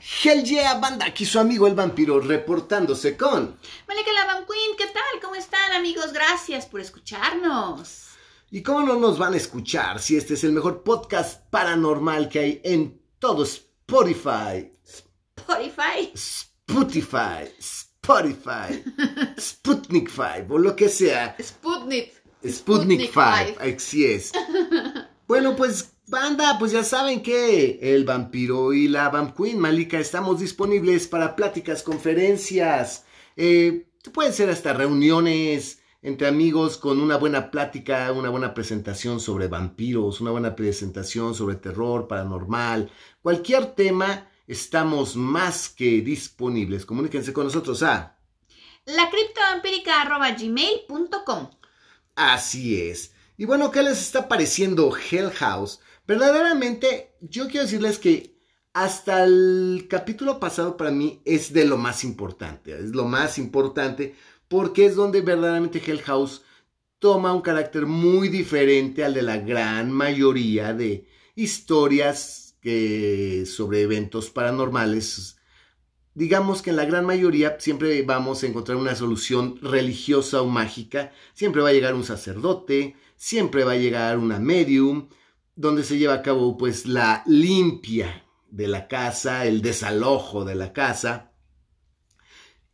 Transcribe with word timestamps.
Hell 0.00 0.42
yeah, 0.44 0.78
banda, 0.78 1.06
aquí 1.06 1.24
su 1.24 1.38
amigo 1.38 1.66
el 1.66 1.74
vampiro 1.74 2.20
reportándose 2.20 3.16
con... 3.16 3.58
Malika 3.86 4.12
la 4.12 4.44
Queen, 4.46 4.76
¿qué 4.76 4.86
tal? 4.86 5.20
¿Cómo 5.22 5.34
están 5.34 5.72
amigos? 5.72 6.12
Gracias 6.12 6.66
por 6.66 6.80
escucharnos. 6.80 8.08
¿Y 8.50 8.62
cómo 8.62 8.82
no 8.82 8.96
nos 8.96 9.18
van 9.18 9.34
a 9.34 9.36
escuchar 9.36 10.00
si 10.00 10.16
este 10.16 10.34
es 10.34 10.44
el 10.44 10.52
mejor 10.52 10.82
podcast 10.82 11.42
paranormal 11.50 12.28
que 12.28 12.38
hay 12.38 12.60
en 12.64 13.00
todo 13.18 13.44
Spotify? 13.44 14.72
Spotify. 15.36 16.12
Spotify, 16.66 17.52
Spotify, 17.58 18.82
Sputnik 19.38 20.10
5 20.10 20.54
o 20.54 20.58
lo 20.58 20.74
que 20.74 20.88
sea. 20.88 21.36
Sputnik. 21.40 22.12
Sputnik 22.46 23.12
5, 23.12 23.60
así 23.60 24.04
es. 24.06 24.32
Bueno, 25.26 25.56
pues 25.56 25.93
banda, 26.06 26.56
pues 26.58 26.72
ya 26.72 26.84
saben 26.84 27.22
que 27.22 27.78
el 27.82 28.04
vampiro 28.04 28.72
y 28.72 28.88
la 28.88 29.08
vamp 29.08 29.36
queen 29.36 29.58
Malika 29.58 29.98
estamos 29.98 30.40
disponibles 30.40 31.08
para 31.08 31.36
pláticas, 31.36 31.82
conferencias, 31.82 33.04
eh, 33.36 33.88
pueden 34.12 34.32
ser 34.32 34.50
hasta 34.50 34.72
reuniones 34.72 35.80
entre 36.02 36.28
amigos 36.28 36.76
con 36.76 37.00
una 37.00 37.16
buena 37.16 37.50
plática, 37.50 38.12
una 38.12 38.28
buena 38.28 38.52
presentación 38.52 39.20
sobre 39.20 39.48
vampiros, 39.48 40.20
una 40.20 40.32
buena 40.32 40.54
presentación 40.54 41.34
sobre 41.34 41.56
terror 41.56 42.06
paranormal, 42.06 42.90
cualquier 43.22 43.74
tema, 43.74 44.28
estamos 44.46 45.16
más 45.16 45.70
que 45.70 46.02
disponibles. 46.02 46.84
Comuníquense 46.84 47.32
con 47.32 47.44
nosotros 47.44 47.82
a 47.82 48.18
lacriptovampírica.gmail.com 48.84 51.48
Así 52.16 52.82
es. 52.82 53.14
Y 53.36 53.46
bueno, 53.46 53.70
¿qué 53.70 53.82
les 53.82 54.00
está 54.00 54.28
pareciendo 54.28 54.92
Hell 55.10 55.30
House? 55.30 55.80
Verdaderamente, 56.06 57.14
yo 57.20 57.48
quiero 57.48 57.64
decirles 57.64 57.98
que 57.98 58.34
hasta 58.74 59.24
el 59.24 59.86
capítulo 59.88 60.38
pasado 60.38 60.76
para 60.76 60.90
mí 60.90 61.22
es 61.24 61.52
de 61.52 61.64
lo 61.64 61.78
más 61.78 62.04
importante. 62.04 62.72
Es 62.72 62.94
lo 62.94 63.06
más 63.06 63.38
importante 63.38 64.14
porque 64.48 64.84
es 64.84 64.96
donde 64.96 65.22
verdaderamente 65.22 65.82
Hell 65.84 66.02
House 66.02 66.42
toma 66.98 67.32
un 67.32 67.40
carácter 67.40 67.86
muy 67.86 68.28
diferente 68.28 69.04
al 69.04 69.14
de 69.14 69.22
la 69.22 69.38
gran 69.38 69.90
mayoría 69.90 70.74
de 70.74 71.08
historias 71.34 72.56
sobre 73.46 73.82
eventos 73.82 74.30
paranormales. 74.30 75.36
Digamos 76.14 76.62
que 76.62 76.70
en 76.70 76.76
la 76.76 76.84
gran 76.84 77.04
mayoría 77.04 77.56
siempre 77.60 78.02
vamos 78.02 78.42
a 78.42 78.46
encontrar 78.46 78.76
una 78.76 78.94
solución 78.94 79.58
religiosa 79.60 80.42
o 80.42 80.46
mágica. 80.46 81.12
Siempre 81.34 81.62
va 81.62 81.70
a 81.70 81.72
llegar 81.72 81.94
un 81.94 82.04
sacerdote, 82.04 82.96
siempre 83.16 83.64
va 83.64 83.72
a 83.72 83.76
llegar 83.76 84.18
una 84.18 84.38
medium, 84.38 85.08
donde 85.56 85.84
se 85.84 85.98
lleva 85.98 86.14
a 86.14 86.22
cabo 86.22 86.56
pues 86.56 86.86
la 86.86 87.22
limpia 87.26 88.24
de 88.50 88.68
la 88.68 88.88
casa, 88.88 89.46
el 89.46 89.62
desalojo 89.62 90.44
de 90.44 90.54
la 90.54 90.72
casa. 90.72 91.32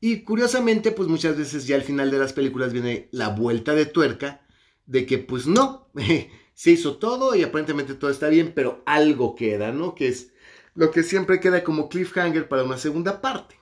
Y 0.01 0.23
curiosamente 0.23 0.93
pues 0.93 1.09
muchas 1.09 1.37
veces 1.37 1.67
ya 1.67 1.77
al 1.77 1.83
final 1.83 2.11
de 2.11 2.19
las 2.19 2.33
películas 2.33 2.73
viene 2.73 3.09
la 3.13 3.29
vuelta 3.29 3.75
de 3.75 3.87
tuerca 3.87 4.47
de 4.87 5.07
que 5.07 5.19
pues 5.19 5.47
no, 5.47 5.91
se 6.55 6.71
hizo 6.71 6.97
todo 6.97 7.35
y 7.35 7.43
aparentemente 7.43 7.95
todo 7.95 8.11
está 8.11 8.29
bien, 8.29 8.53
pero 8.55 8.83
algo 8.87 9.35
queda, 9.35 9.73
¿no? 9.73 9.95
Que 9.95 10.09
es 10.09 10.33
lo 10.75 10.91
que 10.91 11.03
siempre 11.03 11.41
queda 11.41 11.65
como 11.65 11.89
cliffhanger 11.89 12.49
para 12.49 12.65
una 12.65 12.79
segunda 12.79 13.21
parte. 13.21 13.59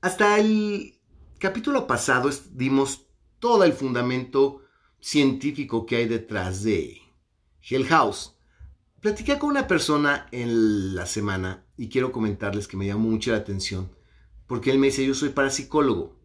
Hasta 0.00 0.38
el 0.38 0.98
capítulo 1.38 1.86
pasado 1.86 2.30
dimos 2.52 3.06
todo 3.38 3.64
el 3.64 3.72
fundamento 3.72 4.62
científico 5.00 5.86
que 5.86 5.96
hay 5.96 6.06
detrás 6.06 6.62
de 6.62 7.07
Hell 7.62 7.86
House. 7.86 8.36
Platiqué 9.00 9.38
con 9.38 9.50
una 9.50 9.66
persona 9.66 10.26
en 10.32 10.94
la 10.94 11.06
semana 11.06 11.64
y 11.76 11.88
quiero 11.88 12.12
comentarles 12.12 12.66
que 12.66 12.76
me 12.76 12.86
llamó 12.86 13.08
mucho 13.10 13.30
la 13.30 13.38
atención 13.38 13.90
porque 14.48 14.70
él 14.70 14.78
me 14.78 14.88
dice, 14.88 15.06
yo 15.06 15.14
soy 15.14 15.28
parapsicólogo 15.28 16.16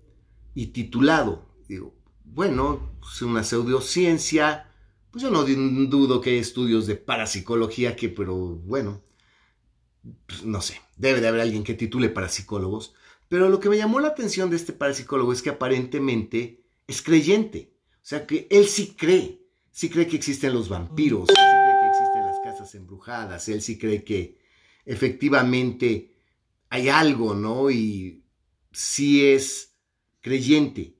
y 0.55 0.67
titulado. 0.67 1.45
Digo, 1.67 1.93
bueno, 2.23 2.97
es 3.13 3.21
una 3.21 3.43
pseudociencia, 3.43 4.71
pues 5.11 5.21
yo 5.21 5.29
no 5.29 5.43
dudo 5.43 6.21
que 6.21 6.31
hay 6.31 6.37
estudios 6.37 6.87
de 6.87 6.95
parapsicología 6.95 7.97
que, 7.97 8.07
pero 8.07 8.35
bueno, 8.35 9.03
pues 10.25 10.45
no 10.45 10.61
sé, 10.61 10.81
debe 10.95 11.19
de 11.19 11.27
haber 11.27 11.41
alguien 11.41 11.65
que 11.65 11.73
titule 11.73 12.09
parapsicólogos. 12.09 12.95
Pero 13.27 13.49
lo 13.49 13.59
que 13.59 13.69
me 13.69 13.77
llamó 13.77 13.99
la 13.99 14.09
atención 14.09 14.49
de 14.49 14.55
este 14.55 14.71
parapsicólogo 14.71 15.33
es 15.33 15.41
que 15.41 15.49
aparentemente 15.49 16.63
es 16.87 17.01
creyente. 17.01 17.73
O 17.95 18.05
sea 18.05 18.25
que 18.25 18.47
él 18.49 18.67
sí 18.67 18.95
cree 18.97 19.42
sí 19.73 19.89
cree 19.89 20.07
que 20.07 20.15
existen 20.15 20.53
los 20.53 20.69
vampiros, 20.69 21.27
sí 21.27 21.33
cree 21.33 21.79
que 21.81 21.87
existen 21.89 22.25
las 22.25 22.39
casas 22.39 22.75
embrujadas, 22.75 23.49
él 23.49 23.61
sí 23.61 23.77
cree 23.77 24.03
que 24.03 24.37
efectivamente 24.85 26.15
hay 26.69 26.89
algo, 26.89 27.33
¿no? 27.33 27.69
Y 27.69 28.23
sí 28.71 29.25
es 29.25 29.73
creyente. 30.21 30.95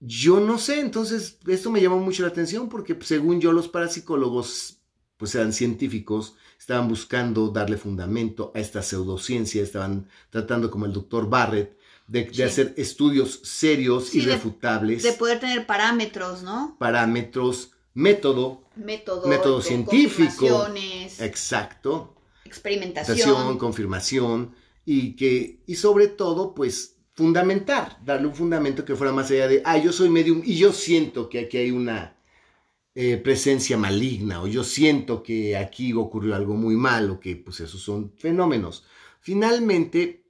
Yo 0.00 0.40
no 0.40 0.58
sé, 0.58 0.80
entonces 0.80 1.38
esto 1.46 1.70
me 1.70 1.80
llamó 1.80 1.98
mucho 1.98 2.22
la 2.22 2.28
atención 2.28 2.68
porque 2.68 2.96
según 3.02 3.40
yo 3.40 3.52
los 3.52 3.68
parapsicólogos, 3.68 4.78
pues 5.16 5.34
eran 5.34 5.52
científicos, 5.52 6.34
estaban 6.58 6.88
buscando 6.88 7.48
darle 7.48 7.76
fundamento 7.76 8.52
a 8.54 8.60
esta 8.60 8.82
pseudociencia, 8.82 9.62
estaban 9.62 10.08
tratando 10.30 10.70
como 10.70 10.86
el 10.86 10.92
doctor 10.92 11.28
Barrett 11.28 11.76
de, 12.06 12.44
hacer 12.44 12.74
estudios 12.76 13.40
serios, 13.42 14.14
y 14.14 14.18
irrefutables. 14.18 15.02
De, 15.02 15.12
poder 15.12 15.40
tener 15.40 15.66
parámetros, 15.66 16.42
¿no? 16.42 16.76
Parámetros, 16.78 17.71
método. 17.94 18.64
Método. 18.76 19.28
Método 19.28 19.60
científico. 19.60 20.66
Exacto. 21.18 22.14
Experimentación. 22.44 23.58
confirmación. 23.58 24.54
Y 24.84 25.14
que, 25.14 25.60
y 25.66 25.76
sobre 25.76 26.08
todo, 26.08 26.54
pues, 26.54 26.96
fundamentar, 27.14 27.98
darle 28.04 28.26
un 28.26 28.34
fundamento 28.34 28.84
que 28.84 28.96
fuera 28.96 29.12
más 29.12 29.30
allá 29.30 29.46
de, 29.46 29.62
ah, 29.64 29.78
yo 29.78 29.92
soy 29.92 30.08
medium 30.08 30.42
y 30.44 30.56
yo 30.56 30.72
siento 30.72 31.28
que 31.28 31.40
aquí 31.40 31.58
hay 31.58 31.70
una 31.70 32.16
eh, 32.94 33.16
presencia 33.16 33.76
maligna 33.78 34.42
o 34.42 34.46
yo 34.46 34.64
siento 34.64 35.22
que 35.22 35.56
aquí 35.56 35.92
ocurrió 35.92 36.34
algo 36.34 36.54
muy 36.54 36.74
malo, 36.76 37.20
que 37.20 37.36
pues 37.36 37.60
esos 37.60 37.80
son 37.80 38.12
fenómenos. 38.18 38.84
Finalmente, 39.20 40.21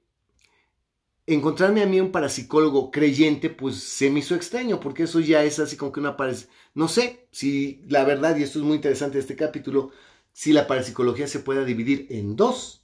encontrarme 1.25 1.81
a 1.81 1.85
mí 1.85 1.99
un 1.99 2.11
parapsicólogo 2.11 2.91
creyente, 2.91 3.49
pues 3.49 3.77
se 3.77 4.09
me 4.09 4.19
hizo 4.19 4.35
extraño, 4.35 4.79
porque 4.79 5.03
eso 5.03 5.19
ya 5.19 5.43
es 5.43 5.59
así 5.59 5.77
como 5.77 5.91
que 5.91 5.99
una 5.99 6.17
parece, 6.17 6.47
no 6.73 6.87
sé 6.87 7.27
si 7.31 7.81
la 7.87 8.03
verdad, 8.03 8.35
y 8.37 8.43
esto 8.43 8.59
es 8.59 8.65
muy 8.65 8.75
interesante 8.75 9.15
de 9.15 9.21
este 9.21 9.35
capítulo, 9.35 9.91
si 10.33 10.51
la 10.51 10.67
parapsicología 10.67 11.27
se 11.27 11.39
pueda 11.39 11.63
dividir 11.63 12.07
en 12.09 12.35
dos. 12.35 12.81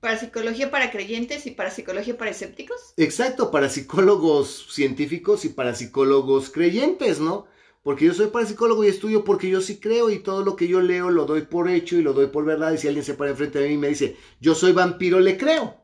¿Parapsicología 0.00 0.70
para 0.70 0.92
creyentes 0.92 1.46
y 1.46 1.50
parapsicología 1.50 2.16
para 2.16 2.30
escépticos? 2.30 2.76
Exacto, 2.96 3.50
para 3.50 3.68
psicólogos 3.68 4.68
científicos 4.70 5.44
y 5.44 5.48
para 5.48 5.74
psicólogos 5.74 6.50
creyentes, 6.50 7.18
¿no? 7.18 7.46
Porque 7.82 8.04
yo 8.04 8.14
soy 8.14 8.28
parapsicólogo 8.28 8.84
y 8.84 8.88
estudio 8.88 9.24
porque 9.24 9.48
yo 9.48 9.60
sí 9.60 9.80
creo 9.80 10.10
y 10.10 10.20
todo 10.20 10.44
lo 10.44 10.54
que 10.54 10.68
yo 10.68 10.80
leo 10.80 11.10
lo 11.10 11.24
doy 11.24 11.42
por 11.42 11.68
hecho 11.68 11.96
y 11.96 12.02
lo 12.02 12.12
doy 12.12 12.26
por 12.26 12.44
verdad. 12.44 12.72
Y 12.72 12.78
si 12.78 12.86
alguien 12.86 13.04
se 13.04 13.14
para 13.14 13.30
enfrente 13.30 13.58
de 13.58 13.68
mí 13.68 13.74
y 13.74 13.78
me 13.78 13.88
dice, 13.88 14.16
yo 14.40 14.54
soy 14.54 14.72
vampiro, 14.72 15.18
le 15.18 15.36
creo. 15.36 15.77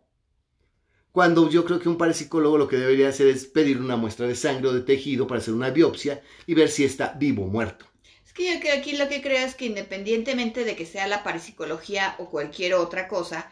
Cuando 1.14 1.48
yo 1.48 1.64
creo 1.64 1.78
que 1.78 1.88
un 1.88 1.96
parapsicólogo 1.96 2.58
lo 2.58 2.66
que 2.66 2.76
debería 2.76 3.08
hacer 3.08 3.28
es 3.28 3.44
pedir 3.44 3.78
una 3.78 3.94
muestra 3.94 4.26
de 4.26 4.34
sangre 4.34 4.66
o 4.66 4.72
de 4.72 4.80
tejido 4.80 5.28
para 5.28 5.40
hacer 5.40 5.54
una 5.54 5.70
biopsia 5.70 6.20
y 6.44 6.54
ver 6.54 6.68
si 6.68 6.84
está 6.84 7.14
vivo 7.16 7.44
o 7.44 7.46
muerto. 7.46 7.86
Es 8.26 8.32
que 8.32 8.52
yo 8.52 8.58
creo 8.58 8.76
aquí 8.76 8.96
lo 8.96 9.08
que 9.08 9.22
creo 9.22 9.46
es 9.46 9.54
que 9.54 9.66
independientemente 9.66 10.64
de 10.64 10.74
que 10.74 10.84
sea 10.84 11.06
la 11.06 11.22
parapsicología 11.22 12.16
o 12.18 12.30
cualquier 12.30 12.74
otra 12.74 13.06
cosa, 13.06 13.48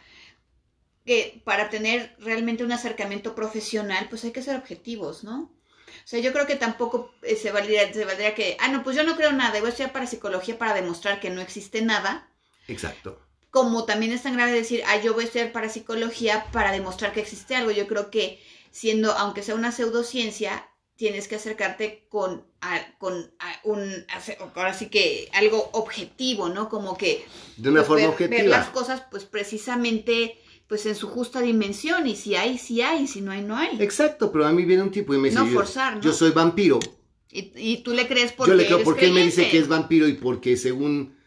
que 1.07 1.41
para 1.45 1.71
tener 1.71 2.17
realmente 2.19 2.65
un 2.65 2.73
acercamiento 2.73 3.37
profesional, 3.37 4.09
pues 4.11 4.25
hay 4.25 4.33
que 4.33 4.43
ser 4.43 4.57
objetivos, 4.57 5.23
¿no? 5.23 5.43
O 5.43 6.07
sea, 6.07 6.19
yo 6.19 6.33
creo 6.33 6.49
que 6.49 6.57
tampoco 6.57 7.15
eh, 7.23 7.37
se 7.37 7.53
valdría, 7.53 7.93
se 7.93 8.05
valdría 8.05 8.35
que, 8.35 8.57
ah, 8.59 8.73
no, 8.73 8.83
pues 8.83 8.97
yo 8.97 9.05
no 9.05 9.15
creo 9.15 9.31
nada, 9.31 9.61
voy 9.61 9.67
a 9.67 9.69
estudiar 9.69 9.93
parapsicología 9.93 10.59
para 10.59 10.75
demostrar 10.75 11.21
que 11.21 11.31
no 11.31 11.41
existe 11.41 11.81
nada. 11.81 12.29
Exacto 12.67 13.21
como 13.53 13.85
también 13.85 14.13
es 14.13 14.23
tan 14.23 14.33
grave 14.33 14.51
decir, 14.51 14.83
ah, 14.87 14.99
yo 15.03 15.13
voy 15.13 15.25
a 15.25 15.27
estudiar 15.27 15.53
parapsicología 15.53 16.47
para 16.53 16.73
demostrar 16.73 17.13
que 17.13 17.21
existe 17.21 17.55
algo. 17.55 17.71
Yo 17.71 17.87
creo 17.87 18.11
que 18.11 18.41
siendo, 18.71 19.13
aunque 19.13 19.43
sea 19.43 19.55
una 19.55 19.73
pseudociencia, 19.73 20.67
tienes 20.97 21.29
que 21.29 21.35
acercarte 21.35 22.07
con, 22.09 22.47
con 22.97 23.31
un, 23.65 24.07
ahora 24.55 24.73
sí 24.73 24.87
que 24.87 25.29
algo 25.35 25.69
objetivo, 25.75 26.49
¿no? 26.49 26.71
Como 26.71 26.97
que... 26.97 27.27
De 27.59 27.69
una 27.69 27.81
pues, 27.81 27.89
forma 27.89 28.01
ver, 28.01 28.11
objetiva. 28.15 28.41
Ver 28.41 28.51
las 28.51 28.69
cosas, 28.71 29.03
pues 29.11 29.27
precisamente, 29.27 30.39
pues 30.67 30.87
en 30.87 30.95
su 30.95 31.11
justa 31.11 31.43
dimensión, 31.43 32.07
y 32.07 32.17
si 32.17 32.35
hay, 32.35 32.57
si 32.57 32.81
hay, 32.81 33.07
si 33.07 33.21
no 33.21 33.33
hay, 33.33 33.43
no 33.43 33.59
hay. 33.59 33.77
Exacto, 33.83 34.33
pero 34.33 34.47
a 34.47 34.53
mí 34.53 34.65
viene 34.65 34.83
un 34.83 34.91
tipo 34.91 35.13
y 35.13 35.19
me 35.19 35.29
dice, 35.29 35.41
no 35.41 35.47
forzar, 35.49 35.97
¿no? 35.97 36.01
yo 36.01 36.15
soy 36.15 36.31
vampiro. 36.31 36.81
Y, 37.31 37.53
y, 37.55 37.83
tú 37.83 37.93
le 37.93 38.09
crees 38.09 38.33
porque 38.33 38.53
Yo 38.53 38.57
le 38.57 38.65
creo 38.65 38.83
porque 38.83 39.05
él 39.07 39.13
me 39.13 39.23
dice 39.23 39.51
que 39.51 39.59
es 39.59 39.69
vampiro 39.69 40.09
y 40.09 40.15
porque 40.15 40.57
según 40.57 41.21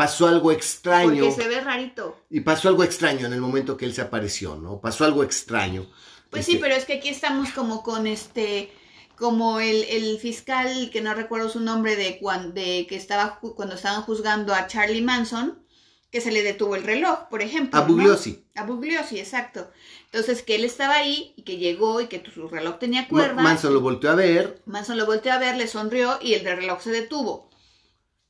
pasó 0.00 0.28
algo 0.28 0.50
extraño. 0.50 1.26
Porque 1.26 1.42
se 1.42 1.46
ve 1.46 1.60
rarito. 1.60 2.16
Y 2.30 2.40
pasó 2.40 2.70
algo 2.70 2.84
extraño 2.84 3.26
en 3.26 3.34
el 3.34 3.40
momento 3.42 3.76
que 3.76 3.84
él 3.84 3.92
se 3.92 4.00
apareció, 4.00 4.56
¿no? 4.56 4.80
Pasó 4.80 5.04
algo 5.04 5.22
extraño. 5.22 5.86
Pues 6.30 6.46
sí, 6.46 6.52
este 6.52 6.62
pero 6.62 6.74
es 6.74 6.86
que 6.86 6.94
aquí 6.94 7.10
estamos 7.10 7.50
como 7.50 7.82
con 7.82 8.06
este, 8.06 8.72
como 9.16 9.60
el, 9.60 9.84
el 9.84 10.18
fiscal, 10.18 10.88
que 10.90 11.02
no 11.02 11.12
recuerdo 11.12 11.50
su 11.50 11.60
nombre, 11.60 11.96
de, 11.96 12.18
cuando, 12.18 12.54
de 12.54 12.86
que 12.88 12.96
estaba 12.96 13.40
cuando 13.40 13.74
estaban 13.74 14.00
juzgando 14.00 14.54
a 14.54 14.66
Charlie 14.68 15.02
Manson, 15.02 15.62
que 16.10 16.22
se 16.22 16.32
le 16.32 16.42
detuvo 16.42 16.76
el 16.76 16.84
reloj, 16.84 17.28
por 17.28 17.42
ejemplo. 17.42 17.78
A 17.78 17.82
Bugliosi. 17.82 18.46
A 18.54 18.64
Bugliosi, 18.64 19.18
exacto. 19.18 19.70
Entonces, 20.06 20.42
que 20.42 20.54
él 20.54 20.64
estaba 20.64 20.94
ahí 20.94 21.34
y 21.36 21.42
que 21.42 21.58
llegó 21.58 22.00
y 22.00 22.06
que 22.06 22.22
su 22.32 22.48
reloj 22.48 22.78
tenía 22.78 23.06
cuerda. 23.06 23.42
Manson 23.42 23.74
lo 23.74 23.82
volteó 23.82 24.12
a 24.12 24.14
ver. 24.14 24.62
Manson 24.64 24.96
lo 24.96 25.04
volteó 25.04 25.34
a 25.34 25.38
ver, 25.38 25.56
le 25.56 25.66
sonrió 25.66 26.18
y 26.22 26.32
el 26.32 26.46
reloj 26.46 26.80
se 26.80 26.90
detuvo. 26.90 27.49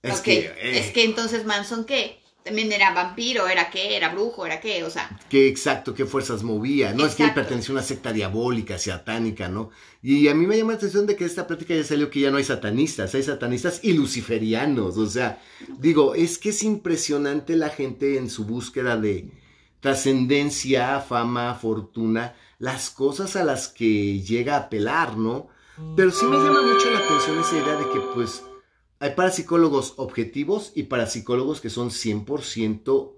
Es 0.02 0.20
que... 0.20 0.38
eh, 0.38 0.78
Es 0.78 0.92
que 0.92 1.04
entonces 1.04 1.44
Manson, 1.44 1.84
¿qué? 1.84 2.18
También 2.42 2.72
era 2.72 2.94
vampiro, 2.94 3.46
era 3.48 3.68
qué, 3.70 3.96
era 3.96 4.08
brujo, 4.08 4.46
era 4.46 4.60
qué, 4.60 4.82
o 4.82 4.88
sea. 4.88 5.20
Qué 5.28 5.46
exacto, 5.46 5.92
qué 5.92 6.06
fuerzas 6.06 6.42
movía. 6.42 6.94
No 6.94 7.04
es 7.04 7.14
que 7.14 7.24
él 7.24 7.34
pertenecía 7.34 7.68
a 7.70 7.72
una 7.74 7.82
secta 7.82 8.14
diabólica, 8.14 8.78
satánica, 8.78 9.50
¿no? 9.50 9.68
Y 10.02 10.26
a 10.26 10.34
mí 10.34 10.46
me 10.46 10.56
llama 10.56 10.72
la 10.72 10.78
atención 10.78 11.06
de 11.06 11.16
que 11.16 11.26
esta 11.26 11.46
plática 11.46 11.74
ya 11.74 11.84
salió 11.84 12.08
que 12.08 12.20
ya 12.20 12.30
no 12.30 12.38
hay 12.38 12.44
satanistas, 12.44 13.14
hay 13.14 13.22
satanistas 13.22 13.80
y 13.82 13.92
luciferianos. 13.92 14.96
O 14.96 15.06
sea, 15.06 15.38
digo, 15.78 16.14
es 16.14 16.38
que 16.38 16.48
es 16.48 16.62
impresionante 16.62 17.56
la 17.56 17.68
gente 17.68 18.16
en 18.16 18.30
su 18.30 18.46
búsqueda 18.46 18.96
de 18.96 19.30
trascendencia, 19.80 21.00
fama, 21.00 21.54
fortuna, 21.54 22.34
las 22.58 22.88
cosas 22.88 23.36
a 23.36 23.44
las 23.44 23.68
que 23.68 24.20
llega 24.22 24.54
a 24.56 24.60
apelar, 24.60 25.18
¿no? 25.18 25.48
Pero 25.94 26.10
sí 26.10 26.24
me 26.24 26.36
llama 26.36 26.62
mucho 26.62 26.90
la 26.90 27.00
atención 27.00 27.38
esa 27.38 27.56
idea 27.58 27.76
de 27.76 27.84
que, 27.92 28.00
pues, 28.14 28.42
hay 29.00 29.14
parapsicólogos 29.14 29.94
objetivos 29.96 30.72
y 30.74 30.84
parapsicólogos 30.84 31.62
que 31.62 31.70
son 31.70 31.88
100% 31.90 33.14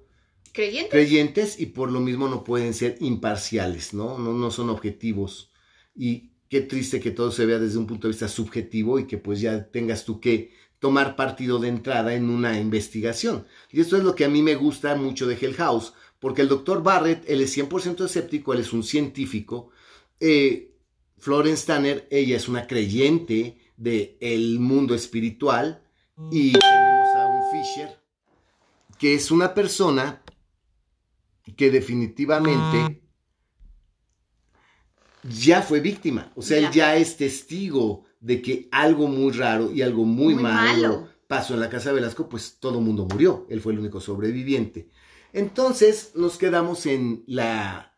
creyente. 0.52 0.90
creyentes 0.90 1.58
y 1.58 1.66
por 1.66 1.90
lo 1.90 1.98
mismo 1.98 2.28
no 2.28 2.44
pueden 2.44 2.72
ser 2.72 2.96
imparciales, 3.00 3.92
¿no? 3.92 4.16
No, 4.16 4.32
no 4.32 4.50
son 4.52 4.70
objetivos. 4.70 5.50
Y 5.96 6.30
qué 6.48 6.60
triste 6.60 7.00
que 7.00 7.10
todo 7.10 7.32
se 7.32 7.46
vea 7.46 7.58
desde 7.58 7.78
un 7.78 7.88
punto 7.88 8.06
de 8.06 8.12
vista 8.12 8.28
subjetivo 8.28 9.00
y 9.00 9.08
que 9.08 9.18
pues 9.18 9.40
ya 9.40 9.70
tengas 9.70 10.04
tú 10.04 10.20
que 10.20 10.52
tomar 10.78 11.16
partido 11.16 11.58
de 11.58 11.68
entrada 11.68 12.14
en 12.14 12.30
una 12.30 12.60
investigación. 12.60 13.46
Y 13.70 13.80
esto 13.80 13.96
es 13.96 14.04
lo 14.04 14.14
que 14.14 14.24
a 14.24 14.28
mí 14.28 14.40
me 14.40 14.54
gusta 14.54 14.94
mucho 14.94 15.26
de 15.26 15.34
Hell 15.34 15.54
House, 15.54 15.94
porque 16.20 16.42
el 16.42 16.48
doctor 16.48 16.84
Barrett, 16.84 17.24
él 17.28 17.40
es 17.40 17.56
100% 17.56 18.04
escéptico, 18.04 18.52
él 18.52 18.60
es 18.60 18.72
un 18.72 18.84
científico. 18.84 19.70
Eh, 20.20 20.76
Florence 21.18 21.66
Tanner, 21.66 22.06
ella 22.10 22.36
es 22.36 22.48
una 22.48 22.68
creyente 22.68 23.61
del 23.82 24.60
mundo 24.60 24.94
espiritual. 24.94 25.82
Y 26.30 26.52
tenemos 26.52 27.08
a 27.16 27.26
un 27.26 27.42
Fisher, 27.50 27.98
que 28.98 29.14
es 29.14 29.30
una 29.30 29.54
persona 29.54 30.22
que 31.56 31.70
definitivamente 31.70 33.02
ya 35.24 35.62
fue 35.62 35.80
víctima. 35.80 36.30
O 36.36 36.42
sea, 36.42 36.58
él 36.58 36.64
Ya. 36.64 36.70
ya 36.72 36.96
es 36.96 37.16
testigo 37.16 38.04
de 38.20 38.40
que 38.42 38.68
algo 38.70 39.08
muy 39.08 39.32
raro 39.32 39.72
y 39.72 39.82
algo 39.82 40.04
muy, 40.04 40.34
Muy 40.34 40.42
malo, 40.42 40.88
malo. 40.88 41.08
pasó 41.26 41.54
en 41.54 41.60
la 41.60 41.70
casa 41.70 41.88
de 41.88 41.96
Velasco, 41.96 42.28
pues 42.28 42.58
todo 42.60 42.78
el 42.78 42.84
mundo 42.84 43.06
murió. 43.10 43.46
Él 43.50 43.60
fue 43.60 43.72
el 43.72 43.80
único 43.80 44.00
sobreviviente. 44.00 44.88
Entonces 45.32 46.12
nos 46.14 46.36
quedamos 46.38 46.86
en 46.86 47.24
la 47.26 47.91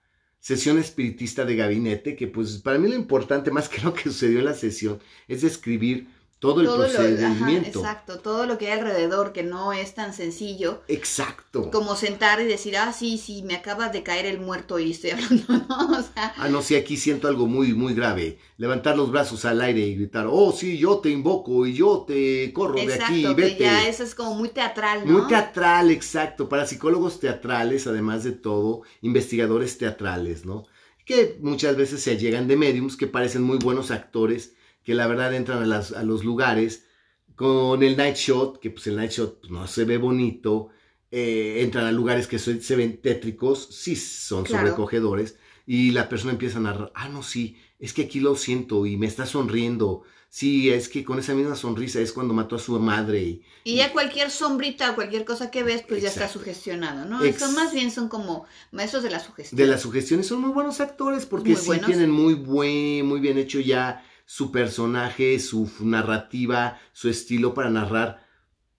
sesión 0.44 0.78
espiritista 0.78 1.46
de 1.46 1.56
gabinete, 1.56 2.16
que 2.16 2.26
pues 2.28 2.58
para 2.58 2.78
mí 2.78 2.86
lo 2.86 2.94
importante, 2.94 3.50
más 3.56 3.70
que 3.70 3.80
lo 3.80 3.94
que 3.94 4.02
sucedió 4.04 4.40
en 4.40 4.44
la 4.44 4.54
sesión, 4.54 5.00
es 5.26 5.40
describir 5.40 6.06
todo 6.44 6.60
el 6.60 6.66
todo 6.66 6.78
lo, 6.78 6.84
ajá, 6.84 6.92
procedimiento. 6.92 7.78
exacto, 7.80 8.18
todo 8.18 8.46
lo 8.46 8.58
que 8.58 8.70
hay 8.70 8.78
alrededor, 8.78 9.32
que 9.32 9.42
no 9.42 9.72
es 9.72 9.94
tan 9.94 10.12
sencillo 10.12 10.82
Exacto. 10.88 11.70
como 11.70 11.96
sentar 11.96 12.40
y 12.40 12.44
decir, 12.44 12.76
ah, 12.76 12.92
sí, 12.92 13.16
sí, 13.18 13.42
me 13.42 13.54
acaba 13.54 13.88
de 13.88 14.02
caer 14.02 14.26
el 14.26 14.40
muerto 14.40 14.78
y 14.78 14.90
estoy 14.90 15.10
hablando, 15.12 15.44
¿no? 15.68 15.98
O 15.98 16.02
sea, 16.02 16.34
Ah, 16.36 16.48
no, 16.48 16.60
sí, 16.60 16.74
aquí 16.76 16.96
siento 16.96 17.28
algo 17.28 17.46
muy, 17.46 17.72
muy 17.72 17.94
grave. 17.94 18.38
Levantar 18.58 18.96
los 18.96 19.10
brazos 19.10 19.44
al 19.44 19.60
aire 19.60 19.80
y 19.80 19.94
gritar, 19.96 20.26
oh, 20.30 20.52
sí, 20.52 20.76
yo 20.78 20.98
te 20.98 21.10
invoco 21.10 21.66
y 21.66 21.74
yo 21.74 22.04
te 22.06 22.52
corro 22.52 22.74
de 22.74 22.94
aquí, 22.94 23.22
que 23.22 23.34
vete. 23.34 23.62
ya 23.64 23.88
eso 23.88 24.02
es 24.04 24.14
como 24.14 24.34
muy 24.34 24.50
teatral, 24.50 25.06
¿no? 25.06 25.12
Muy 25.20 25.28
teatral, 25.28 25.90
exacto. 25.90 26.48
Para 26.48 26.66
psicólogos 26.66 27.20
teatrales, 27.20 27.86
además 27.86 28.22
de 28.22 28.32
todo, 28.32 28.82
investigadores 29.02 29.78
teatrales, 29.78 30.44
¿no? 30.44 30.66
Que 31.04 31.38
muchas 31.40 31.76
veces 31.76 32.02
se 32.02 32.16
llegan 32.16 32.48
de 32.48 32.56
mediums 32.56 32.96
que 32.96 33.06
parecen 33.06 33.42
muy 33.42 33.58
buenos 33.58 33.90
actores, 33.90 34.54
que 34.84 34.94
la 34.94 35.06
verdad 35.06 35.34
entran 35.34 35.62
a, 35.62 35.66
las- 35.66 35.92
a 35.92 36.02
los 36.02 36.24
lugares 36.24 36.86
con 37.34 37.82
el 37.82 37.96
night 37.96 38.16
shot, 38.16 38.60
que 38.60 38.70
pues 38.70 38.86
el 38.86 38.96
night 38.96 39.10
shot 39.10 39.40
pues, 39.40 39.50
no 39.52 39.66
se 39.66 39.84
ve 39.84 39.98
bonito, 39.98 40.68
eh, 41.10 41.58
entran 41.62 41.86
a 41.86 41.92
lugares 41.92 42.26
que 42.26 42.38
se, 42.38 42.60
se 42.60 42.76
ven 42.76 43.00
tétricos, 43.00 43.68
sí 43.70 43.96
son 43.96 44.44
Claro. 44.44 44.66
sobrecogedores, 44.68 45.36
y 45.66 45.90
la 45.92 46.08
persona 46.08 46.32
empieza 46.32 46.58
a 46.58 46.62
narrar, 46.62 46.92
ah, 46.94 47.08
no, 47.08 47.22
sí, 47.22 47.56
es 47.78 47.92
que 47.92 48.02
aquí 48.02 48.20
lo 48.20 48.36
siento 48.36 48.86
y 48.86 48.96
me 48.96 49.06
está 49.06 49.26
sonriendo, 49.26 50.02
sí, 50.28 50.70
es 50.70 50.88
que 50.88 51.04
con 51.04 51.18
esa 51.18 51.34
misma 51.34 51.56
sonrisa 51.56 52.00
es 52.00 52.12
cuando 52.12 52.34
mató 52.34 52.56
a 52.56 52.58
su 52.58 52.78
madre 52.78 53.22
y, 53.22 53.42
Y 53.64 53.76
ya 53.76 53.92
cualquier 53.92 54.30
sombrita 54.30 54.90
o 54.90 54.94
cualquier 54.94 55.24
cosa 55.24 55.50
que 55.50 55.62
ves, 55.62 55.82
pues 55.88 56.02
ya 56.02 56.08
está 56.08 56.28
sugestionado, 56.28 57.06
¿no? 57.06 57.24
Ex- 57.24 57.38
Son 57.40 57.54
más 57.54 57.72
bien 57.72 57.90
son 57.90 58.08
como 58.08 58.44
maestros 58.72 59.02
de 59.02 59.10
la 59.10 59.20
sugestión. 59.20 59.58
de 59.58 59.66
las 59.66 59.80
sugestiones 59.82 60.26
son 60.26 60.40
muy 60.40 60.50
buenos 60.50 60.80
actores 60.80 61.24
porque 61.26 61.50
Muy 61.52 61.60
sí 61.60 61.66
buenos. 61.68 61.86
tienen 61.86 62.10
muy 62.10 62.34
buen, 62.34 63.06
muy 63.06 63.20
bien 63.20 63.38
hecho 63.38 63.58
ya 63.60 64.04
su 64.24 64.50
personaje, 64.50 65.38
su 65.38 65.70
narrativa, 65.80 66.80
su 66.92 67.08
estilo 67.08 67.54
para 67.54 67.70
narrar, 67.70 68.26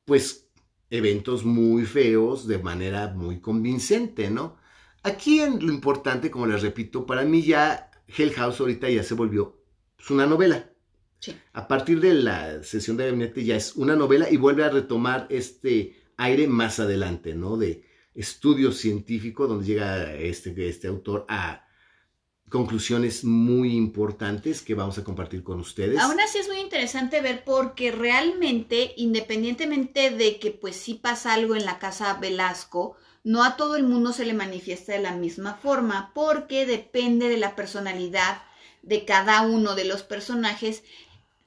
pues, 0.05 0.49
eventos 0.89 1.45
muy 1.45 1.85
feos 1.85 2.47
de 2.47 2.59
manera 2.59 3.07
muy 3.09 3.39
convincente, 3.39 4.29
¿no? 4.29 4.57
Aquí 5.03 5.39
en 5.39 5.65
lo 5.65 5.71
importante, 5.71 6.31
como 6.31 6.47
les 6.47 6.61
repito, 6.61 7.05
para 7.05 7.23
mí 7.23 7.43
ya 7.43 7.91
Hell 8.07 8.33
House 8.33 8.59
ahorita 8.59 8.89
ya 8.89 9.03
se 9.03 9.13
volvió 9.13 9.61
pues, 9.95 10.09
una 10.09 10.25
novela. 10.25 10.71
Sí. 11.19 11.35
A 11.53 11.67
partir 11.67 11.99
de 12.01 12.13
la 12.13 12.63
sesión 12.63 12.97
de 12.97 13.05
gabinete 13.05 13.43
ya 13.43 13.55
es 13.55 13.75
una 13.75 13.95
novela 13.95 14.29
y 14.29 14.37
vuelve 14.37 14.63
a 14.63 14.69
retomar 14.69 15.27
este 15.29 15.95
aire 16.17 16.47
más 16.47 16.79
adelante, 16.79 17.35
¿no? 17.35 17.57
De 17.57 17.83
estudio 18.13 18.71
científico 18.71 19.47
donde 19.47 19.65
llega 19.65 20.13
este, 20.15 20.67
este 20.67 20.87
autor 20.87 21.25
a 21.27 21.64
conclusiones 22.49 23.23
muy 23.23 23.75
importantes 23.75 24.61
que 24.61 24.75
vamos 24.75 24.97
a 24.97 25.03
compartir 25.03 25.43
con 25.43 25.59
ustedes. 25.59 25.99
Aún 25.99 26.19
así 26.19 26.37
es 26.37 26.47
muy 26.47 26.59
interesante 26.59 27.21
ver 27.21 27.43
porque 27.43 27.91
realmente, 27.91 28.93
independientemente 28.97 30.11
de 30.11 30.39
que 30.39 30.51
pues 30.51 30.75
sí 30.75 30.93
pasa 30.93 31.33
algo 31.33 31.55
en 31.55 31.65
la 31.65 31.79
casa 31.79 32.13
Velasco, 32.13 32.95
no 33.23 33.43
a 33.43 33.57
todo 33.57 33.75
el 33.75 33.83
mundo 33.83 34.13
se 34.13 34.25
le 34.25 34.33
manifiesta 34.33 34.93
de 34.93 34.99
la 34.99 35.15
misma 35.15 35.55
forma, 35.55 36.11
porque 36.13 36.67
depende 36.67 37.27
de 37.27 37.37
la 37.37 37.55
personalidad 37.55 38.43
de 38.83 39.03
cada 39.03 39.41
uno 39.41 39.73
de 39.73 39.85
los 39.85 40.03
personajes, 40.03 40.83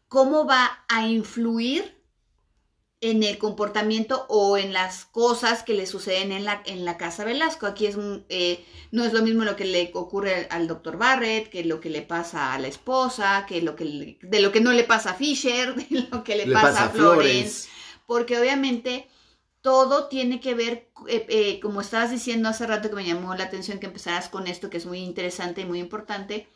cómo 0.08 0.44
va 0.44 0.84
a 0.88 1.06
influir 1.06 1.97
en 3.00 3.22
el 3.22 3.38
comportamiento 3.38 4.26
o 4.28 4.56
en 4.58 4.72
las 4.72 5.04
cosas 5.04 5.62
que 5.62 5.74
le 5.74 5.86
suceden 5.86 6.32
en 6.32 6.44
la, 6.44 6.62
en 6.66 6.84
la 6.84 6.96
casa 6.96 7.24
Velasco. 7.24 7.66
Aquí 7.66 7.86
es 7.86 7.96
eh, 8.28 8.64
no 8.90 9.04
es 9.04 9.12
lo 9.12 9.22
mismo 9.22 9.44
lo 9.44 9.54
que 9.56 9.64
le 9.64 9.90
ocurre 9.94 10.48
al 10.50 10.66
doctor 10.66 10.96
Barrett, 10.98 11.48
que 11.48 11.64
lo 11.64 11.80
que 11.80 11.90
le 11.90 12.02
pasa 12.02 12.52
a 12.54 12.58
la 12.58 12.68
esposa, 12.68 13.46
que 13.48 13.62
lo 13.62 13.76
que 13.76 13.84
le- 13.84 14.18
de 14.22 14.40
lo 14.40 14.50
que 14.52 14.60
no 14.60 14.72
le 14.72 14.84
pasa 14.84 15.10
a 15.10 15.14
Fisher, 15.14 15.74
de 15.90 16.08
lo 16.10 16.24
que 16.24 16.36
le, 16.36 16.46
Le 16.46 16.52
pasa, 16.52 16.84
a 16.86 16.88
Florence, 16.90 17.68
porque 18.06 18.38
obviamente 18.38 19.06
todo 19.60 20.08
tiene 20.08 20.40
que 20.40 20.54
ver, 20.54 20.88
eh, 21.08 21.26
eh, 21.28 21.60
como 21.60 21.80
estabas 21.80 22.10
diciendo 22.10 22.48
hace 22.48 22.66
rato 22.66 22.88
que 22.90 22.96
me 22.96 23.04
llamó 23.04 23.34
la 23.34 23.44
atención 23.44 23.78
que 23.78 23.86
empezaras 23.86 24.28
con 24.28 24.46
esto, 24.46 24.70
que 24.70 24.78
es 24.78 24.86
muy 24.86 24.98
interesante 25.00 25.60
y 25.62 25.64
muy 25.66 25.78
importante, 25.80 26.48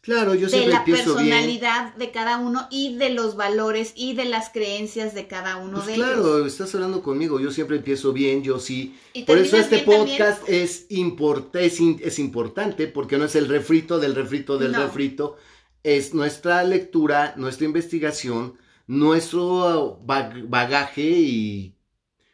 Claro, 0.00 0.34
yo 0.34 0.48
de 0.48 0.66
la 0.68 0.84
bien. 0.84 0.96
personalidad 0.96 1.94
de 1.96 2.10
cada 2.12 2.38
uno 2.38 2.66
y 2.70 2.96
de 2.96 3.10
los 3.10 3.36
valores 3.36 3.92
y 3.96 4.14
de 4.14 4.24
las 4.26 4.48
creencias 4.50 5.12
de 5.14 5.26
cada 5.26 5.56
uno 5.56 5.74
Pues 5.78 5.86
de 5.88 5.94
claro, 5.94 6.38
ellos. 6.38 6.52
estás 6.52 6.74
hablando 6.74 7.02
conmigo, 7.02 7.40
yo 7.40 7.50
siempre 7.50 7.76
empiezo 7.78 8.12
bien, 8.12 8.42
yo 8.42 8.58
sí. 8.60 8.96
Y 9.12 9.24
Por 9.24 9.38
eso 9.38 9.56
este 9.56 9.78
también. 9.80 10.06
podcast 10.06 10.48
es, 10.48 10.86
es, 10.90 11.80
in- 11.80 12.00
es 12.02 12.18
importante, 12.18 12.86
porque 12.86 13.18
no 13.18 13.24
es 13.24 13.34
el 13.34 13.48
refrito 13.48 13.98
del 13.98 14.14
refrito 14.14 14.56
del 14.56 14.72
No. 14.72 14.82
refrito, 14.84 15.36
es 15.82 16.14
nuestra 16.14 16.62
lectura, 16.64 17.34
nuestra 17.36 17.66
investigación, 17.66 18.56
nuestro 18.86 20.00
bag- 20.06 20.48
bagaje 20.48 21.02
y 21.10 21.74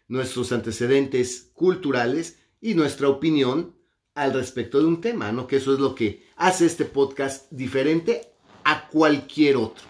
nuestros 0.06 0.52
antecedentes 0.52 1.50
culturales 1.54 2.38
y 2.61 2.75
nuestra 2.75 3.09
opinión 3.09 3.75
al 4.14 4.33
respecto 4.33 4.78
de 4.78 4.87
un 4.87 5.00
tema, 5.00 5.33
¿no? 5.33 5.47
Que 5.47 5.56
eso 5.56 5.73
es 5.75 5.80
lo 5.80 5.94
que 5.94 6.25
hace 6.37 6.66
este 6.66 6.85
podcast 6.85 7.50
diferente 7.50 8.33
a 8.64 8.88
cualquier 8.88 9.56
otro. 9.56 9.85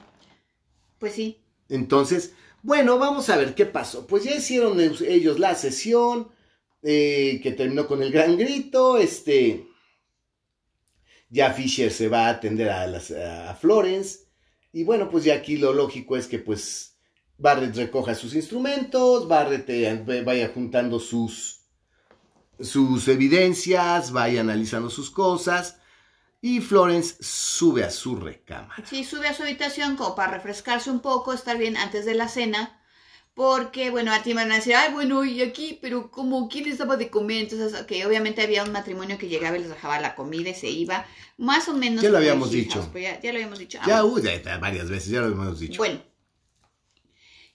Pues 0.99 1.14
sí, 1.14 1.40
Entonces, 1.69 2.35
bueno, 2.62 2.99
vamos 2.99 3.28
a 3.31 3.37
ver 3.37 3.54
qué 3.54 3.66
pasó. 3.66 4.07
Pues 4.07 4.25
ya 4.25 4.35
hicieron 4.37 4.81
ellos- 4.81 5.38
la 5.38 5.54
sesión, 5.54 6.28
eh, 6.83 7.40
que 7.43 7.52
terminó 7.52 7.87
con 7.87 8.02
el 8.02 8.11
gran 8.12 8.37
grito, 8.37 8.99
este... 8.99 9.66
Ya 11.28 11.52
Fisher 11.52 11.90
se 11.90 12.09
va 12.09 12.26
a 12.26 12.31
atender 12.31 12.69
a, 12.71 12.87
las, 12.87 13.11
a 13.11 13.54
Florence. 13.57 14.21
Y 14.73 14.85
bueno, 14.85 15.11
pues 15.11 15.25
ya 15.25 15.35
aquí 15.35 15.57
lo 15.57 15.73
lógico 15.73 16.16
es 16.16 16.26
que 16.28 16.38
pues 16.38 16.97
Barrett 17.38 17.75
recoja 17.75 18.14
sus 18.14 18.35
instrumentos, 18.35 19.26
Barrett 19.26 19.69
eh, 19.71 20.23
vaya 20.25 20.50
juntando 20.54 21.00
sus, 21.00 21.63
sus 22.61 23.08
evidencias, 23.08 24.12
vaya 24.12 24.40
analizando 24.40 24.90
sus 24.90 25.11
cosas. 25.11 25.78
Y 26.40 26.61
Florence 26.61 27.16
sube 27.20 27.84
a 27.84 27.90
su 27.90 28.16
recámara. 28.16 28.84
sí, 28.87 29.02
sube 29.04 29.28
a 29.28 29.34
su 29.34 29.42
habitación 29.44 29.96
como 29.96 30.14
para 30.14 30.32
refrescarse 30.32 30.90
un 30.90 31.00
poco, 31.00 31.32
estar 31.32 31.56
bien 31.56 31.76
antes 31.78 32.04
de 32.04 32.14
la 32.14 32.28
cena, 32.28 32.78
porque, 33.32 33.90
bueno, 33.90 34.12
a 34.12 34.23
ti 34.23 34.34
van 34.34 34.52
a 34.52 34.56
decir, 34.56 34.76
ay, 34.76 34.92
bueno, 34.92 35.25
y 35.25 35.40
aquí, 35.42 35.78
pero 35.80 36.11
como, 36.11 36.49
¿quién 36.49 36.64
les 36.66 36.78
daba 36.78 36.96
de 36.96 37.08
comer? 37.08 37.44
Entonces, 37.44 37.82
que 37.87 38.04
obviamente 38.06 38.42
había 38.42 38.62
un 38.62 38.73
matrimonio 38.73 39.16
que 39.16 39.28
llegaba 39.28 39.56
y 39.56 39.61
les 39.61 39.70
dejaba 39.70 39.99
la 40.00 40.14
comida 40.14 40.50
y 40.50 40.54
se 40.54 40.68
iba, 40.68 41.06
más 41.38 41.68
o 41.68 41.73
menos. 41.73 42.02
Ya 42.02 42.11
lo 42.11 42.18
habíamos 42.18 42.50
dicho. 42.52 42.88
Pero 42.92 43.04
ya, 43.04 43.20
ya 43.20 43.32
lo 43.32 43.38
habíamos 43.38 43.58
dicho. 43.58 43.78
Ah, 43.80 43.87
Ya, 43.87 44.58
varias 44.58 44.90
veces, 44.90 45.08
ya 45.08 45.20
lo 45.23 45.28
hemos 45.28 45.58
dicho. 45.58 45.78
Bueno, 45.78 46.00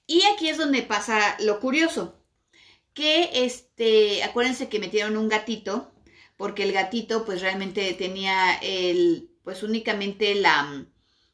y 0.10 0.24
aquí 0.34 0.50
es 0.50 0.58
donde 0.58 0.82
pasa 0.82 1.38
lo 1.41 1.60
curioso, 1.60 2.19
que 3.00 3.46
este, 3.46 4.24
acuérdense 4.24 4.68
que 4.70 4.79
metieron 4.86 5.15
un 5.15 5.29
gatito, 5.29 5.74
porque 6.36 6.63
el 6.63 6.74
gatito 6.74 7.24
pues 7.25 7.41
realmente 7.41 7.94
tenía 7.94 8.36
el, 8.62 9.29
pues 9.44 9.63
únicamente 9.63 10.36
la, 10.36 10.86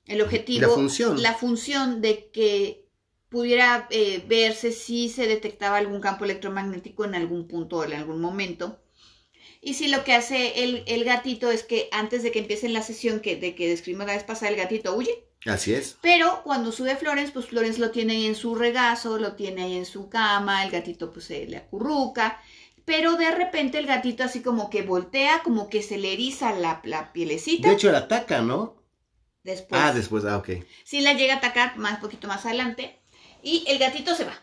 el 0.06 0.22
objetivo, 0.22 0.68
La 0.68 0.74
función. 0.74 1.22
la 1.22 1.34
función 1.34 2.02
de 2.02 2.30
que 2.32 2.86
pudiera 3.30 3.88
eh, 3.90 4.24
verse 4.28 4.72
si 4.72 5.10
se 5.10 5.26
detectaba 5.28 5.78
algún 5.78 6.02
campo 6.02 6.24
electromagnético 6.26 7.04
en 7.06 7.16
algún 7.16 7.48
punto 7.48 7.78
o 7.78 7.84
en 7.84 7.94
algún 7.94 8.22
momento. 8.22 8.66
Y 9.62 9.74
si 9.74 9.88
lo 9.88 10.04
que 10.04 10.14
hace 10.14 10.64
el, 10.64 10.84
el 10.86 11.04
gatito 11.04 11.50
es 11.50 11.64
que 11.64 11.90
antes 11.92 12.22
de 12.22 12.32
que 12.32 12.40
empiece 12.40 12.70
la 12.70 12.84
sesión 12.84 13.20
que, 13.22 13.36
de 13.38 13.56
que 13.56 13.68
describimos 13.68 14.06
la 14.08 14.14
vez 14.14 14.24
pasada, 14.24 14.52
el 14.52 14.58
gatito 14.58 14.96
huye. 14.96 15.26
Así 15.46 15.74
es. 15.74 15.98
Pero 16.02 16.42
cuando 16.44 16.72
sube 16.72 16.96
Florence, 16.96 17.32
pues 17.32 17.46
Florence 17.46 17.80
lo 17.80 17.92
tiene 17.92 18.14
ahí 18.14 18.26
en 18.26 18.36
su 18.36 18.56
regazo, 18.56 19.18
lo 19.20 19.36
tiene 19.36 19.64
ahí 19.64 19.78
en 19.78 19.86
su 19.86 20.10
cama, 20.10 20.64
el 20.64 20.72
gatito 20.72 21.12
pues 21.12 21.26
se 21.26 21.46
le 21.46 21.58
acurruca, 21.58 22.42
pero 22.84 23.16
de 23.16 23.32
repente 23.32 23.78
el 23.78 23.86
gatito 23.86 24.24
así 24.24 24.42
como 24.42 24.70
que 24.70 24.82
voltea, 24.82 25.42
como 25.44 25.70
que 25.70 25.84
se 25.84 25.98
le 25.98 26.14
eriza 26.14 26.52
la, 26.54 26.82
la 26.84 27.14
pielecita. 27.14 27.68
De 27.70 27.76
hecho, 27.76 27.92
la 27.92 28.00
ataca, 28.00 28.42
¿no? 28.42 28.76
después, 29.44 29.80
Ah, 29.84 29.94
después, 29.94 30.26
ah, 30.26 30.38
ok. 30.38 30.50
sí 30.84 31.02
la 31.02 31.14
llega 31.14 31.36
a 31.36 31.38
atacar 31.38 31.78
más 31.78 32.00
poquito 32.00 32.28
más 32.28 32.46
adelante, 32.48 33.00
y 33.44 33.64
el 33.68 33.78
gatito 33.78 34.16
se 34.16 34.26
va. 34.26 34.42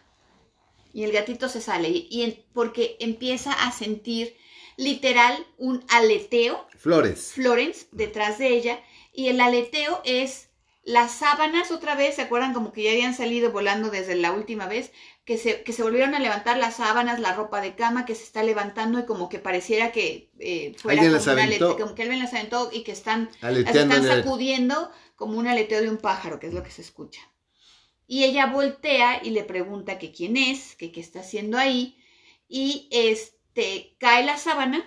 Y 0.94 1.02
el 1.02 1.10
gatito 1.12 1.48
se 1.48 1.60
sale, 1.60 1.88
y, 1.88 2.44
porque 2.52 2.96
empieza 3.00 3.52
a 3.52 3.72
sentir 3.72 4.36
literal 4.76 5.44
un 5.58 5.84
aleteo 5.88 6.66
Flores. 6.78 7.32
Florence 7.34 7.86
detrás 7.92 8.38
de 8.38 8.48
ella 8.48 8.80
y 9.12 9.28
el 9.28 9.40
aleteo 9.40 10.00
es 10.04 10.48
las 10.84 11.12
sábanas 11.12 11.70
otra 11.70 11.94
vez, 11.94 12.16
¿se 12.16 12.22
acuerdan 12.22 12.52
como 12.52 12.72
que 12.72 12.82
ya 12.82 12.90
habían 12.90 13.14
salido 13.14 13.52
volando 13.52 13.90
desde 13.90 14.16
la 14.16 14.32
última 14.32 14.66
vez? 14.66 14.92
Que 15.24 15.38
se, 15.38 15.62
que 15.62 15.72
se 15.72 15.84
volvieron 15.84 16.14
a 16.14 16.18
levantar 16.18 16.56
las 16.58 16.76
sábanas, 16.76 17.20
la 17.20 17.34
ropa 17.34 17.60
de 17.60 17.76
cama 17.76 18.04
que 18.04 18.16
se 18.16 18.24
está 18.24 18.42
levantando 18.42 18.98
y 18.98 19.06
como 19.06 19.28
que 19.28 19.38
pareciera 19.38 19.92
que 19.92 20.30
eh, 20.40 20.74
fuera 20.76 21.00
Alguien 21.02 21.18
como, 21.18 21.24
las 21.24 21.28
aventó. 21.28 21.78
como 21.78 21.94
que 21.94 22.02
alguien 22.02 22.18
las 22.18 22.34
aventó 22.34 22.70
y 22.72 22.82
que 22.82 22.90
están, 22.90 23.30
las 23.40 23.44
Aleteando 23.44 23.94
están 23.94 24.24
sacudiendo 24.24 24.90
como 25.14 25.38
un 25.38 25.46
aleteo 25.46 25.80
de 25.80 25.88
un 25.88 25.98
pájaro, 25.98 26.40
que 26.40 26.48
es 26.48 26.54
lo 26.54 26.64
que 26.64 26.72
se 26.72 26.82
escucha. 26.82 27.20
Y 28.08 28.24
ella 28.24 28.46
voltea 28.46 29.20
y 29.22 29.30
le 29.30 29.44
pregunta 29.44 29.98
que 29.98 30.10
quién 30.10 30.36
es, 30.36 30.74
que 30.74 30.90
qué 30.90 31.00
está 31.00 31.20
haciendo 31.20 31.58
ahí, 31.58 31.96
y 32.48 32.88
este 32.90 33.94
cae 34.00 34.24
la 34.24 34.36
sábana 34.36 34.84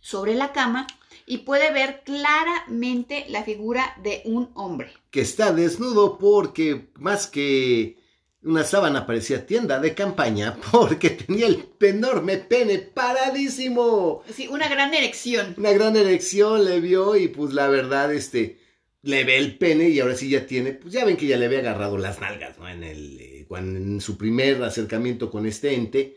sobre 0.00 0.34
la 0.34 0.52
cama 0.52 0.86
y 1.26 1.38
puede 1.38 1.72
ver 1.72 2.02
claramente 2.04 3.26
la 3.28 3.44
figura 3.44 3.94
de 4.02 4.22
un 4.24 4.50
hombre. 4.54 4.92
que 5.10 5.20
está 5.20 5.52
desnudo 5.52 6.18
porque 6.18 6.88
más 6.94 7.26
que 7.26 7.98
una 8.42 8.64
sábana 8.64 9.06
parecía 9.06 9.46
tienda 9.46 9.78
de 9.80 9.94
campaña 9.94 10.56
porque 10.72 11.10
tenía 11.10 11.46
el 11.46 11.68
enorme 11.80 12.38
pene 12.38 12.78
paradísimo. 12.78 14.22
Sí, 14.32 14.48
una 14.48 14.68
gran 14.68 14.94
erección. 14.94 15.54
Una 15.58 15.72
gran 15.72 15.96
erección 15.96 16.64
le 16.64 16.80
vio 16.80 17.16
y 17.16 17.28
pues 17.28 17.52
la 17.52 17.68
verdad 17.68 18.12
este 18.12 18.58
le 19.02 19.24
ve 19.24 19.38
el 19.38 19.58
pene 19.58 19.88
y 19.88 20.00
ahora 20.00 20.16
sí 20.16 20.28
ya 20.28 20.46
tiene, 20.46 20.72
pues 20.72 20.92
ya 20.92 21.04
ven 21.04 21.16
que 21.16 21.26
ya 21.26 21.36
le 21.36 21.46
había 21.46 21.60
agarrado 21.60 21.98
las 21.98 22.20
nalgas, 22.20 22.58
¿no? 22.58 22.68
En 22.68 22.82
el 22.82 23.20
eh, 23.20 23.44
cuando 23.46 23.78
en 23.78 24.00
su 24.00 24.18
primer 24.18 24.62
acercamiento 24.62 25.30
con 25.30 25.46
este 25.46 25.74
ente 25.74 26.16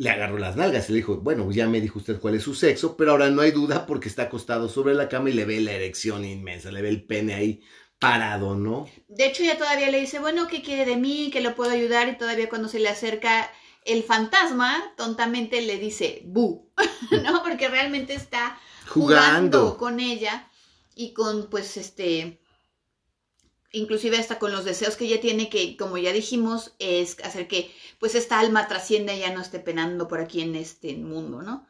le 0.00 0.08
agarró 0.08 0.38
las 0.38 0.56
nalgas 0.56 0.88
y 0.88 0.92
le 0.92 0.96
dijo, 1.00 1.18
bueno, 1.18 1.50
ya 1.52 1.68
me 1.68 1.78
dijo 1.78 1.98
usted 1.98 2.18
cuál 2.18 2.34
es 2.34 2.42
su 2.42 2.54
sexo, 2.54 2.96
pero 2.96 3.10
ahora 3.10 3.28
no 3.28 3.42
hay 3.42 3.50
duda 3.50 3.84
porque 3.84 4.08
está 4.08 4.22
acostado 4.22 4.70
sobre 4.70 4.94
la 4.94 5.10
cama 5.10 5.28
y 5.28 5.34
le 5.34 5.44
ve 5.44 5.60
la 5.60 5.72
erección 5.72 6.24
inmensa, 6.24 6.72
le 6.72 6.80
ve 6.80 6.88
el 6.88 7.04
pene 7.04 7.34
ahí 7.34 7.60
parado, 7.98 8.54
¿no? 8.54 8.88
De 9.08 9.26
hecho, 9.26 9.42
ella 9.42 9.58
todavía 9.58 9.90
le 9.90 10.00
dice, 10.00 10.18
bueno, 10.18 10.48
¿qué 10.48 10.62
quiere 10.62 10.86
de 10.86 10.96
mí? 10.96 11.28
Que 11.30 11.42
lo 11.42 11.54
puedo 11.54 11.70
ayudar. 11.70 12.08
Y 12.08 12.16
todavía 12.16 12.48
cuando 12.48 12.68
se 12.68 12.78
le 12.78 12.88
acerca 12.88 13.50
el 13.84 14.02
fantasma, 14.02 14.94
tontamente 14.96 15.60
le 15.60 15.76
dice, 15.78 16.22
bu, 16.24 16.70
¿no? 17.22 17.42
Porque 17.42 17.68
realmente 17.68 18.14
está 18.14 18.58
jugando 18.88 19.58
Jugando. 19.58 19.76
con 19.76 20.00
ella 20.00 20.48
y 20.94 21.12
con, 21.12 21.50
pues, 21.50 21.76
este, 21.76 22.40
inclusive 23.72 24.18
hasta 24.18 24.38
con 24.38 24.52
los 24.52 24.64
deseos 24.64 24.96
que 24.96 25.04
ella 25.04 25.20
tiene, 25.20 25.48
que 25.48 25.76
como 25.76 25.98
ya 25.98 26.12
dijimos, 26.12 26.74
es 26.78 27.18
hacer 27.24 27.48
que, 27.48 27.70
pues, 27.98 28.14
esta 28.14 28.38
alma 28.40 28.68
trascienda 28.68 29.14
y 29.14 29.20
ya 29.20 29.32
no 29.32 29.40
esté 29.40 29.60
penando 29.60 30.08
por 30.08 30.20
aquí 30.20 30.40
en 30.40 30.54
este 30.56 30.96
mundo, 30.96 31.42
¿no? 31.42 31.66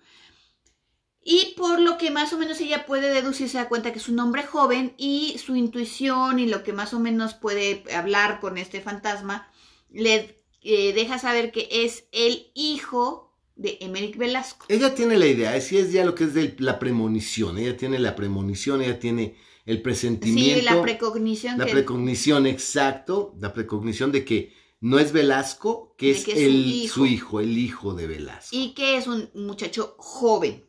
Y 1.23 1.55
por 1.57 1.81
lo 1.81 1.99
que 1.99 2.11
más 2.11 2.33
o 2.33 2.39
menos 2.39 2.61
ella 2.61 2.87
puede 2.87 3.13
deducir, 3.13 3.49
se 3.49 3.59
da 3.59 3.69
cuenta 3.69 3.93
que 3.93 3.99
es 3.99 4.09
un 4.09 4.19
hombre 4.19 4.43
joven 4.43 4.95
y 4.97 5.37
su 5.39 5.55
intuición 5.55 6.39
y 6.39 6.47
lo 6.47 6.63
que 6.63 6.73
más 6.73 6.95
o 6.95 7.01
menos 7.01 7.35
puede 7.35 7.85
hablar 7.95 8.41
con 8.41 8.57
este 8.57 8.81
fantasma 8.81 9.51
le 9.91 10.43
eh, 10.63 10.93
deja 10.95 11.19
saber 11.19 11.53
que 11.53 11.69
es 11.71 12.05
el 12.13 12.51
hijo 12.55 13.37
de 13.55 13.77
Emerick 13.81 14.17
Velasco. 14.17 14.65
Ella 14.69 14.95
tiene 14.95 15.19
la 15.19 15.27
idea, 15.27 15.61
sí 15.61 15.77
es 15.77 15.93
ya 15.93 16.07
lo 16.07 16.15
que 16.15 16.25
es 16.25 16.33
de 16.33 16.57
la 16.59 16.79
premonición, 16.79 17.59
ella 17.59 17.77
tiene 17.77 17.99
la 17.99 18.17
premonición, 18.17 18.81
ella 18.81 18.99
tiene 18.99 19.37
el 19.67 19.83
presentimiento. 19.83 20.61
Sí, 20.61 20.65
la 20.65 20.83
precognición. 20.83 21.59
La 21.59 21.67
que- 21.67 21.73
precognición, 21.73 22.47
exacto, 22.47 23.35
la 23.41 23.53
precognición 23.53 24.11
de 24.13 24.25
que 24.25 24.53
no 24.81 24.99
es 24.99 25.13
Velasco, 25.13 25.95
que 25.99 26.11
es, 26.13 26.25
que 26.25 26.33
es 26.33 26.39
su 26.39 26.45
el, 26.47 26.67
hijo. 26.67 26.95
su 26.95 27.07
hijo, 27.07 27.41
el 27.41 27.59
hijo 27.59 27.95
de 27.95 28.07
Velasco. 28.07 28.57
y 28.57 28.73
que 28.75 28.97
es 28.97 29.07
un 29.07 29.31
muchacho 29.35 29.95
joven. 29.99 30.65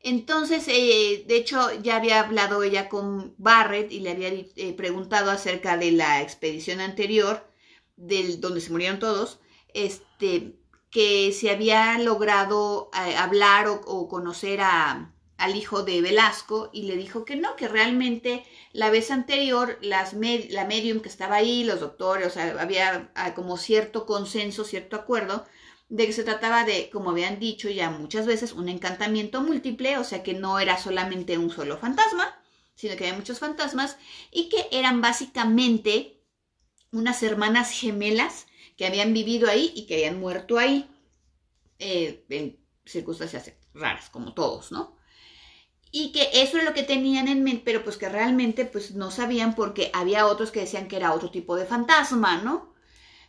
Entonces, 0.00 0.66
eh, 0.68 1.24
de 1.26 1.36
hecho, 1.36 1.58
ya 1.82 1.96
había 1.96 2.20
hablado 2.20 2.62
ella 2.62 2.88
con 2.88 3.34
Barrett 3.38 3.90
y 3.90 4.00
le 4.00 4.10
había 4.10 4.28
eh, 4.28 4.72
preguntado 4.76 5.30
acerca 5.30 5.76
de 5.76 5.90
la 5.92 6.22
expedición 6.22 6.80
anterior, 6.80 7.50
del, 7.96 8.40
donde 8.40 8.60
se 8.60 8.70
murieron 8.70 8.98
todos, 9.00 9.40
este, 9.74 10.54
que 10.90 11.32
se 11.32 11.50
había 11.50 11.98
logrado 11.98 12.90
eh, 12.94 13.16
hablar 13.16 13.66
o, 13.68 13.80
o 13.84 14.08
conocer 14.08 14.60
a, 14.60 15.12
al 15.38 15.56
hijo 15.56 15.82
de 15.82 16.00
Velasco 16.00 16.70
y 16.72 16.82
le 16.82 16.96
dijo 16.96 17.24
que 17.24 17.36
no, 17.36 17.56
que 17.56 17.68
realmente 17.68 18.44
la 18.72 18.90
vez 18.90 19.10
anterior 19.10 19.78
las 19.82 20.14
la 20.14 20.64
medium 20.64 21.00
que 21.00 21.08
estaba 21.08 21.36
ahí, 21.36 21.64
los 21.64 21.80
doctores, 21.80 22.28
o 22.28 22.30
sea, 22.30 22.60
había 22.60 23.10
ah, 23.14 23.34
como 23.34 23.56
cierto 23.56 24.06
consenso, 24.06 24.64
cierto 24.64 24.96
acuerdo 24.96 25.46
de 25.88 26.06
que 26.06 26.12
se 26.12 26.24
trataba 26.24 26.64
de, 26.64 26.90
como 26.90 27.10
habían 27.10 27.38
dicho 27.38 27.68
ya 27.68 27.90
muchas 27.90 28.26
veces, 28.26 28.52
un 28.52 28.68
encantamiento 28.68 29.42
múltiple, 29.42 29.98
o 29.98 30.04
sea 30.04 30.22
que 30.22 30.34
no 30.34 30.58
era 30.58 30.78
solamente 30.78 31.38
un 31.38 31.50
solo 31.50 31.78
fantasma, 31.78 32.34
sino 32.74 32.96
que 32.96 33.04
había 33.04 33.18
muchos 33.18 33.38
fantasmas 33.38 33.96
y 34.30 34.48
que 34.48 34.68
eran 34.72 35.00
básicamente 35.00 36.22
unas 36.92 37.22
hermanas 37.22 37.70
gemelas 37.70 38.46
que 38.76 38.86
habían 38.86 39.12
vivido 39.12 39.48
ahí 39.48 39.72
y 39.74 39.86
que 39.86 39.94
habían 39.94 40.18
muerto 40.20 40.58
ahí 40.58 40.88
eh, 41.78 42.24
en 42.30 42.58
circunstancias 42.84 43.52
raras, 43.74 44.10
como 44.10 44.34
todos, 44.34 44.72
¿no? 44.72 44.95
Y 45.98 46.12
que 46.12 46.28
eso 46.42 46.58
es 46.58 46.64
lo 46.64 46.74
que 46.74 46.82
tenían 46.82 47.28
en 47.28 47.42
mente, 47.42 47.62
pero 47.64 47.82
pues 47.84 47.96
que 47.96 48.08
realmente 48.08 48.64
pues 48.64 48.94
no 48.94 49.10
sabían 49.10 49.54
porque 49.54 49.90
había 49.94 50.26
otros 50.26 50.50
que 50.50 50.60
decían 50.60 50.88
que 50.88 50.96
era 50.96 51.12
otro 51.12 51.30
tipo 51.30 51.56
de 51.56 51.64
fantasma, 51.64 52.36
¿no? 52.38 52.76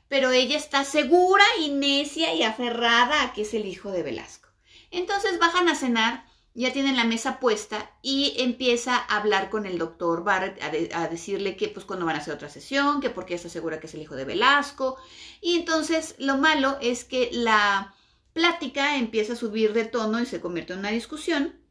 pero 0.07 0.31
ella 0.31 0.57
está 0.57 0.83
segura 0.83 1.43
y 1.59 1.69
necia 1.69 2.33
y 2.33 2.43
aferrada 2.43 3.24
a 3.24 3.33
que 3.33 3.41
es 3.41 3.53
el 3.53 3.65
hijo 3.65 3.91
de 3.91 4.03
Velasco. 4.03 4.50
Entonces 4.89 5.38
bajan 5.39 5.67
a 5.67 5.75
cenar, 5.75 6.25
ya 6.53 6.71
tienen 6.71 6.95
la 6.95 7.03
mesa 7.03 7.39
puesta 7.39 7.91
y 8.01 8.36
empieza 8.38 8.95
a 8.95 9.17
hablar 9.17 9.50
con 9.50 9.65
el 9.65 9.77
doctor 9.77 10.24
Barrett, 10.24 10.62
a, 10.62 11.01
a 11.01 11.07
decirle 11.07 11.57
que 11.57 11.67
pues 11.67 11.86
cuando 11.86 12.05
van 12.05 12.15
a 12.15 12.19
hacer 12.19 12.33
otra 12.33 12.50
sesión, 12.50 13.01
que 13.01 13.09
porque 13.09 13.36
está 13.36 13.50
segura 13.50 13.79
que 13.79 13.88
es 13.88 13.93
el 13.93 14.01
hijo 14.01 14.15
de 14.15 14.25
Velasco. 14.25 14.97
Y 15.41 15.57
entonces 15.57 16.15
lo 16.19 16.38
malo 16.38 16.77
es 16.81 17.03
que 17.03 17.29
la 17.33 17.93
plática 18.33 18.97
empieza 18.97 19.33
a 19.33 19.38
subir 19.38 19.74
de 19.74 19.86
tono 19.86 20.21
y 20.21 20.25
se 20.25 20.39
convierte 20.39 20.74
en 20.74 20.79
una 20.79 20.91
discusión. 20.91 21.66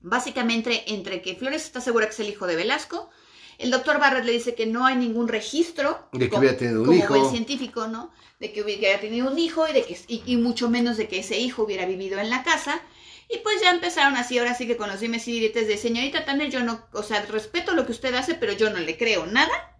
Básicamente 0.00 0.92
entre 0.94 1.22
que 1.22 1.34
Flores 1.34 1.64
está 1.64 1.80
segura 1.80 2.06
que 2.06 2.12
es 2.12 2.20
el 2.20 2.28
hijo 2.28 2.46
de 2.46 2.56
Velasco, 2.56 3.10
el 3.58 3.70
doctor 3.72 3.98
Barrett 3.98 4.24
le 4.24 4.32
dice 4.32 4.54
que 4.54 4.66
no 4.66 4.86
hay 4.86 4.94
ningún 4.96 5.26
registro 5.28 6.08
De 6.12 6.20
que 6.26 6.28
como- 6.30 6.40
hubiera 6.40 6.56
tenido 6.56 6.80
un 6.80 6.86
como 6.86 6.98
hijo. 6.98 7.18
buen 7.18 7.30
científico, 7.30 7.88
¿no? 7.88 8.12
De 8.38 8.52
que 8.52 8.62
hubiera 8.62 9.00
tenido 9.00 9.28
un 9.30 9.38
hijo 9.38 9.66
y 9.68 9.72
de 9.72 9.84
que 9.84 9.98
y, 10.06 10.22
y 10.26 10.36
mucho 10.36 10.70
menos 10.70 10.96
de 10.96 11.08
que 11.08 11.18
ese 11.18 11.38
hijo 11.38 11.64
hubiera 11.64 11.84
vivido 11.86 12.20
en 12.20 12.30
la 12.30 12.44
casa. 12.44 12.80
Y 13.28 13.38
pues 13.38 13.60
ya 13.60 13.70
empezaron 13.72 14.16
así, 14.16 14.38
ahora 14.38 14.54
sí 14.54 14.66
que 14.66 14.76
con 14.76 14.88
los 14.88 15.00
dimes 15.00 15.26
y 15.28 15.32
diretes 15.32 15.66
de 15.66 15.76
señorita 15.76 16.24
Tanner, 16.24 16.48
yo 16.50 16.60
no, 16.62 16.86
o 16.92 17.02
sea, 17.02 17.20
respeto 17.26 17.74
lo 17.74 17.84
que 17.84 17.92
usted 17.92 18.14
hace, 18.14 18.34
pero 18.34 18.52
yo 18.52 18.70
no 18.70 18.78
le 18.78 18.96
creo 18.96 19.26
nada. 19.26 19.76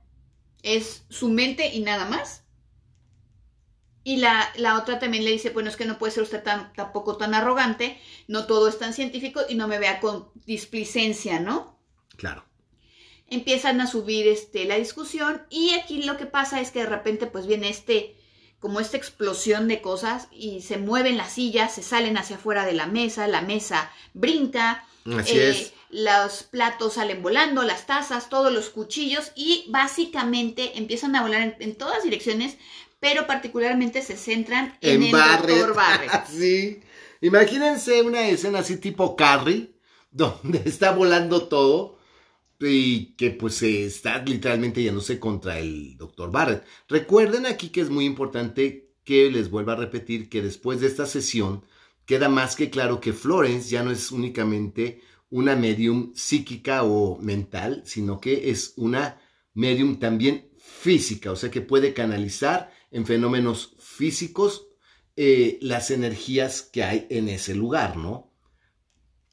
Es 0.63 1.05
su 1.09 1.29
mente 1.29 1.69
y 1.73 1.81
nada 1.81 2.05
más. 2.07 2.43
Y 4.09 4.17
la, 4.17 4.51
la 4.57 4.79
otra 4.79 4.99
también 4.99 5.23
le 5.23 5.31
dice, 5.33 5.51
bueno, 5.51 5.69
es 5.69 5.77
que 5.77 5.85
no 5.85 5.99
puede 5.99 6.13
ser 6.15 6.23
usted 6.23 6.43
tan, 6.43 6.73
tampoco 6.73 7.19
tan 7.19 7.35
arrogante, 7.35 8.01
no 8.27 8.47
todo 8.47 8.67
es 8.67 8.79
tan 8.79 8.95
científico 8.95 9.43
y 9.47 9.55
no 9.55 9.69
me 9.69 9.79
vea 9.79 10.01
con 10.01 10.31
displicencia, 10.47 11.41
¿no? 11.41 11.79
Claro. 12.17 12.43
empiezan 13.29 13.83
a 13.83 13.87
subir 13.87 14.27
este, 14.27 14.65
la 14.65 14.77
discusión 14.77 15.43
y 15.51 15.75
aquí 15.75 16.03
lo 16.05 16.17
que 16.17 16.25
pasa 16.25 16.63
es 16.63 16.71
que 16.71 16.81
de 16.81 16.87
repente 16.87 17.27
pues 17.27 17.47
viene 17.47 17.69
este, 17.69 18.17
como 18.61 18.81
esta 18.81 18.97
explosión 18.97 19.69
de 19.69 19.83
cosas 19.83 20.29
y 20.33 20.63
se 20.63 20.79
mueven 20.79 21.19
las 21.19 21.33
sillas, 21.35 21.75
se 21.75 21.83
salen 21.83 22.17
hacia 22.17 22.37
afuera 22.37 22.65
de 22.65 22.73
la 22.73 22.87
mesa, 22.87 23.29
la 23.29 23.43
mesa 23.43 23.93
brinca, 24.15 24.87
Así 25.19 25.39
eh, 25.39 25.51
es. 25.51 25.73
los 25.91 26.45
platos 26.45 26.95
salen 26.95 27.23
volando, 27.23 27.63
las 27.63 27.87
tazas, 27.87 28.29
todos 28.31 28.53
los 28.53 28.71
cuchillos 28.71 29.33
y 29.35 29.67
básicamente 29.69 30.79
empiezan 30.79 31.15
a 31.15 31.23
volar 31.23 31.43
en, 31.43 31.57
en 31.61 31.77
todas 31.77 32.03
direcciones, 32.03 32.57
pero 33.01 33.27
particularmente 33.27 34.03
se 34.03 34.17
centran 34.17 34.77
en, 34.81 35.03
el 35.03 35.13
doctor 35.13 35.75
Barrett. 35.75 36.27
sí. 36.29 36.81
Imagínense 37.21 38.03
una 38.03 38.29
escena 38.29 38.61
así 38.61 38.77
tipo 38.77 39.17
Carrie, 39.17 39.75
donde 40.11 40.63
está 40.65 40.93
volando 40.93 41.49
todo 41.49 41.99
y 42.61 43.15
que 43.17 43.31
pues 43.31 43.55
se 43.57 43.85
está 43.85 44.23
literalmente 44.23 44.83
yéndose 44.83 45.19
contra 45.19 45.59
el 45.59 45.97
doctor 45.97 46.31
Barrett. 46.31 46.65
Recuerden 46.89 47.47
aquí 47.47 47.69
que 47.71 47.81
es 47.81 47.91
muy 47.91 48.05
importante 48.05 48.93
que 49.05 49.31
les 49.31 49.51
vuelva 49.51 49.75
a 49.75 49.77
repetir 49.77 50.29
que 50.29 50.43
después 50.43 50.81
de 50.81 50.89
esta 50.89 51.07
sesión 51.07 51.65
queda 52.05 52.29
más 52.29 52.57
que 52.57 52.71
claro 52.71 53.01
que 53.01 53.13
Florence 53.13 53.71
ya 53.71 53.83
no 53.83 53.91
es 53.91 54.11
únicamente 54.11 55.03
una 55.31 55.57
medium 55.57 56.13
psíquica 56.15 56.83
o 56.83 57.19
mental, 57.19 57.83
sino 57.85 58.21
que 58.21 58.51
es 58.51 58.73
una 58.77 59.21
medium 59.55 59.99
también 59.99 60.51
física, 60.59 61.33
o 61.33 61.37
sea 61.37 61.51
que 61.51 61.61
puede 61.61 61.93
canalizar 61.93 62.73
en 62.91 63.07
fenómenos 63.07 63.75
físicos 63.79 64.69
eh, 65.17 65.59
las 65.61 65.91
energías 65.91 66.63
que 66.63 66.85
hay 66.85 67.07
en 67.11 67.29
ese 67.29 67.55
lugar, 67.55 67.97
¿no? 67.97 68.33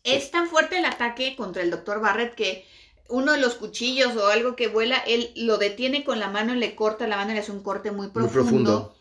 Es 0.03 0.31
tan 0.31 0.47
fuerte 0.47 0.79
el 0.79 0.85
ataque 0.85 1.35
contra 1.35 1.63
el 1.63 1.71
doctor 1.71 2.00
Barrett 2.00 2.35
que 2.35 2.65
uno 3.07 3.33
de 3.33 3.39
los 3.39 3.55
cuchillos 3.55 4.15
o 4.15 4.27
algo 4.27 4.55
que 4.55 4.67
vuela, 4.67 4.97
él 4.97 5.31
lo 5.35 5.57
detiene 5.57 6.03
con 6.03 6.19
la 6.19 6.29
mano, 6.29 6.55
le 6.55 6.75
corta 6.75 7.07
la 7.07 7.17
mano, 7.17 7.33
le 7.33 7.39
hace 7.39 7.51
un 7.51 7.63
corte 7.63 7.91
muy 7.91 8.07
profundo. 8.07 8.43
Muy 8.43 8.51
profundo. 8.51 8.95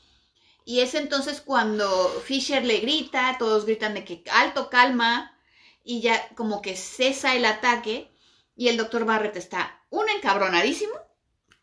Y 0.66 0.80
es 0.80 0.94
entonces 0.94 1.40
cuando 1.40 2.08
Fisher 2.24 2.64
le 2.64 2.80
grita, 2.80 3.36
todos 3.38 3.66
gritan 3.66 3.94
de 3.94 4.04
que 4.04 4.22
alto, 4.30 4.70
calma, 4.70 5.38
y 5.82 6.00
ya 6.00 6.28
como 6.34 6.62
que 6.62 6.76
cesa 6.76 7.36
el 7.36 7.44
ataque, 7.44 8.10
y 8.56 8.68
el 8.68 8.76
doctor 8.76 9.04
Barrett 9.04 9.36
está, 9.36 9.82
uno, 9.90 10.06
encabronadísimo, 10.16 10.94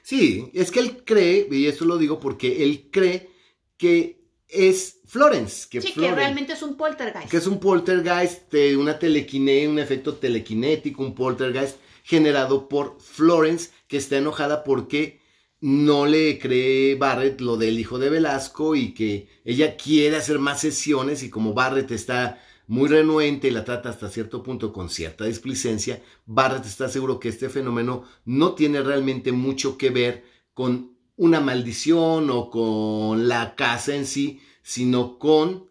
Sí, 0.03 0.49
es 0.53 0.71
que 0.71 0.79
él 0.79 1.03
cree, 1.03 1.47
y 1.51 1.67
esto 1.67 1.85
lo 1.85 1.97
digo 1.97 2.19
porque 2.19 2.63
él 2.63 2.89
cree 2.91 3.29
que 3.77 4.21
es 4.47 4.99
Florence, 5.05 5.67
que, 5.69 5.81
sí, 5.81 5.93
que 5.93 6.11
realmente 6.11 6.53
es 6.53 6.61
un 6.61 6.75
poltergeist. 6.75 7.29
que 7.29 7.37
es 7.37 7.47
un 7.47 7.59
poltergeist, 7.59 8.53
una 8.77 8.99
telequine, 8.99 9.67
un 9.67 9.79
efecto 9.79 10.15
telequinético, 10.15 11.03
un 11.03 11.15
poltergeist 11.15 11.77
generado 12.03 12.67
por 12.67 12.99
Florence, 12.99 13.71
que 13.87 13.97
está 13.97 14.17
enojada 14.17 14.63
porque 14.63 15.21
no 15.61 16.05
le 16.05 16.39
cree 16.39 16.95
Barrett 16.95 17.39
lo 17.39 17.55
del 17.55 17.79
hijo 17.79 17.99
de 17.99 18.09
Velasco 18.09 18.75
y 18.75 18.93
que 18.93 19.27
ella 19.45 19.77
quiere 19.77 20.17
hacer 20.17 20.39
más 20.39 20.59
sesiones 20.59 21.23
y 21.23 21.29
como 21.29 21.53
Barrett 21.53 21.91
está 21.91 22.41
muy 22.71 22.87
renuente 22.87 23.49
y 23.49 23.51
la 23.51 23.65
trata 23.65 23.89
hasta 23.89 24.09
cierto 24.09 24.41
punto 24.41 24.71
con 24.71 24.89
cierta 24.89 25.25
displicencia, 25.25 26.01
Barrett 26.25 26.65
está 26.65 26.87
seguro 26.87 27.19
que 27.19 27.27
este 27.27 27.49
fenómeno 27.49 28.05
no 28.23 28.53
tiene 28.53 28.81
realmente 28.81 29.33
mucho 29.33 29.77
que 29.77 29.89
ver 29.89 30.23
con 30.53 30.95
una 31.17 31.41
maldición 31.41 32.29
o 32.29 32.49
con 32.49 33.27
la 33.27 33.55
casa 33.55 33.93
en 33.93 34.05
sí, 34.05 34.39
sino 34.63 35.19
con 35.19 35.69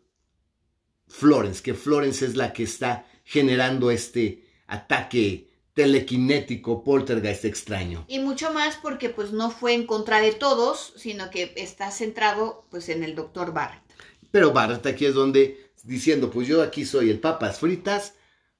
Florence, 1.08 1.62
que 1.62 1.72
Florence 1.72 2.26
es 2.26 2.36
la 2.36 2.52
que 2.52 2.64
está 2.64 3.06
generando 3.24 3.90
este 3.90 4.44
ataque 4.66 5.48
telequinético, 5.72 6.84
poltergeist 6.84 7.46
extraño. 7.46 8.04
Y 8.08 8.18
mucho 8.18 8.52
más 8.52 8.76
porque 8.76 9.08
pues 9.08 9.32
no 9.32 9.50
fue 9.50 9.72
en 9.72 9.86
contra 9.86 10.20
de 10.20 10.32
todos, 10.32 10.92
sino 10.96 11.30
que 11.30 11.54
está 11.56 11.90
centrado 11.92 12.66
pues 12.70 12.90
en 12.90 13.02
el 13.04 13.14
doctor 13.14 13.54
Barrett. 13.54 13.90
Pero 14.30 14.52
Barrett 14.52 14.86
aquí 14.86 15.06
es 15.06 15.14
donde, 15.14 15.69
diciendo, 15.84 16.30
pues 16.30 16.48
yo 16.48 16.62
aquí 16.62 16.84
soy 16.84 17.10
el 17.10 17.20
papas 17.20 17.58
fritas, 17.58 18.14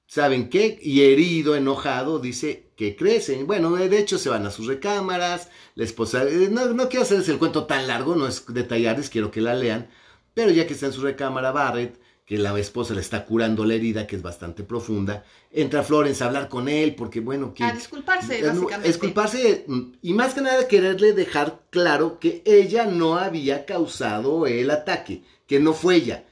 ¿saben 0.07 0.49
qué? 0.49 0.79
Y 0.81 1.01
herido, 1.01 1.55
enojado, 1.55 2.19
dice 2.19 2.71
que 2.75 2.95
crecen. 2.95 3.47
Bueno, 3.47 3.75
de 3.75 3.97
hecho 3.99 4.17
se 4.17 4.29
van 4.29 4.45
a 4.45 4.51
sus 4.51 4.67
recámaras, 4.67 5.49
la 5.75 5.83
esposa, 5.83 6.23
eh, 6.23 6.49
no, 6.51 6.73
no 6.73 6.89
quiero 6.89 7.03
hacerles 7.03 7.29
el 7.29 7.37
cuento 7.37 7.65
tan 7.65 7.87
largo, 7.87 8.15
no 8.15 8.27
es 8.27 8.43
detallarles, 8.47 9.09
quiero 9.09 9.31
que 9.31 9.41
la 9.41 9.55
lean, 9.55 9.89
pero 10.33 10.51
ya 10.51 10.67
que 10.67 10.73
está 10.73 10.87
en 10.87 10.93
su 10.93 11.01
recámara 11.01 11.51
Barrett, 11.51 11.99
que 12.25 12.37
la 12.37 12.57
esposa 12.57 12.93
le 12.93 13.01
está 13.01 13.25
curando 13.25 13.65
la 13.65 13.73
herida, 13.73 14.07
que 14.07 14.15
es 14.15 14.21
bastante 14.21 14.63
profunda, 14.63 15.25
entra 15.51 15.83
Florence 15.83 16.23
a 16.23 16.27
hablar 16.27 16.47
con 16.47 16.69
él, 16.69 16.95
porque 16.95 17.19
bueno, 17.19 17.53
que... 17.53 17.63
A 17.63 17.73
disculparse, 17.73 18.39
Eh, 18.39 18.43
no, 18.43 18.53
básicamente. 18.53 18.87
Disculparse 18.87 19.65
mm, 19.67 19.81
y 20.01 20.13
más 20.13 20.33
que 20.33 20.39
nada 20.41 20.67
quererle 20.67 21.11
dejar 21.11 21.63
claro 21.69 22.19
que 22.19 22.41
ella 22.45 22.85
no 22.85 23.17
había 23.17 23.65
causado 23.65 24.47
el 24.47 24.71
ataque, 24.71 25.23
que 25.45 25.59
no 25.59 25.73
fue 25.73 25.95
ella, 25.95 26.23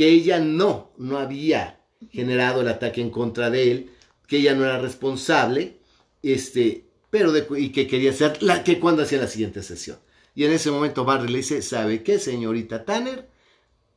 que 0.00 0.08
ella 0.08 0.38
no, 0.38 0.92
no 0.96 1.18
había 1.18 1.78
generado 2.10 2.62
el 2.62 2.68
ataque 2.68 3.02
en 3.02 3.10
contra 3.10 3.50
de 3.50 3.70
él, 3.70 3.90
que 4.26 4.38
ella 4.38 4.54
no 4.54 4.64
era 4.64 4.78
responsable, 4.78 5.76
este, 6.22 6.86
pero 7.10 7.34
y 7.58 7.68
que 7.68 7.86
quería 7.86 8.10
ser 8.14 8.42
la 8.42 8.64
que 8.64 8.80
cuando 8.80 9.02
hacía 9.02 9.20
la 9.20 9.26
siguiente 9.26 9.62
sesión. 9.62 9.98
Y 10.34 10.46
en 10.46 10.52
ese 10.52 10.70
momento 10.70 11.04
Barry 11.04 11.28
le 11.28 11.36
dice, 11.36 11.60
¿sabe 11.60 12.02
qué, 12.02 12.18
señorita 12.18 12.86
Tanner? 12.86 13.28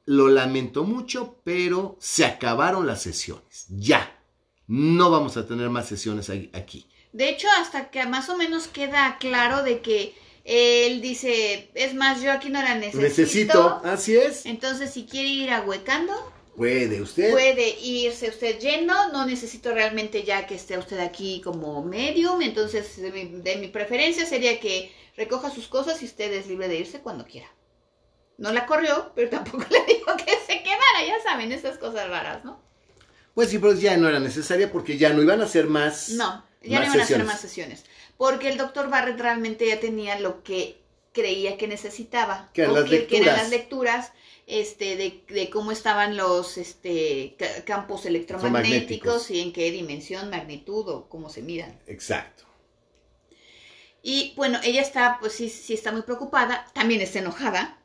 Lo 0.03 0.27
lamento 0.27 0.83
mucho, 0.83 1.39
pero 1.45 1.95
se 2.01 2.25
acabaron 2.25 2.85
las 2.85 3.01
sesiones. 3.01 3.67
Ya. 3.69 4.19
No 4.67 5.09
vamos 5.09 5.37
a 5.37 5.47
tener 5.47 5.69
más 5.69 5.87
sesiones 5.87 6.29
aquí. 6.29 6.85
De 7.13 7.29
hecho, 7.29 7.47
hasta 7.61 7.91
que 7.91 8.05
más 8.07 8.27
o 8.27 8.35
menos 8.35 8.67
queda 8.67 9.15
claro 9.21 9.63
de 9.63 9.79
que 9.79 10.15
él 10.43 11.01
dice, 11.01 11.69
es 11.73 11.93
más, 11.93 12.21
yo 12.21 12.31
aquí 12.31 12.49
no 12.49 12.61
la 12.61 12.75
necesito. 12.75 13.01
Necesito. 13.01 13.81
Así 13.83 14.15
es. 14.17 14.45
Entonces, 14.45 14.91
si 14.91 15.05
quiere 15.05 15.29
ir 15.29 15.51
ahuecando, 15.51 16.13
Puede 16.55 17.01
usted. 17.01 17.31
puede 17.31 17.79
irse 17.79 18.29
usted 18.29 18.59
yendo. 18.59 18.93
No 19.11 19.25
necesito 19.25 19.73
realmente 19.73 20.23
ya 20.23 20.45
que 20.45 20.55
esté 20.55 20.77
usted 20.77 20.99
aquí 20.99 21.41
como 21.41 21.83
medium. 21.83 22.41
Entonces, 22.41 23.01
de 23.01 23.11
mi, 23.11 23.25
de 23.41 23.55
mi 23.55 23.69
preferencia 23.69 24.25
sería 24.25 24.59
que 24.59 24.91
recoja 25.15 25.49
sus 25.49 25.67
cosas 25.67 26.01
y 26.01 26.05
usted 26.05 26.31
es 26.33 26.47
libre 26.47 26.67
de 26.67 26.75
irse 26.75 26.99
cuando 26.99 27.25
quiera. 27.25 27.47
No 28.37 28.51
la 28.51 28.65
corrió, 28.65 29.11
pero 29.15 29.29
tampoco 29.29 29.63
le 29.69 29.93
dijo 29.93 30.11
que 30.17 30.31
se 30.45 30.61
quedara. 30.61 31.05
Ya 31.07 31.21
saben, 31.23 31.51
esas 31.51 31.77
cosas 31.77 32.09
raras, 32.09 32.43
¿no? 32.43 32.61
Pues 33.33 33.49
sí, 33.49 33.59
pero 33.59 33.73
ya 33.73 33.97
no 33.97 34.09
era 34.09 34.19
necesaria 34.19 34.71
porque 34.71 34.97
ya 34.97 35.11
no 35.13 35.21
iban 35.21 35.41
a 35.41 35.45
hacer 35.45 35.67
más. 35.67 36.09
No, 36.09 36.45
ya 36.61 36.79
más 36.79 36.87
no 36.89 36.93
iban 36.93 36.99
a 36.99 37.03
hacer 37.03 37.23
más 37.23 37.41
sesiones. 37.41 37.83
Porque 38.23 38.47
el 38.47 38.57
doctor 38.57 38.89
Barrett 38.89 39.19
realmente 39.19 39.67
ya 39.67 39.81
tenía 39.81 40.17
lo 40.17 40.43
que 40.43 40.77
creía 41.11 41.57
que 41.57 41.67
necesitaba. 41.67 42.49
Que 42.53 42.61
eran 42.61 42.75
las 42.75 42.89
que, 42.89 43.05
que 43.05 43.17
eran 43.17 43.25
lecturas. 43.25 43.37
las 43.41 43.49
lecturas 43.49 44.11
este, 44.47 44.95
de, 44.95 45.23
de 45.27 45.49
cómo 45.49 45.73
estaban 45.73 46.15
los 46.15 46.57
este, 46.57 47.35
ca- 47.37 47.65
campos 47.65 48.05
electromagnéticos 48.05 49.29
y 49.29 49.41
en 49.41 49.51
qué 49.51 49.71
dimensión, 49.71 50.29
magnitud 50.29 50.87
o 50.87 51.09
cómo 51.09 51.27
se 51.27 51.41
midan. 51.41 51.77
Exacto. 51.85 52.45
Y 54.01 54.33
bueno, 54.37 54.57
ella 54.63 54.81
está, 54.81 55.17
pues 55.19 55.33
sí, 55.33 55.49
sí 55.49 55.73
está 55.73 55.91
muy 55.91 56.03
preocupada, 56.03 56.65
también 56.73 57.01
está 57.01 57.19
enojada. 57.19 57.77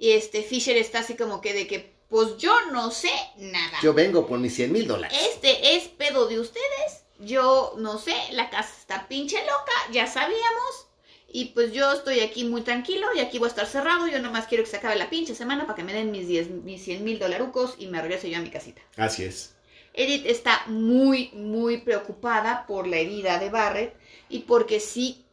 Y 0.00 0.12
este 0.12 0.42
Fisher 0.42 0.76
está 0.76 0.98
así 0.98 1.14
como 1.14 1.40
que 1.40 1.54
de 1.54 1.68
que, 1.68 1.94
pues 2.08 2.38
yo 2.38 2.52
no 2.72 2.90
sé 2.90 3.12
nada. 3.36 3.78
Yo 3.84 3.94
vengo 3.94 4.26
por 4.26 4.40
mis 4.40 4.54
100 4.56 4.72
mil 4.72 4.88
dólares. 4.88 5.16
Este 5.32 5.76
es 5.76 5.86
pedo 5.86 6.26
de 6.26 6.40
ustedes. 6.40 7.01
Yo 7.22 7.74
no 7.78 7.98
sé, 7.98 8.14
la 8.32 8.50
casa 8.50 8.74
está 8.78 9.08
pinche 9.08 9.38
loca, 9.38 9.72
ya 9.92 10.06
sabíamos. 10.06 10.86
Y 11.34 11.46
pues 11.46 11.72
yo 11.72 11.92
estoy 11.92 12.20
aquí 12.20 12.44
muy 12.44 12.60
tranquilo 12.60 13.06
y 13.14 13.20
aquí 13.20 13.38
voy 13.38 13.46
a 13.46 13.50
estar 13.50 13.66
cerrado. 13.66 14.06
Yo 14.06 14.20
nomás 14.20 14.46
quiero 14.46 14.64
que 14.64 14.70
se 14.70 14.76
acabe 14.76 14.96
la 14.96 15.08
pinche 15.08 15.34
semana 15.34 15.64
para 15.64 15.76
que 15.76 15.84
me 15.84 15.94
den 15.94 16.10
mis 16.10 16.28
10, 16.28 16.50
mis 16.50 16.84
100 16.84 17.04
mil 17.04 17.18
dolarucos 17.18 17.76
y 17.78 17.86
me 17.86 18.02
regrese 18.02 18.28
yo 18.28 18.36
a 18.36 18.42
mi 18.42 18.50
casita. 18.50 18.82
Así 18.96 19.24
es. 19.24 19.54
Edith 19.94 20.26
está 20.26 20.62
muy, 20.66 21.30
muy 21.32 21.78
preocupada 21.78 22.66
por 22.66 22.86
la 22.86 22.98
herida 22.98 23.38
de 23.38 23.50
Barrett 23.50 23.94
y 24.28 24.40
porque 24.40 24.80
sí 24.80 25.24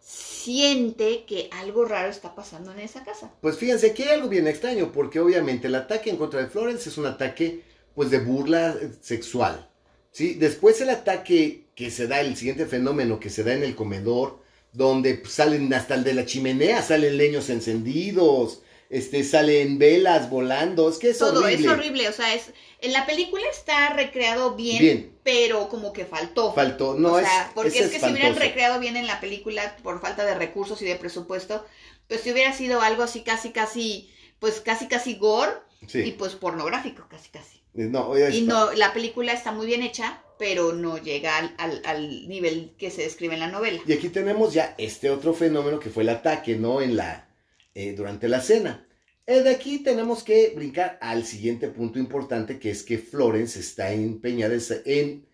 siente 0.00 1.24
que 1.24 1.48
algo 1.52 1.84
raro 1.84 2.08
está 2.08 2.34
pasando 2.36 2.72
en 2.72 2.80
esa 2.80 3.04
casa. 3.04 3.32
Pues 3.40 3.58
fíjense 3.58 3.94
que 3.94 4.04
hay 4.04 4.10
algo 4.10 4.28
bien 4.28 4.46
extraño, 4.46 4.92
porque 4.92 5.18
obviamente 5.18 5.66
el 5.66 5.74
ataque 5.74 6.10
en 6.10 6.16
contra 6.16 6.40
de 6.40 6.46
Florence 6.46 6.88
es 6.88 6.98
un 6.98 7.06
ataque 7.06 7.64
pues 7.94 8.10
de 8.10 8.20
burla 8.20 8.76
sexual. 9.00 9.68
¿Sí? 10.16 10.32
Después 10.34 10.80
el 10.80 10.88
ataque 10.88 11.64
que 11.74 11.90
se 11.90 12.06
da, 12.06 12.20
el 12.22 12.36
siguiente 12.36 12.64
fenómeno 12.64 13.20
que 13.20 13.28
se 13.28 13.44
da 13.44 13.52
en 13.52 13.62
el 13.62 13.74
comedor, 13.76 14.42
donde 14.72 15.22
salen 15.28 15.72
hasta 15.74 15.94
el 15.94 16.04
de 16.04 16.14
la 16.14 16.24
chimenea, 16.24 16.80
salen 16.82 17.18
leños 17.18 17.50
encendidos, 17.50 18.62
este, 18.88 19.24
salen 19.24 19.78
velas 19.78 20.30
volando, 20.30 20.88
es 20.88 20.96
que 20.96 21.10
es 21.10 21.18
Todo 21.18 21.40
horrible. 21.40 21.66
es 21.66 21.70
horrible, 21.70 22.08
o 22.08 22.12
sea, 22.12 22.34
es 22.34 22.44
en 22.80 22.92
la 22.94 23.04
película 23.04 23.42
está 23.50 23.90
recreado 23.92 24.54
bien, 24.54 24.78
Bien. 24.78 25.12
pero 25.22 25.68
como 25.68 25.92
que 25.92 26.06
faltó. 26.06 26.54
Faltó, 26.54 26.94
no 26.94 27.12
o 27.14 27.18
es, 27.18 27.26
sea, 27.26 27.52
porque 27.54 27.78
es, 27.78 27.90
que 27.90 27.98
si 28.00 28.10
hubieran 28.10 28.36
recreado 28.36 28.80
bien 28.80 28.96
en 28.96 29.06
la 29.06 29.20
película 29.20 29.76
por 29.82 30.00
falta 30.00 30.24
de 30.24 30.34
recursos 30.34 30.80
y 30.80 30.86
de 30.86 30.96
presupuesto, 30.96 31.66
pues 32.08 32.22
si 32.22 32.32
hubiera 32.32 32.52
sido 32.54 32.80
algo 32.80 33.02
así 33.02 33.20
casi 33.22 33.50
casi 33.50 34.10
pues 34.38 34.60
casi 34.60 34.86
casi 34.88 35.16
gore 35.16 35.52
Sí. 35.86 36.00
y 36.00 36.12
pues 36.12 36.34
pornográfico 36.34 37.06
casi 37.08 37.28
casi. 37.30 37.60
No, 37.76 38.14
Y 38.30 38.42
no 38.42 38.72
la 38.72 38.92
película 38.92 39.32
está 39.32 39.52
muy 39.52 39.66
bien 39.66 39.82
hecha 39.82 40.22
pero 40.38 40.72
no 40.72 40.98
llega 40.98 41.38
al, 41.38 41.82
al, 41.84 42.28
nivel 42.28 42.74
que 42.76 42.90
se 42.90 43.02
describe 43.02 43.34
en 43.34 43.40
la 43.40 43.48
novela. 43.48 43.80
Y 43.86 43.92
aquí 43.92 44.08
tenemos 44.08 44.52
ya 44.52 44.74
este 44.78 45.10
otro 45.10 45.32
fenómeno 45.32 45.80
que 45.80 45.90
fue 45.90 46.02
el 46.02 46.10
ataque, 46.10 46.56
¿no? 46.56 46.80
En 46.80 46.96
la, 46.96 47.28
eh, 47.74 47.94
durante 47.94 48.28
la 48.28 48.40
cena. 48.40 48.86
Eh, 49.26 49.42
de 49.42 49.50
aquí 49.50 49.80
tenemos 49.80 50.22
que 50.22 50.52
brincar 50.54 50.98
al 51.00 51.24
siguiente 51.24 51.68
punto 51.68 51.98
importante, 51.98 52.58
que 52.58 52.70
es 52.70 52.82
que 52.82 52.98
Florence 52.98 53.58
está 53.58 53.92
empeñada 53.92 54.56
en 54.84 55.26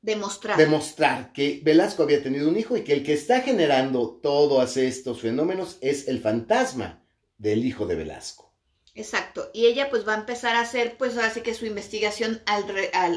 demostrar. 0.00 0.56
demostrar 0.56 1.32
que 1.32 1.60
Velasco 1.62 2.02
había 2.02 2.22
tenido 2.22 2.48
un 2.48 2.58
hijo 2.58 2.76
y 2.76 2.82
que 2.82 2.94
el 2.94 3.04
que 3.04 3.12
está 3.12 3.42
generando 3.42 4.18
todos 4.22 4.76
estos 4.76 5.20
fenómenos 5.20 5.78
es 5.80 6.08
el 6.08 6.20
fantasma 6.20 7.04
del 7.38 7.64
hijo 7.64 7.86
de 7.86 7.94
Velasco. 7.94 8.49
Exacto. 8.94 9.50
Y 9.54 9.66
ella 9.66 9.88
pues 9.88 10.06
va 10.06 10.14
a 10.14 10.18
empezar 10.18 10.56
a 10.56 10.60
hacer 10.60 10.96
pues 10.96 11.16
ahora 11.16 11.30
sí 11.30 11.42
que 11.42 11.54
su 11.54 11.64
investigación 11.66 12.42
al, 12.46 12.64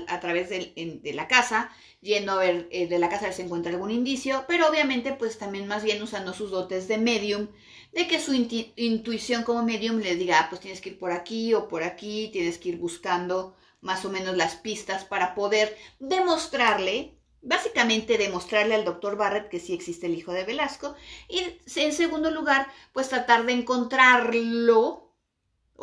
a 0.07 0.19
través 0.19 0.49
de, 0.49 1.01
la 1.13 1.27
casa, 1.27 1.71
yendo 2.01 2.33
a 2.33 2.38
ver 2.38 2.67
eh, 2.71 2.88
de 2.88 2.99
la 2.99 3.09
casa 3.09 3.31
si 3.31 3.41
encuentra 3.41 3.71
algún 3.71 3.91
indicio, 3.91 4.45
pero 4.47 4.67
obviamente 4.69 5.13
pues 5.13 5.38
también 5.38 5.67
más 5.67 5.83
bien 5.83 6.01
usando 6.01 6.33
sus 6.33 6.51
dotes 6.51 6.88
de 6.88 6.97
medium, 6.97 7.47
de 7.91 8.07
que 8.07 8.19
su 8.19 8.33
intuición 8.33 9.43
como 9.43 9.63
medium 9.63 9.99
le 9.99 10.15
diga, 10.15 10.39
ah, 10.39 10.47
pues 10.49 10.62
tienes 10.62 10.81
que 10.81 10.89
ir 10.89 10.99
por 10.99 11.12
aquí 11.12 11.53
o 11.53 11.67
por 11.67 11.83
aquí, 11.83 12.29
tienes 12.31 12.57
que 12.57 12.69
ir 12.69 12.77
buscando 12.77 13.55
más 13.81 14.05
o 14.05 14.09
menos 14.09 14.38
las 14.38 14.55
pistas 14.55 15.05
para 15.05 15.36
poder 15.36 15.75
demostrarle, 15.99 17.17
básicamente 17.41 18.17
demostrarle 18.17 18.75
al 18.75 18.86
doctor 18.86 19.17
Barrett 19.17 19.49
que 19.49 19.59
sí 19.59 19.73
existe 19.73 20.05
el 20.05 20.15
hijo 20.15 20.31
de 20.31 20.45
Velasco, 20.45 20.95
y 21.27 21.43
en 21.75 21.93
segundo 21.93 22.31
lugar 22.31 22.67
pues 22.93 23.09
tratar 23.09 23.45
de 23.45 23.53
encontrarlo 23.53 25.12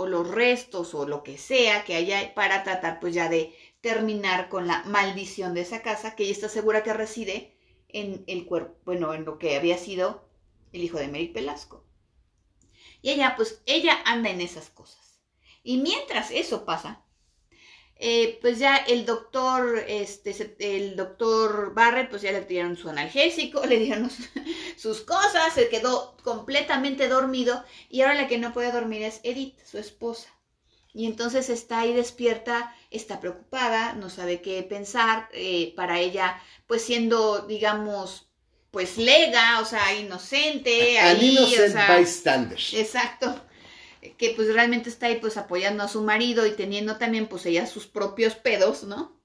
o 0.00 0.06
los 0.06 0.28
restos 0.28 0.94
o 0.94 1.06
lo 1.06 1.22
que 1.22 1.36
sea 1.36 1.84
que 1.84 1.94
haya 1.94 2.34
para 2.34 2.64
tratar 2.64 3.00
pues 3.00 3.12
ya 3.14 3.28
de 3.28 3.54
terminar 3.82 4.48
con 4.48 4.66
la 4.66 4.82
maldición 4.84 5.52
de 5.52 5.60
esa 5.60 5.82
casa 5.82 6.16
que 6.16 6.24
ella 6.24 6.32
está 6.32 6.48
segura 6.48 6.82
que 6.82 6.94
reside 6.94 7.54
en 7.88 8.24
el 8.26 8.46
cuerpo, 8.46 8.78
bueno, 8.84 9.12
en 9.12 9.24
lo 9.24 9.38
que 9.38 9.56
había 9.56 9.76
sido 9.76 10.26
el 10.72 10.82
hijo 10.82 10.98
de 10.98 11.08
Mary 11.08 11.28
Pelasco. 11.28 11.84
Y 13.02 13.10
ella 13.10 13.34
pues 13.36 13.62
ella 13.66 13.98
anda 14.06 14.30
en 14.30 14.40
esas 14.40 14.70
cosas. 14.70 15.20
Y 15.62 15.78
mientras 15.78 16.30
eso 16.30 16.64
pasa, 16.64 17.04
eh, 18.02 18.38
pues 18.40 18.58
ya 18.58 18.76
el 18.76 19.04
doctor, 19.04 19.84
este, 19.86 20.56
el 20.58 20.96
doctor 20.96 21.74
Barrett, 21.74 22.08
pues 22.08 22.22
ya 22.22 22.32
le 22.32 22.40
dieron 22.40 22.74
su 22.78 22.88
analgésico, 22.88 23.66
le 23.66 23.78
dieron 23.78 24.10
sus 24.78 25.02
cosas, 25.02 25.52
se 25.54 25.68
quedó 25.68 26.16
completamente 26.24 27.08
dormido 27.08 27.62
y 27.90 28.00
ahora 28.00 28.14
la 28.14 28.26
que 28.26 28.38
no 28.38 28.54
puede 28.54 28.72
dormir 28.72 29.02
es 29.02 29.20
Edith, 29.22 29.58
su 29.66 29.76
esposa. 29.76 30.30
Y 30.94 31.04
entonces 31.04 31.50
está 31.50 31.80
ahí 31.80 31.92
despierta, 31.92 32.74
está 32.90 33.20
preocupada, 33.20 33.92
no 33.92 34.08
sabe 34.08 34.40
qué 34.40 34.62
pensar, 34.62 35.28
eh, 35.34 35.74
para 35.76 36.00
ella, 36.00 36.42
pues 36.66 36.82
siendo, 36.82 37.40
digamos, 37.40 38.30
pues 38.70 38.96
lega, 38.96 39.60
o 39.60 39.66
sea, 39.66 39.94
inocente. 39.94 40.98
An 40.98 41.22
innocent 41.22 41.76
bystander. 41.86 42.58
Exacto 42.72 43.42
que 44.16 44.32
pues 44.34 44.52
realmente 44.52 44.88
está 44.88 45.06
ahí 45.06 45.18
pues 45.20 45.36
apoyando 45.36 45.82
a 45.82 45.88
su 45.88 46.02
marido 46.02 46.46
y 46.46 46.52
teniendo 46.52 46.96
también 46.96 47.26
pues 47.26 47.46
ella 47.46 47.66
sus 47.66 47.86
propios 47.86 48.34
pedos, 48.34 48.84
¿no? 48.84 49.20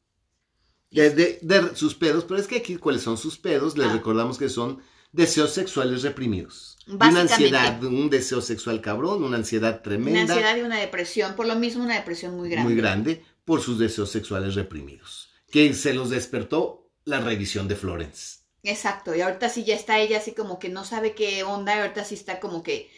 De, 0.92 1.40
sus 1.74 1.96
pedos, 1.96 2.24
pero 2.24 2.40
es 2.40 2.48
que 2.48 2.58
aquí 2.58 2.78
cuáles 2.78 3.02
son 3.02 3.18
sus 3.18 3.38
pedos, 3.38 3.78
les 3.78 3.88
ah. 3.88 3.94
recordamos 3.94 4.38
que 4.38 4.48
son 4.48 4.82
deseos 5.12 5.52
sexuales 5.54 6.04
reprimidos. 6.04 6.78
Una 6.88 7.22
ansiedad, 7.22 7.84
un 7.84 8.10
deseo 8.10 8.42
sexual 8.42 8.82
cabrón, 8.82 9.24
una 9.24 9.38
ansiedad 9.38 9.82
tremenda. 9.82 10.24
Una 10.24 10.34
ansiedad 10.34 10.58
y 10.58 10.62
una 10.62 10.80
depresión, 10.80 11.36
por 11.36 11.48
lo 11.48 11.56
mismo 11.56 11.84
una 11.84 11.96
depresión 11.96 12.36
muy 12.38 12.50
grande. 12.50 12.70
Muy 12.70 12.80
grande 12.80 13.26
por 13.44 13.62
sus 13.62 13.80
deseos 13.80 14.10
sexuales 14.10 14.56
reprimidos, 14.56 15.30
que 15.52 15.74
se 15.74 15.94
los 15.94 16.10
despertó 16.10 16.90
la 17.04 17.20
revisión 17.20 17.68
de 17.68 17.76
Florence. 17.76 18.40
Exacto, 18.64 19.14
y 19.14 19.22
ahorita 19.22 19.50
sí 19.50 19.64
ya 19.64 19.76
está 19.76 20.00
ella 20.00 20.18
así 20.18 20.32
como 20.32 20.60
que 20.60 20.70
no 20.70 20.84
sabe 20.84 21.14
qué 21.14 21.44
onda, 21.44 21.76
y 21.76 21.80
ahorita 21.80 22.04
sí 22.04 22.16
está 22.16 22.40
como 22.40 22.64
que 22.64 22.90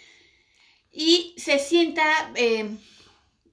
y 1.00 1.36
se 1.38 1.60
sienta 1.60 2.04
eh, 2.34 2.76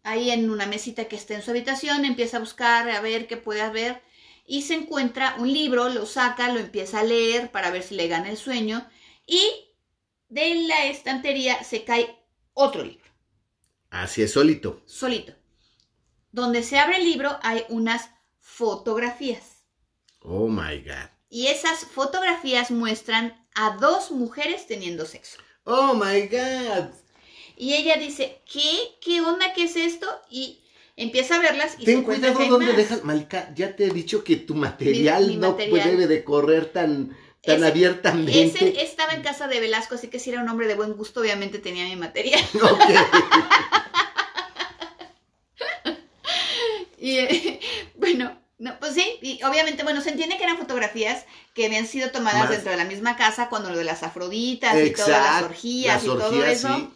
ahí 0.03 0.31
en 0.31 0.49
una 0.49 0.65
mesita 0.65 1.05
que 1.05 1.17
está 1.17 1.35
en 1.35 1.43
su 1.43 1.51
habitación, 1.51 2.07
empieza 2.07 2.39
a 2.39 2.41
buscar, 2.41 2.89
a 2.89 3.03
ver 3.03 3.27
qué 3.27 3.37
puede 3.37 3.61
haber 3.61 4.03
y 4.47 4.63
se 4.63 4.73
encuentra 4.73 5.37
un 5.39 5.53
libro, 5.53 5.91
lo 5.91 6.07
saca, 6.07 6.51
lo 6.51 6.59
empieza 6.59 7.01
a 7.01 7.05
leer 7.05 7.53
para 7.53 7.71
ver 7.71 7.83
si 7.83 7.97
le 7.97 8.09
gana 8.09 8.31
el 8.31 8.39
sueño 8.39 8.89
y 9.27 9.43
de 10.31 10.55
la 10.67 10.87
estantería 10.87 11.63
se 11.63 11.85
cae 11.85 12.19
otro 12.55 12.83
libro. 12.83 13.05
Así 13.91 14.23
es, 14.23 14.33
solito. 14.33 14.83
Solito. 14.87 15.35
Donde 16.33 16.63
se 16.63 16.79
abre 16.79 16.97
el 16.97 17.05
libro 17.05 17.39
hay 17.43 17.67
unas 17.69 18.09
fotografías. 18.41 19.67
Oh 20.21 20.49
my 20.49 20.79
God. 20.79 21.11
Y 21.29 21.49
esas 21.49 21.85
fotografías 21.85 22.71
muestran 22.71 23.47
a 23.55 23.77
dos 23.77 24.13
mujeres 24.13 24.67
teniendo 24.67 25.05
sexo. 25.05 25.41
Oh 25.65 25.93
my 25.93 26.23
God. 26.23 27.04
Y 27.57 27.75
ella 27.75 27.97
dice, 27.97 28.41
¿qué? 28.51 28.97
¿Qué 29.01 29.21
onda? 29.21 29.53
¿Qué 29.55 29.65
es 29.65 29.77
esto? 29.77 30.07
Y 30.31 30.61
empieza 30.97 31.37
a 31.37 31.41
verlas 31.41 31.77
y 31.79 31.85
Ten 31.85 32.03
cuidado 32.03 32.39
donde 32.49 32.73
dejas, 32.73 33.05
Malika, 33.05 33.53
ya 33.55 33.77
te 33.77 33.87
he 33.87 33.91
dicho 33.91 34.25
que 34.25 34.37
tu 34.37 34.55
material 34.55 35.39
no 35.41 35.53
debe 35.53 36.07
de 36.07 36.25
correr 36.25 36.73
tan, 36.73 37.17
tan 37.43 37.63
abiertamente. 37.63 38.43
Ese 38.43 38.83
estaba 38.83 39.13
en 39.13 39.23
casa 39.23 39.49
de 39.49 39.61
Velasco, 39.61 39.95
así 39.95 40.09
que 40.09 40.19
si 40.19 40.31
era 40.31 40.43
un 40.43 40.49
hombre 40.49 40.67
de 40.67 40.75
buen 40.75 40.95
gusto, 40.95 41.21
obviamente 41.21 41.59
tenía 41.59 41.85
mi 41.85 41.97
material. 41.97 42.41
y 46.99 47.19
eh, 47.19 47.61
bueno, 47.95 48.41
no, 48.59 48.79
pues 48.81 48.95
sí, 48.95 49.19
y 49.23 49.41
obviamente, 49.45 49.85
bueno, 49.85 50.01
se 50.01 50.11
entiende 50.11 50.39
que 50.39 50.45
eran 50.45 50.59
fotografías 50.59 51.25
que 51.55 51.67
habían 51.67 51.87
sido 51.87 52.11
tomadas 52.11 52.51
dentro 52.51 52.73
de 52.73 52.79
la 52.79 52.85
misma 52.85 53.17
casa 53.17 53.49
cuando 53.49 53.71
lo 53.71 53.79
de 53.79 53.85
las 53.85 54.03
afroditas 54.03 54.77
y 54.77 54.91
todas 54.91 55.09
las 55.09 55.43
orgías 55.45 56.03
y 56.03 56.07
todo 56.07 56.45
eso 56.45 56.91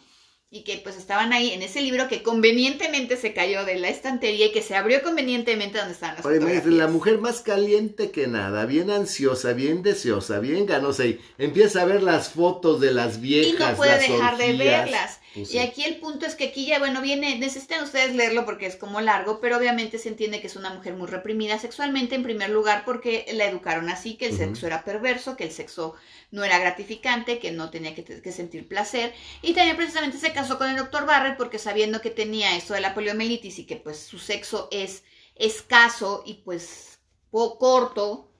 y 0.51 0.63
que 0.63 0.77
pues 0.83 0.97
estaban 0.97 1.31
ahí 1.31 1.51
en 1.51 1.61
ese 1.61 1.79
libro 1.79 2.07
que 2.07 2.23
convenientemente 2.23 3.17
se 3.17 3.33
cayó 3.33 3.65
de 3.65 3.75
la 3.75 3.89
estantería 3.89 4.47
y 4.47 4.51
que 4.51 4.63
se 4.63 4.75
abrió 4.75 5.03
convenientemente 5.03 5.77
donde 5.77 5.93
estaban 5.93 6.15
las 6.15 6.23
fotografías. 6.23 6.65
La 6.65 6.87
mujer 6.87 7.19
más 7.19 7.41
caliente 7.41 8.09
que 8.09 8.25
nada, 8.27 8.65
bien 8.65 8.89
ansiosa, 8.89 9.53
bien 9.53 9.83
deseosa, 9.83 10.39
bien 10.39 10.65
ganosa 10.65 11.05
y 11.05 11.19
empieza 11.37 11.83
a 11.83 11.85
ver 11.85 12.01
las 12.01 12.29
fotos 12.29 12.81
de 12.81 12.91
las 12.91 13.21
viejas. 13.21 13.53
Y 13.53 13.63
no 13.63 13.75
puede 13.75 13.99
dejar 13.99 14.37
de 14.37 14.53
verlas. 14.53 15.19
Pues 15.33 15.53
y 15.53 15.59
aquí 15.59 15.83
el 15.83 15.97
punto 15.97 16.25
es 16.25 16.35
que 16.35 16.45
aquí 16.45 16.65
ya, 16.65 16.79
bueno, 16.79 17.01
viene, 17.01 17.37
necesitan 17.37 17.83
ustedes 17.83 18.15
leerlo 18.15 18.45
porque 18.45 18.65
es 18.65 18.75
como 18.75 18.99
largo, 18.99 19.39
pero 19.39 19.57
obviamente 19.57 19.99
se 19.99 20.09
entiende 20.09 20.41
que 20.41 20.47
es 20.47 20.55
una 20.55 20.73
mujer 20.73 20.95
muy 20.95 21.07
reprimida 21.07 21.59
sexualmente 21.59 22.15
en 22.15 22.23
primer 22.23 22.49
lugar 22.49 22.83
porque 22.83 23.27
la 23.33 23.45
educaron 23.45 23.89
así, 23.89 24.15
que 24.15 24.25
el 24.25 24.35
sexo 24.35 24.65
era 24.65 24.83
perverso, 24.83 25.37
que 25.37 25.43
el 25.43 25.51
sexo 25.51 25.95
no 26.31 26.43
era 26.43 26.57
gratificante, 26.57 27.37
que 27.37 27.51
no 27.51 27.69
tenía 27.69 27.93
que, 27.93 28.31
sentir 28.31 28.67
placer. 28.67 29.13
Y 29.41 29.53
también 29.53 29.77
precisamente 29.77 30.17
se 30.17 30.33
casó 30.33 30.57
con 30.57 30.69
el 30.69 30.77
doctor 30.77 31.05
Barrett 31.05 31.37
porque 31.37 31.59
sabiendo 31.59 32.01
que 32.01 32.09
tenía 32.09 32.55
esto 32.55 32.73
de 32.73 32.81
la 32.81 32.95
poliomielitis 32.95 33.59
y 33.59 33.65
que 33.65 33.75
pues 33.75 33.99
su 33.99 34.17
sexo 34.17 34.67
es 34.71 35.03
escaso 35.35 36.23
y 36.25 36.35
pues 36.35 36.99
corto, 37.31 38.31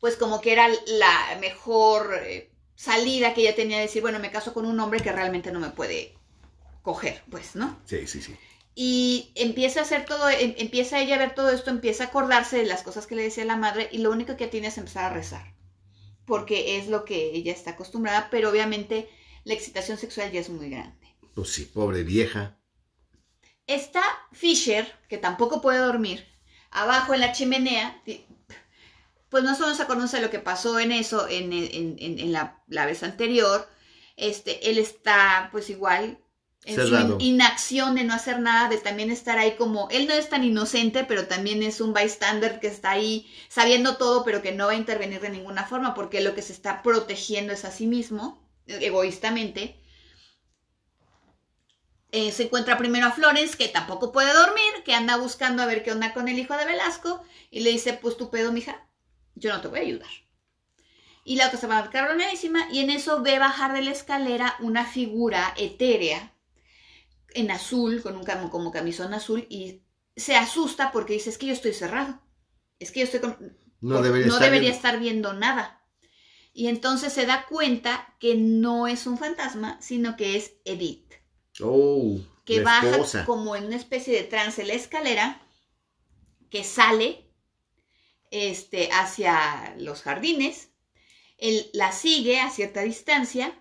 pues 0.00 0.16
como 0.16 0.40
que 0.40 0.52
era 0.52 0.68
la 0.68 1.38
mejor... 1.40 2.12
Eh, 2.24 2.50
salida 2.78 3.34
que 3.34 3.40
ella 3.40 3.56
tenía 3.56 3.78
de 3.78 3.82
decir, 3.82 4.02
bueno, 4.02 4.20
me 4.20 4.30
caso 4.30 4.54
con 4.54 4.64
un 4.64 4.78
hombre 4.78 5.00
que 5.00 5.10
realmente 5.10 5.50
no 5.50 5.58
me 5.58 5.70
puede 5.70 6.14
coger, 6.82 7.24
pues, 7.28 7.56
¿no? 7.56 7.76
Sí, 7.84 8.06
sí, 8.06 8.22
sí. 8.22 8.36
Y 8.76 9.32
empieza 9.34 9.80
a 9.80 9.82
hacer 9.82 10.04
todo, 10.04 10.30
em, 10.30 10.54
empieza 10.58 11.00
ella 11.00 11.16
a 11.16 11.18
ver 11.18 11.34
todo 11.34 11.50
esto, 11.50 11.70
empieza 11.70 12.04
a 12.04 12.06
acordarse 12.06 12.56
de 12.56 12.66
las 12.66 12.84
cosas 12.84 13.08
que 13.08 13.16
le 13.16 13.24
decía 13.24 13.44
la 13.44 13.56
madre 13.56 13.88
y 13.90 13.98
lo 13.98 14.12
único 14.12 14.36
que 14.36 14.46
tiene 14.46 14.68
es 14.68 14.78
empezar 14.78 15.06
a 15.06 15.14
rezar, 15.14 15.56
porque 16.24 16.78
es 16.78 16.86
lo 16.86 17.04
que 17.04 17.32
ella 17.34 17.52
está 17.52 17.72
acostumbrada, 17.72 18.28
pero 18.30 18.48
obviamente 18.48 19.10
la 19.42 19.54
excitación 19.54 19.98
sexual 19.98 20.30
ya 20.30 20.38
es 20.38 20.48
muy 20.48 20.70
grande. 20.70 21.16
Pues 21.34 21.52
sí, 21.52 21.64
pobre 21.64 22.04
vieja. 22.04 22.60
Está 23.66 24.04
Fisher, 24.30 24.86
que 25.08 25.18
tampoco 25.18 25.60
puede 25.60 25.80
dormir, 25.80 26.24
abajo 26.70 27.12
en 27.12 27.20
la 27.20 27.32
chimenea, 27.32 28.00
pues 29.30 29.44
no 29.44 29.54
solo 29.54 29.74
se 29.74 29.86
conoce 29.86 30.20
lo 30.20 30.30
que 30.30 30.38
pasó 30.38 30.78
en 30.78 30.92
eso, 30.92 31.26
en, 31.28 32.32
la, 32.32 32.86
vez 32.86 33.02
anterior, 33.02 33.68
este, 34.16 34.70
él 34.70 34.78
está 34.78 35.48
pues 35.52 35.70
igual 35.70 36.18
en 36.64 36.76
su 36.76 37.16
inacción 37.20 37.94
de 37.94 38.04
no 38.04 38.14
hacer 38.14 38.40
nada, 38.40 38.68
de 38.68 38.78
también 38.78 39.10
estar 39.10 39.38
ahí 39.38 39.56
como, 39.56 39.88
él 39.90 40.06
no 40.06 40.14
es 40.14 40.28
tan 40.28 40.44
inocente, 40.44 41.04
pero 41.04 41.26
también 41.26 41.62
es 41.62 41.80
un 41.80 41.94
bystander 41.94 42.60
que 42.60 42.66
está 42.66 42.90
ahí 42.90 43.30
sabiendo 43.48 43.96
todo, 43.96 44.24
pero 44.24 44.42
que 44.42 44.52
no 44.52 44.66
va 44.66 44.72
a 44.72 44.76
intervenir 44.76 45.20
de 45.20 45.30
ninguna 45.30 45.64
forma, 45.64 45.94
porque 45.94 46.20
lo 46.20 46.34
que 46.34 46.42
se 46.42 46.52
está 46.52 46.82
protegiendo 46.82 47.52
es 47.52 47.64
a 47.64 47.70
sí 47.70 47.86
mismo, 47.86 48.46
egoístamente. 48.66 49.80
Eh, 52.10 52.32
se 52.32 52.44
encuentra 52.44 52.76
primero 52.76 53.06
a 53.06 53.12
Flores, 53.12 53.54
que 53.54 53.68
tampoco 53.68 54.12
puede 54.12 54.32
dormir, 54.32 54.82
que 54.84 54.94
anda 54.94 55.16
buscando 55.16 55.62
a 55.62 55.66
ver 55.66 55.82
qué 55.82 55.92
onda 55.92 56.12
con 56.12 56.28
el 56.28 56.38
hijo 56.38 56.56
de 56.56 56.64
Velasco, 56.64 57.22
y 57.50 57.60
le 57.60 57.70
dice, 57.70 57.92
pues 57.94 58.16
tu 58.16 58.30
pedo, 58.30 58.50
mija, 58.50 58.87
yo 59.38 59.52
no 59.52 59.60
te 59.60 59.68
voy 59.68 59.78
a 59.78 59.82
ayudar. 59.82 60.08
Y 61.24 61.36
la 61.36 61.48
otra 61.48 61.58
se 61.58 61.66
va 61.66 61.78
a 61.78 61.90
cabronadísima 61.90 62.68
y 62.72 62.80
en 62.80 62.90
eso 62.90 63.22
ve 63.22 63.38
bajar 63.38 63.74
de 63.74 63.82
la 63.82 63.90
escalera 63.90 64.56
una 64.60 64.86
figura 64.86 65.52
etérea 65.58 66.32
en 67.34 67.50
azul, 67.50 68.02
con 68.02 68.16
un 68.16 68.24
como 68.48 68.70
camisón 68.70 69.12
azul 69.12 69.46
y 69.50 69.82
se 70.16 70.36
asusta 70.36 70.90
porque 70.90 71.12
dice, 71.12 71.30
es 71.30 71.38
que 71.38 71.46
yo 71.46 71.52
estoy 71.52 71.72
cerrado. 71.74 72.20
es 72.78 72.90
que 72.90 73.00
yo 73.00 73.04
estoy 73.04 73.20
con... 73.20 73.56
No 73.80 74.02
debería, 74.02 74.26
no 74.26 74.34
estar 74.34 74.46
debería 74.46 74.70
viendo. 74.70 74.76
estar 74.76 74.98
viendo 74.98 75.32
nada. 75.34 75.84
Y 76.52 76.66
entonces 76.66 77.12
se 77.12 77.26
da 77.26 77.46
cuenta 77.46 78.16
que 78.18 78.34
no 78.34 78.88
es 78.88 79.06
un 79.06 79.18
fantasma, 79.18 79.80
sino 79.80 80.16
que 80.16 80.36
es 80.36 80.54
Edith, 80.64 81.12
Oh, 81.60 82.18
que 82.44 82.60
baja 82.62 82.90
esposa. 82.90 83.24
como 83.24 83.54
en 83.54 83.66
una 83.66 83.76
especie 83.76 84.14
de 84.14 84.24
trance 84.24 84.64
la 84.64 84.72
escalera, 84.74 85.40
que 86.50 86.64
sale 86.64 87.27
este, 88.30 88.90
hacia 88.92 89.74
los 89.78 90.02
jardines, 90.02 90.68
él 91.38 91.70
la 91.72 91.92
sigue 91.92 92.40
a 92.40 92.50
cierta 92.50 92.82
distancia 92.82 93.52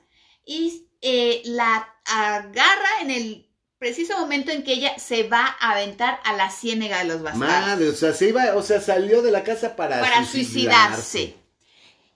y 0.45 0.87
eh, 1.01 1.41
la 1.45 1.93
agarra 2.05 3.01
en 3.01 3.11
el 3.11 3.47
preciso 3.77 4.17
momento 4.19 4.51
en 4.51 4.63
que 4.63 4.73
ella 4.73 4.97
se 4.97 5.23
va 5.23 5.55
a 5.59 5.71
aventar 5.73 6.19
a 6.23 6.33
la 6.33 6.49
ciénega 6.49 6.99
de 6.99 7.05
los 7.05 7.21
bastardos 7.21 7.67
Madre, 7.67 7.89
o 7.89 7.93
sea, 7.93 8.13
se 8.13 8.29
iba, 8.29 8.55
o 8.55 8.63
sea, 8.63 8.81
salió 8.81 9.21
de 9.21 9.31
la 9.31 9.43
casa 9.43 9.75
para, 9.75 9.99
para 9.99 10.25
suicidarse. 10.25 11.35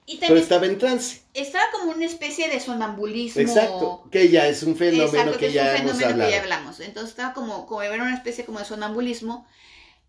Y 0.08 0.18
Pero 0.18 0.36
estaba 0.36 0.66
en 0.66 0.78
trance. 0.80 1.22
estaba 1.34 1.66
como 1.72 1.92
una 1.92 2.06
especie 2.06 2.50
de 2.50 2.60
sonambulismo. 2.60 3.42
Exacto. 3.42 4.10
Que 4.12 4.30
ya 4.30 4.48
es 4.48 4.64
un 4.64 4.76
fenómeno 4.76 5.06
Exacto, 5.06 5.32
que, 5.34 5.38
que 5.38 5.48
es 5.48 5.54
ya 5.54 5.62
un 5.62 5.70
hemos 5.70 5.92
fenómeno 5.92 6.10
hablado. 6.10 6.30
que 6.30 6.36
ya 6.36 6.42
hablamos. 6.42 6.80
Entonces 6.80 7.12
estaba 7.12 7.34
como, 7.34 7.68
como 7.68 7.82
era 7.84 8.04
una 8.04 8.16
especie 8.16 8.44
como 8.44 8.60
de 8.60 8.66
sonambulismo. 8.66 9.48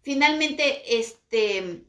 Finalmente, 0.00 0.98
este 0.98 1.85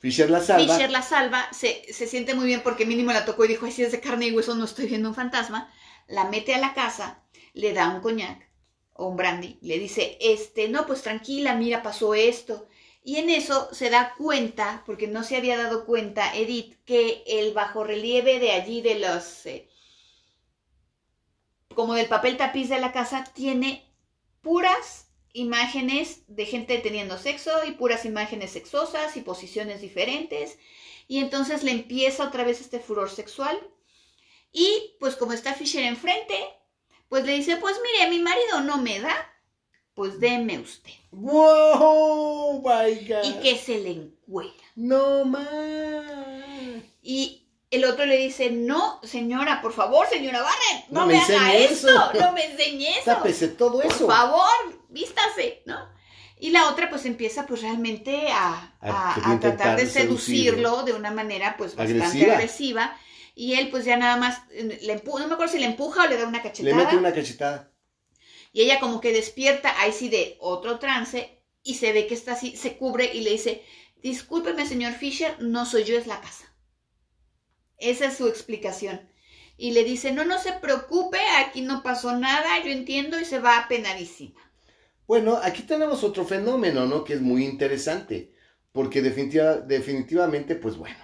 Fisher 0.00 0.30
la 0.30 0.40
salva. 0.40 0.74
Fisher 0.74 0.90
la 0.90 1.02
salva, 1.02 1.46
se, 1.52 1.92
se 1.92 2.06
siente 2.06 2.34
muy 2.34 2.46
bien 2.46 2.62
porque 2.62 2.86
mínimo 2.86 3.12
la 3.12 3.26
tocó 3.26 3.44
y 3.44 3.48
dijo, 3.48 3.66
ay, 3.66 3.72
si 3.72 3.82
es 3.82 3.92
de 3.92 4.00
carne 4.00 4.26
y 4.26 4.32
hueso, 4.32 4.54
no 4.54 4.64
estoy 4.64 4.86
viendo 4.86 5.10
un 5.10 5.14
fantasma. 5.14 5.70
La 6.08 6.24
mete 6.24 6.54
a 6.54 6.58
la 6.58 6.72
casa, 6.72 7.22
le 7.52 7.74
da 7.74 7.90
un 7.90 8.00
coñac 8.00 8.48
o 8.94 9.08
un 9.08 9.16
brandy, 9.16 9.58
le 9.60 9.78
dice, 9.78 10.16
este, 10.20 10.68
no, 10.68 10.86
pues 10.86 11.02
tranquila, 11.02 11.54
mira, 11.54 11.82
pasó 11.82 12.14
esto. 12.14 12.66
Y 13.02 13.16
en 13.16 13.28
eso 13.28 13.68
se 13.72 13.90
da 13.90 14.14
cuenta, 14.16 14.82
porque 14.86 15.06
no 15.06 15.22
se 15.22 15.36
había 15.36 15.58
dado 15.58 15.84
cuenta 15.84 16.34
Edith, 16.34 16.76
que 16.84 17.22
el 17.26 17.52
bajorrelieve 17.52 18.38
de 18.38 18.52
allí 18.52 18.80
de 18.80 18.98
los, 18.98 19.44
eh, 19.44 19.68
como 21.74 21.94
del 21.94 22.08
papel 22.08 22.38
tapiz 22.38 22.70
de 22.70 22.80
la 22.80 22.92
casa, 22.92 23.24
tiene 23.34 23.86
puras 24.40 25.09
imágenes 25.32 26.22
de 26.26 26.46
gente 26.46 26.78
teniendo 26.78 27.18
sexo 27.18 27.50
y 27.66 27.72
puras 27.72 28.04
imágenes 28.04 28.50
sexosas 28.50 29.16
y 29.16 29.20
posiciones 29.20 29.80
diferentes. 29.80 30.58
Y 31.08 31.18
entonces 31.18 31.62
le 31.62 31.72
empieza 31.72 32.24
otra 32.24 32.44
vez 32.44 32.60
este 32.60 32.80
furor 32.80 33.10
sexual. 33.10 33.58
Y 34.52 34.94
pues 34.98 35.16
como 35.16 35.32
está 35.32 35.54
Fisher 35.54 35.84
enfrente, 35.84 36.36
pues 37.08 37.24
le 37.24 37.32
dice, 37.32 37.56
pues 37.56 37.76
mire, 37.82 38.10
mi 38.10 38.20
marido 38.20 38.60
no 38.60 38.78
me 38.78 39.00
da, 39.00 39.14
pues 39.94 40.20
deme 40.20 40.58
usted. 40.58 40.92
¡Wow! 41.10 42.62
My 42.62 42.94
God. 43.06 43.24
Y 43.24 43.32
que 43.42 43.56
se 43.56 43.78
le 43.78 43.90
encuera. 43.90 44.52
No 44.76 45.24
más. 45.24 46.82
Y 47.02 47.49
el 47.70 47.84
otro 47.84 48.04
le 48.06 48.16
dice, 48.16 48.50
no, 48.50 49.00
señora, 49.02 49.62
por 49.62 49.72
favor, 49.72 50.06
señora 50.08 50.42
Barrett, 50.42 50.88
no, 50.90 51.00
No 51.00 51.06
me, 51.06 51.14
me 51.14 51.20
haga 51.20 51.54
enseñe 51.54 51.64
esto, 51.72 51.88
eso. 51.88 52.12
no 52.20 52.32
me 52.32 52.44
enseñe 52.44 52.88
eso. 52.88 53.04
Tápese 53.04 53.48
todo 53.48 53.80
Por 53.80 53.86
eso. 53.92 54.06
favor, 54.06 54.48
vístase, 54.88 55.62
¿no? 55.66 55.78
Y 56.38 56.50
la 56.50 56.68
otra 56.70 56.88
pues 56.90 57.04
empieza 57.06 57.46
pues 57.46 57.60
realmente 57.62 58.28
a, 58.32 58.74
A- 58.80 59.38
tratar 59.40 59.76
de 59.76 59.86
seducirlo. 59.86 60.18
seducirlo 60.18 60.82
de 60.84 60.92
una 60.94 61.10
manera 61.10 61.54
pues 61.58 61.76
bastante 61.76 62.02
Agresiva. 62.02 62.34
agresiva. 62.34 62.96
Y 63.34 63.54
él 63.54 63.68
pues 63.70 63.84
ya 63.84 63.96
nada 63.96 64.16
más, 64.16 64.40
eh, 64.50 64.78
le 64.82 65.02
empu- 65.02 65.18
no 65.20 65.28
me 65.28 65.34
acuerdo 65.34 65.52
si 65.52 65.58
le 65.60 65.66
empuja 65.66 66.04
o 66.04 66.06
le 66.08 66.16
da 66.16 66.26
una 66.26 66.38
Le 66.38 66.42
cachetada. 66.42 66.76
mete 66.76 66.96
una 66.96 67.12
cachetada. 67.12 67.70
Y 68.52 68.62
ella 68.62 68.80
como 68.80 69.00
que 69.00 69.12
despierta, 69.12 69.72
ahí 69.80 69.92
sí 69.92 70.08
de 70.08 70.36
otro 70.40 70.78
trance, 70.78 71.40
y 71.62 71.74
se 71.74 71.92
ve 71.92 72.06
que 72.06 72.14
está 72.14 72.32
así, 72.32 72.56
se 72.56 72.76
cubre 72.76 73.10
y 73.14 73.20
le 73.20 73.30
dice, 73.30 73.62
discúlpeme 74.02 74.66
señor 74.66 74.94
Fisher, 74.94 75.36
no 75.40 75.66
soy 75.66 75.84
yo, 75.84 75.96
es 75.96 76.06
la 76.06 76.20
casa. 76.20 76.49
Esa 77.80 78.06
es 78.06 78.16
su 78.16 78.28
explicación. 78.28 79.00
Y 79.56 79.72
le 79.72 79.84
dice, 79.84 80.12
no, 80.12 80.24
no 80.24 80.38
se 80.38 80.52
preocupe, 80.52 81.18
aquí 81.44 81.60
no 81.62 81.82
pasó 81.82 82.16
nada, 82.16 82.62
yo 82.64 82.70
entiendo, 82.70 83.18
y 83.18 83.24
se 83.24 83.40
va 83.40 83.58
apenadísima. 83.58 84.40
Bueno, 85.06 85.38
aquí 85.42 85.62
tenemos 85.62 86.04
otro 86.04 86.24
fenómeno, 86.24 86.86
¿no? 86.86 87.04
Que 87.04 87.14
es 87.14 87.20
muy 87.20 87.44
interesante. 87.44 88.32
Porque 88.72 89.02
definitiva- 89.02 89.56
definitivamente, 89.56 90.54
pues 90.54 90.76
bueno. 90.76 90.96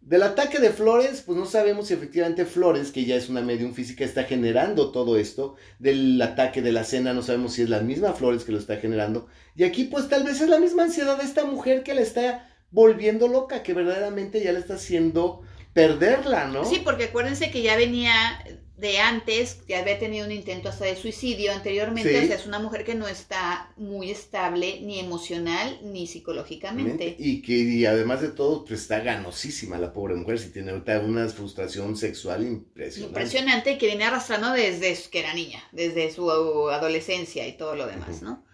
Del 0.00 0.22
ataque 0.22 0.58
de 0.58 0.70
Flores, 0.70 1.22
pues 1.24 1.38
no 1.38 1.46
sabemos 1.46 1.88
si 1.88 1.94
efectivamente 1.94 2.44
Flores, 2.44 2.90
que 2.90 3.04
ya 3.04 3.16
es 3.16 3.28
una 3.28 3.40
medium 3.40 3.72
física, 3.72 4.04
está 4.04 4.24
generando 4.24 4.90
todo 4.90 5.16
esto. 5.18 5.56
Del 5.78 6.20
ataque 6.20 6.60
de 6.60 6.72
la 6.72 6.84
cena, 6.84 7.12
no 7.14 7.22
sabemos 7.22 7.54
si 7.54 7.62
es 7.62 7.70
la 7.70 7.80
misma 7.80 8.12
Flores 8.14 8.44
que 8.44 8.52
lo 8.52 8.58
está 8.58 8.76
generando. 8.78 9.28
Y 9.54 9.64
aquí, 9.64 9.84
pues 9.84 10.08
tal 10.08 10.24
vez 10.24 10.40
es 10.40 10.48
la 10.48 10.58
misma 10.58 10.84
ansiedad 10.84 11.16
de 11.18 11.24
esta 11.24 11.44
mujer 11.44 11.82
que 11.84 11.94
la 11.94 12.00
está 12.00 12.50
volviendo 12.70 13.28
loca, 13.28 13.62
que 13.62 13.72
verdaderamente 13.72 14.42
ya 14.42 14.52
le 14.52 14.58
está 14.58 14.74
haciendo 14.74 15.42
perderla, 15.74 16.46
¿no? 16.46 16.64
Sí, 16.64 16.80
porque 16.82 17.04
acuérdense 17.04 17.50
que 17.50 17.62
ya 17.62 17.76
venía 17.76 18.42
de 18.76 18.98
antes, 18.98 19.54
que 19.54 19.76
había 19.76 19.98
tenido 19.98 20.26
un 20.26 20.32
intento 20.32 20.68
hasta 20.68 20.84
de 20.84 20.96
suicidio 20.96 21.52
anteriormente, 21.52 22.10
Sí. 22.18 22.24
o 22.24 22.26
sea, 22.26 22.36
es 22.36 22.46
una 22.46 22.58
mujer 22.58 22.84
que 22.84 22.94
no 22.94 23.06
está 23.06 23.72
muy 23.76 24.10
estable 24.10 24.80
ni 24.82 24.98
emocional 24.98 25.78
ni 25.82 26.06
psicológicamente. 26.06 27.16
Y 27.18 27.40
que 27.40 27.52
y 27.52 27.86
además 27.86 28.20
de 28.20 28.28
todo, 28.28 28.64
pues 28.64 28.82
está 28.82 28.98
ganosísima 29.00 29.78
la 29.78 29.92
pobre 29.92 30.16
mujer, 30.16 30.38
si 30.38 30.50
tiene 30.50 30.72
ahorita 30.72 31.00
una 31.00 31.28
frustración 31.28 31.96
sexual 31.96 32.44
impresionante. 32.44 33.20
Impresionante 33.20 33.72
y 33.72 33.78
que 33.78 33.86
viene 33.86 34.04
arrastrando 34.04 34.50
desde 34.52 34.96
que 35.10 35.20
era 35.20 35.34
niña, 35.34 35.62
desde 35.72 36.12
su 36.12 36.30
adolescencia 36.70 37.46
y 37.46 37.56
todo 37.56 37.76
lo 37.76 37.86
demás. 37.86 38.22
¿no? 38.22 38.44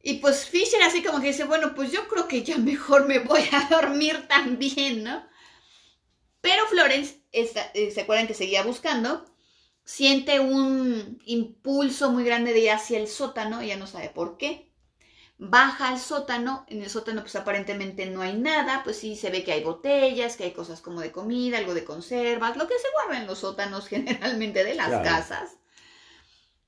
Y 0.00 0.14
pues 0.14 0.46
Fisher 0.46 0.82
así 0.82 1.02
como 1.02 1.20
que 1.20 1.28
dice, 1.28 1.44
bueno, 1.44 1.74
pues 1.74 1.92
yo 1.92 2.08
creo 2.08 2.26
que 2.28 2.42
ya 2.42 2.56
mejor 2.58 3.06
me 3.06 3.18
voy 3.18 3.42
a 3.52 3.68
dormir 3.70 4.26
también, 4.28 5.04
¿no? 5.04 5.31
Pero 6.42 6.66
Florence, 6.66 7.22
eh, 7.32 7.90
¿se 7.94 8.00
acuerdan 8.02 8.26
que 8.26 8.34
seguía 8.34 8.62
buscando? 8.64 9.24
Siente 9.84 10.40
un 10.40 11.20
impulso 11.26 12.10
muy 12.12 12.24
grande 12.24 12.52
de 12.52 12.60
ir 12.60 12.70
hacia 12.72 12.98
el 12.98 13.08
sótano, 13.08 13.60
ella 13.62 13.76
no 13.78 13.86
sabe 13.86 14.10
por 14.10 14.36
qué. 14.38 14.70
Baja 15.38 15.88
al 15.88 16.00
sótano, 16.00 16.66
en 16.68 16.82
el 16.82 16.90
sótano 16.90 17.22
pues 17.22 17.36
aparentemente 17.36 18.06
no 18.06 18.22
hay 18.22 18.34
nada, 18.34 18.82
pues 18.84 18.98
sí 18.98 19.16
se 19.16 19.30
ve 19.30 19.44
que 19.44 19.52
hay 19.52 19.64
botellas, 19.64 20.36
que 20.36 20.44
hay 20.44 20.52
cosas 20.52 20.80
como 20.82 21.00
de 21.00 21.12
comida, 21.12 21.58
algo 21.58 21.74
de 21.74 21.84
conservas, 21.84 22.56
lo 22.56 22.68
que 22.68 22.78
se 22.78 22.88
guarda 22.94 23.20
en 23.20 23.26
los 23.28 23.40
sótanos 23.40 23.88
generalmente 23.94 24.64
de 24.64 24.74
las 24.74 24.88
Claro. 24.88 25.04
casas. 25.04 25.58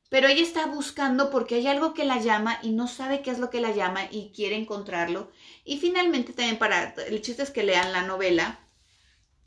Pero 0.09 0.29
ella 0.29 0.43
está 0.43 0.67
buscando 0.67 1.31
porque 1.31 1.57
hay 1.57 1.67
algo 1.67 1.93
que 1.93 2.05
la 2.07 2.19
llama 2.19 2.59
y 2.63 2.71
no 2.71 2.89
sabe 2.89 3.21
qué 3.23 3.31
es 3.31 3.39
lo 3.39 3.51
que 3.51 3.61
la 3.61 3.73
llama 3.73 4.03
y 4.11 4.33
quiere 4.35 4.57
encontrarlo. 4.57 5.31
Y 5.65 5.79
finalmente 5.79 6.33
también 6.33 6.59
para, 6.59 6.95
el 7.07 7.21
chiste 7.21 7.43
es 7.43 7.51
que 7.51 7.65
lean 7.65 7.93
la 7.93 8.03
novela, 8.03 8.64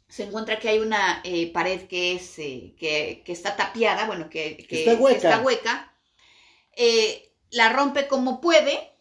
se 0.08 0.24
encuentra 0.24 0.60
que 0.60 0.70
hay 0.70 0.80
una 0.80 1.22
eh, 1.24 1.52
pared 1.52 1.88
que 1.88 2.14
es, 2.14 2.40
eh, 2.40 2.74
que, 2.80 3.22
que 3.26 3.32
está 3.32 3.56
tapiada, 3.56 4.06
bueno, 4.08 4.30
que, 4.30 4.58
que- 4.68 4.80
Está 4.86 4.96
hueca. 4.96 5.20
que 5.20 5.28
está 5.28 5.40
hueca. 5.42 5.94
Eh, 6.76 7.32
la 7.52 7.70
rompe 7.74 8.08
como 8.08 8.40
puede 8.42 8.92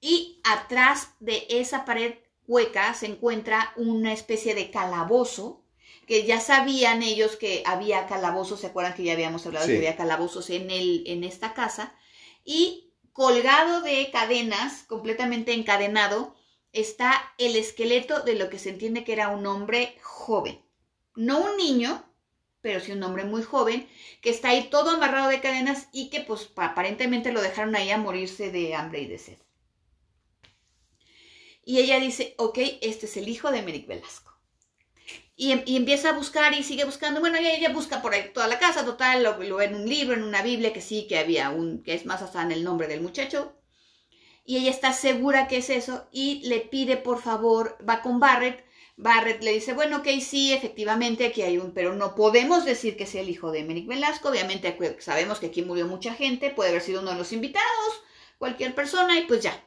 y 0.00 0.40
atrás 0.44 1.10
de 1.20 1.46
esa 1.50 1.84
pared 1.84 2.14
hueca 2.46 2.94
se 2.94 3.06
encuentra 3.06 3.72
una 3.76 4.12
especie 4.12 4.54
de 4.54 4.70
calabozo 4.70 5.62
que 6.06 6.24
ya 6.26 6.40
sabían 6.40 7.02
ellos 7.02 7.36
que 7.36 7.62
había 7.64 8.06
calabozos, 8.06 8.60
¿se 8.60 8.66
acuerdan 8.66 8.94
que 8.94 9.04
ya 9.04 9.12
habíamos 9.12 9.46
hablado 9.46 9.66
Sí. 9.66 9.72
que 9.72 9.78
había 9.78 9.96
calabozos 9.96 10.50
en, 10.50 10.70
el, 10.70 11.04
en 11.06 11.22
esta 11.22 11.54
casa? 11.54 11.94
Y 12.44 12.90
colgado 13.12 13.80
de 13.82 14.10
cadenas, 14.10 14.82
completamente 14.88 15.52
encadenado, 15.52 16.34
está 16.72 17.34
el 17.38 17.56
esqueleto 17.56 18.20
de 18.22 18.34
lo 18.36 18.50
que 18.50 18.58
se 18.58 18.70
entiende 18.70 19.04
que 19.04 19.12
era 19.12 19.28
un 19.28 19.46
hombre 19.46 19.96
joven. 20.02 20.60
No 21.16 21.40
un 21.44 21.56
niño, 21.56 22.04
pero 22.62 22.80
sí 22.80 22.92
un 22.92 23.02
hombre 23.02 23.24
muy 23.24 23.42
joven, 23.42 23.88
que 24.22 24.30
está 24.30 24.50
ahí 24.50 24.68
todo 24.70 24.90
amarrado 24.90 25.28
de 25.30 25.40
cadenas 25.40 25.88
y 25.92 26.10
que 26.10 26.20
pues 26.22 26.44
pa- 26.46 26.66
aparentemente 26.66 27.32
lo 27.32 27.42
dejaron 27.42 27.76
ahí 27.76 27.90
a 27.90 27.98
morirse 27.98 28.50
de 28.50 28.74
hambre 28.74 29.00
y 29.02 29.06
de 29.08 29.18
sed. 29.18 29.38
Y 31.64 31.78
ella 31.78 31.98
dice, 31.98 32.34
ok, 32.36 32.58
este 32.82 33.06
es 33.06 33.16
el 33.16 33.26
hijo 33.28 33.50
de 33.50 33.62
Merrick 33.62 33.86
Velasco. 33.86 34.38
Y, 35.36 35.50
em- 35.52 35.62
y 35.66 35.76
empieza 35.76 36.10
a 36.10 36.12
buscar 36.12 36.52
y 36.54 36.62
sigue 36.62 36.84
buscando. 36.84 37.18
Bueno, 37.20 37.38
ella, 37.38 37.52
ella 37.54 37.70
busca 37.72 38.00
por 38.02 38.14
ahí 38.14 38.30
toda 38.32 38.46
la 38.48 38.58
casa, 38.60 38.84
total, 38.84 39.22
lo, 39.24 39.38
lo 39.42 39.56
ve 39.56 39.64
en 39.66 39.74
un 39.74 39.88
libro, 39.88 40.14
en 40.14 40.22
una 40.22 40.42
Biblia, 40.42 40.72
que 40.72 40.80
sí, 40.80 41.06
que 41.08 41.18
había 41.18 41.50
un, 41.50 41.82
que 41.82 41.94
es 41.94 42.06
más 42.06 42.22
hasta 42.22 42.42
en 42.42 42.52
el 42.52 42.62
nombre 42.64 42.86
del 42.88 43.00
muchacho. 43.00 43.59
Y 44.44 44.56
ella 44.56 44.70
está 44.70 44.92
segura 44.92 45.48
que 45.48 45.58
es 45.58 45.70
eso 45.70 46.08
y 46.10 46.40
le 46.48 46.60
pide 46.60 46.96
por 46.96 47.20
favor, 47.20 47.76
va 47.86 48.02
con 48.02 48.20
Barrett. 48.20 48.64
Barrett 48.96 49.42
le 49.42 49.52
dice, 49.52 49.72
bueno, 49.72 49.98
ok, 49.98 50.08
sí, 50.20 50.52
efectivamente 50.52 51.26
aquí 51.26 51.42
hay 51.42 51.58
un, 51.58 51.72
pero 51.72 51.94
no 51.94 52.14
podemos 52.14 52.64
decir 52.64 52.96
que 52.96 53.06
sea 53.06 53.22
el 53.22 53.30
hijo 53.30 53.50
de 53.50 53.64
Merrick 53.64 53.86
Velasco. 53.86 54.28
Obviamente 54.28 54.76
sabemos 54.98 55.38
que 55.38 55.46
aquí 55.46 55.62
murió 55.62 55.86
mucha 55.86 56.14
gente, 56.14 56.50
puede 56.50 56.70
haber 56.70 56.82
sido 56.82 57.00
uno 57.00 57.12
de 57.12 57.18
los 57.18 57.32
invitados, 57.32 58.02
cualquier 58.38 58.74
persona 58.74 59.18
y 59.18 59.26
pues 59.26 59.42
ya. 59.42 59.64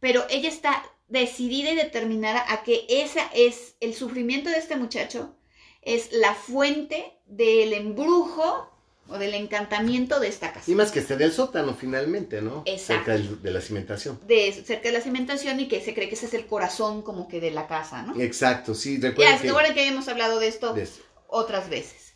Pero 0.00 0.26
ella 0.28 0.48
está 0.48 0.84
decidida 1.08 1.70
y 1.70 1.76
determinada 1.76 2.44
a 2.52 2.62
que 2.62 2.86
esa 2.88 3.30
es 3.34 3.76
el 3.80 3.94
sufrimiento 3.94 4.50
de 4.50 4.58
este 4.58 4.76
muchacho, 4.76 5.36
es 5.82 6.12
la 6.12 6.34
fuente 6.34 7.18
del 7.26 7.72
embrujo 7.72 8.73
o 9.08 9.18
del 9.18 9.34
encantamiento 9.34 10.18
de 10.20 10.28
esta 10.28 10.52
casa. 10.52 10.70
Y 10.70 10.74
más 10.74 10.90
que 10.90 11.00
esté 11.00 11.16
del 11.16 11.32
sótano 11.32 11.74
finalmente, 11.74 12.40
¿no? 12.40 12.62
Exacto. 12.66 13.12
Cerca 13.12 13.36
de 13.42 13.50
la 13.50 13.60
cimentación. 13.60 14.18
De, 14.26 14.50
cerca 14.52 14.88
de 14.88 14.92
la 14.92 15.00
cimentación 15.00 15.60
y 15.60 15.68
que 15.68 15.80
se 15.82 15.94
cree 15.94 16.08
que 16.08 16.14
ese 16.14 16.26
es 16.26 16.34
el 16.34 16.46
corazón 16.46 17.02
como 17.02 17.28
que 17.28 17.40
de 17.40 17.50
la 17.50 17.66
casa, 17.66 18.02
¿no? 18.02 18.18
Exacto, 18.20 18.74
sí, 18.74 18.98
Ya, 19.00 19.08
recuerden 19.10 19.36
¿se 19.36 19.42
que... 19.42 19.48
acuerdan 19.50 19.74
que 19.74 19.80
habíamos 19.80 20.08
hablado 20.08 20.38
de 20.40 20.48
esto 20.48 20.72
de- 20.72 20.88
otras 21.28 21.68
veces? 21.68 22.14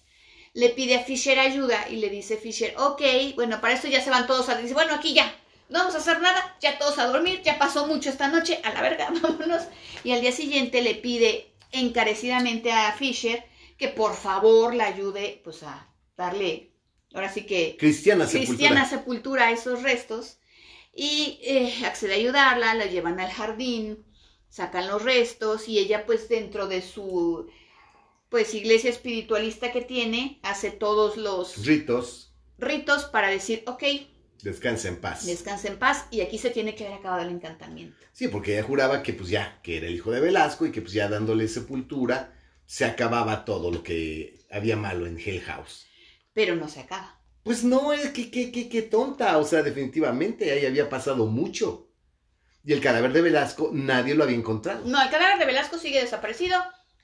Le 0.55 0.71
pide 0.71 0.97
a 0.97 1.05
Fisher 1.05 1.39
ayuda 1.39 1.89
y 1.91 1.97
le 1.97 2.09
dice 2.09 2.37
Fisher, 2.37 2.75
ok, 2.79 3.03
bueno, 3.37 3.61
para 3.61 3.75
esto 3.75 3.87
ya 3.89 4.01
se 4.01 4.11
van 4.11 4.27
todos 4.27 4.49
a... 4.49 4.57
Dice, 4.57 4.75
bueno, 4.75 4.95
aquí 4.95 5.13
ya, 5.15 5.33
no 5.69 5.81
vamos 5.81 5.95
a 5.95 5.99
hacer 5.99 6.21
nada, 6.21 6.57
ya 6.61 6.79
todos 6.79 6.99
a 6.99 7.07
dormir, 7.07 7.43
ya 7.45 7.59
pasó 7.59 7.87
mucho 7.87 8.09
esta 8.09 8.29
noche, 8.29 8.59
a 8.65 8.73
la 8.73 8.81
verga, 8.81 9.11
vámonos. 9.23 9.65
Y 10.05 10.13
al 10.13 10.23
día 10.23 10.33
siguiente 10.33 10.81
le 10.83 10.95
pide 10.95 11.53
encarecidamente 11.71 12.73
a 12.73 12.93
Fisher 12.93 13.45
que 13.77 13.89
por 13.89 14.15
favor 14.17 14.75
la 14.75 14.87
ayude, 14.87 15.41
pues 15.45 15.63
a 15.63 15.87
darle, 16.17 16.68
ahora 17.15 17.33
sí 17.33 17.47
que 17.47 17.77
Cristiana 17.79 18.27
sepultura. 18.27 18.57
cristiana 18.57 18.89
sepultura 18.89 19.51
esos 19.53 19.83
restos 19.83 20.39
y 20.95 21.39
eh, 21.43 21.85
accede 21.87 22.15
a 22.15 22.17
ayudarla, 22.17 22.75
la 22.75 22.87
llevan 22.87 23.21
al 23.21 23.31
jardín, 23.31 24.05
sacan 24.49 24.89
los 24.89 25.03
restos 25.03 25.69
y 25.69 25.79
ella 25.79 26.07
pues 26.07 26.29
dentro 26.29 26.67
de 26.69 26.83
su 26.83 27.49
pues 28.29 28.55
iglesia 28.55 28.91
espiritualista 28.91 29.73
que 29.73 29.81
tiene 29.83 30.39
hace 30.43 30.71
todos 30.71 31.17
los 31.17 31.65
Ritos, 31.65 32.35
ritos 32.59 33.05
para 33.07 33.29
decir 33.29 33.63
ok, 33.67 33.83
descansa 34.43 34.89
en 34.89 35.01
paz. 35.01 35.25
descansa 35.27 35.69
en 35.69 35.79
paz 35.79 36.07
y 36.11 36.21
aquí 36.21 36.39
se 36.39 36.51
tiene 36.51 36.75
que 36.75 36.87
haber 36.87 36.99
acabado 36.99 37.23
el 37.23 37.31
encantamiento. 37.31 38.07
Sí, 38.13 38.29
porque 38.29 38.55
ella 38.55 38.65
juraba 38.67 39.03
que 39.03 39.13
pues 39.15 39.29
ya, 39.31 39.61
que 39.63 39.77
era 39.79 39.87
el 39.87 39.95
hijo 39.95 40.11
de 40.11 40.21
Velasco 40.21 40.67
y 40.67 40.73
que 40.73 40.83
pues 40.83 40.93
ya 40.93 41.09
dándole 41.09 41.49
sepultura 41.49 42.35
se 42.67 42.85
acababa 42.85 43.45
todo 43.45 43.71
lo 43.71 43.83
que 43.83 44.45
había 44.51 44.77
malo 44.77 45.07
en 45.07 45.19
Hell 45.19 45.41
House. 45.43 45.88
Pero 46.39 46.55
no 46.55 46.69
se 46.69 46.79
acaba. 46.81 47.19
Pues 47.43 47.65
no, 47.65 47.93
es 47.93 48.11
que, 48.11 48.31
que, 48.31 48.53
que, 48.53 48.69
que 48.69 48.83
tonta, 48.83 49.37
o 49.39 49.45
sea, 49.45 49.63
definitivamente 49.65 50.53
ahí 50.53 50.65
había 50.67 50.89
pasado 50.89 51.27
mucho. 51.27 51.89
Y 52.65 52.73
el 52.75 52.81
cadáver 52.81 53.13
de 53.13 53.23
Velasco 53.23 53.71
nadie 53.73 54.15
lo 54.15 54.23
había 54.23 54.37
encontrado. 54.37 54.85
No, 54.87 55.03
el 55.03 55.11
cadáver 55.11 55.39
de 55.41 55.47
Velasco 55.47 55.79
sigue 55.79 56.01
desaparecido. 56.01 56.57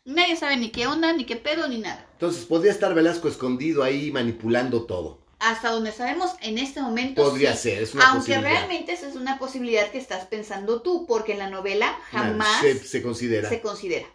Nadie 0.04 0.36
sabe 0.36 0.56
ni 0.56 0.70
qué 0.70 0.86
onda, 0.86 1.12
ni 1.14 1.24
qué 1.24 1.34
pedo, 1.36 1.66
ni 1.66 1.78
nada. 1.78 2.06
Entonces 2.12 2.44
podría 2.44 2.70
estar 2.70 2.94
Velasco 2.94 3.26
escondido 3.26 3.82
ahí 3.82 4.12
manipulando 4.12 4.84
todo. 4.84 5.24
Hasta 5.40 5.70
donde 5.70 5.90
sabemos 5.92 6.30
en 6.42 6.58
este 6.58 6.80
momento 6.80 7.22
Podría 7.22 7.54
sí. 7.56 7.70
ser, 7.70 7.82
es 7.82 7.94
una 7.94 8.04
Aunque 8.10 8.34
posibilidad. 8.34 8.50
realmente 8.50 8.92
esa 8.92 9.08
es 9.08 9.16
una 9.16 9.38
posibilidad 9.38 9.90
que 9.90 9.98
estás 9.98 10.26
pensando 10.26 10.80
tú, 10.82 11.06
porque 11.06 11.32
en 11.32 11.38
la 11.40 11.50
novela 11.50 11.98
jamás 12.10 12.60
Se, 12.60 12.78
se 12.78 13.02
considera. 13.02 13.48
se 13.48 13.60
considera. 13.60 14.06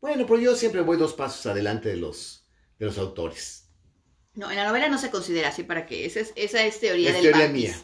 Bueno, 0.00 0.24
pero 0.26 0.40
yo 0.40 0.56
siempre 0.56 0.80
voy 0.82 0.96
dos 0.96 1.12
pasos 1.14 1.44
adelante 1.46 1.88
de 1.90 1.96
los, 1.96 2.46
de 2.78 2.86
los 2.86 2.98
autores. 2.98 3.59
No, 4.34 4.50
en 4.50 4.56
la 4.56 4.66
novela 4.66 4.88
no 4.88 4.98
se 4.98 5.10
considera 5.10 5.48
así 5.50 5.62
para 5.62 5.86
que 5.86 6.04
esa 6.06 6.20
es, 6.20 6.32
esa 6.36 6.64
es 6.64 6.80
teoría 6.80 7.10
Es 7.10 7.14
del 7.14 7.22
teoría 7.22 7.48
mía. 7.48 7.74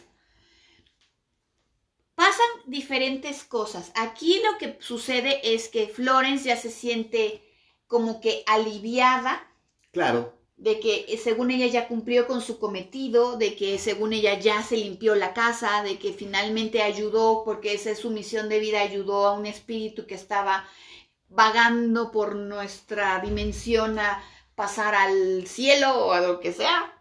Pasan 2.15 2.47
diferentes 2.65 3.43
cosas. 3.45 3.91
Aquí 3.95 4.41
lo 4.43 4.57
que 4.57 4.77
sucede 4.81 5.39
es 5.53 5.69
que 5.69 5.87
Florence 5.87 6.45
ya 6.45 6.57
se 6.57 6.69
siente 6.71 7.41
como 7.87 8.19
que 8.19 8.43
aliviada 8.45 9.47
Claro, 9.91 10.33
de 10.57 10.79
que 10.79 11.05
eh, 11.07 11.17
según 11.17 11.51
ella 11.51 11.67
ya 11.67 11.87
cumplió 11.87 12.27
con 12.27 12.41
su 12.41 12.59
cometido, 12.59 13.37
de 13.37 13.55
que 13.55 13.77
según 13.79 14.13
ella 14.13 14.39
ya 14.39 14.63
se 14.63 14.77
limpió 14.77 15.15
la 15.15 15.33
casa, 15.33 15.83
de 15.83 15.99
que 15.99 16.13
finalmente 16.13 16.81
ayudó, 16.81 17.43
porque 17.45 17.73
esa 17.73 17.91
es 17.91 17.99
su 17.99 18.09
misión 18.11 18.49
de 18.49 18.59
vida, 18.59 18.81
ayudó 18.81 19.27
a 19.27 19.33
un 19.33 19.45
espíritu 19.45 20.05
que 20.07 20.15
estaba 20.15 20.67
vagando 21.29 22.11
por 22.11 22.35
nuestra 22.35 23.19
dimensión 23.19 23.99
a 23.99 24.23
pasar 24.57 24.95
al 24.95 25.45
cielo 25.45 26.07
o 26.07 26.13
a 26.13 26.19
lo 26.19 26.39
que 26.39 26.51
sea. 26.51 26.91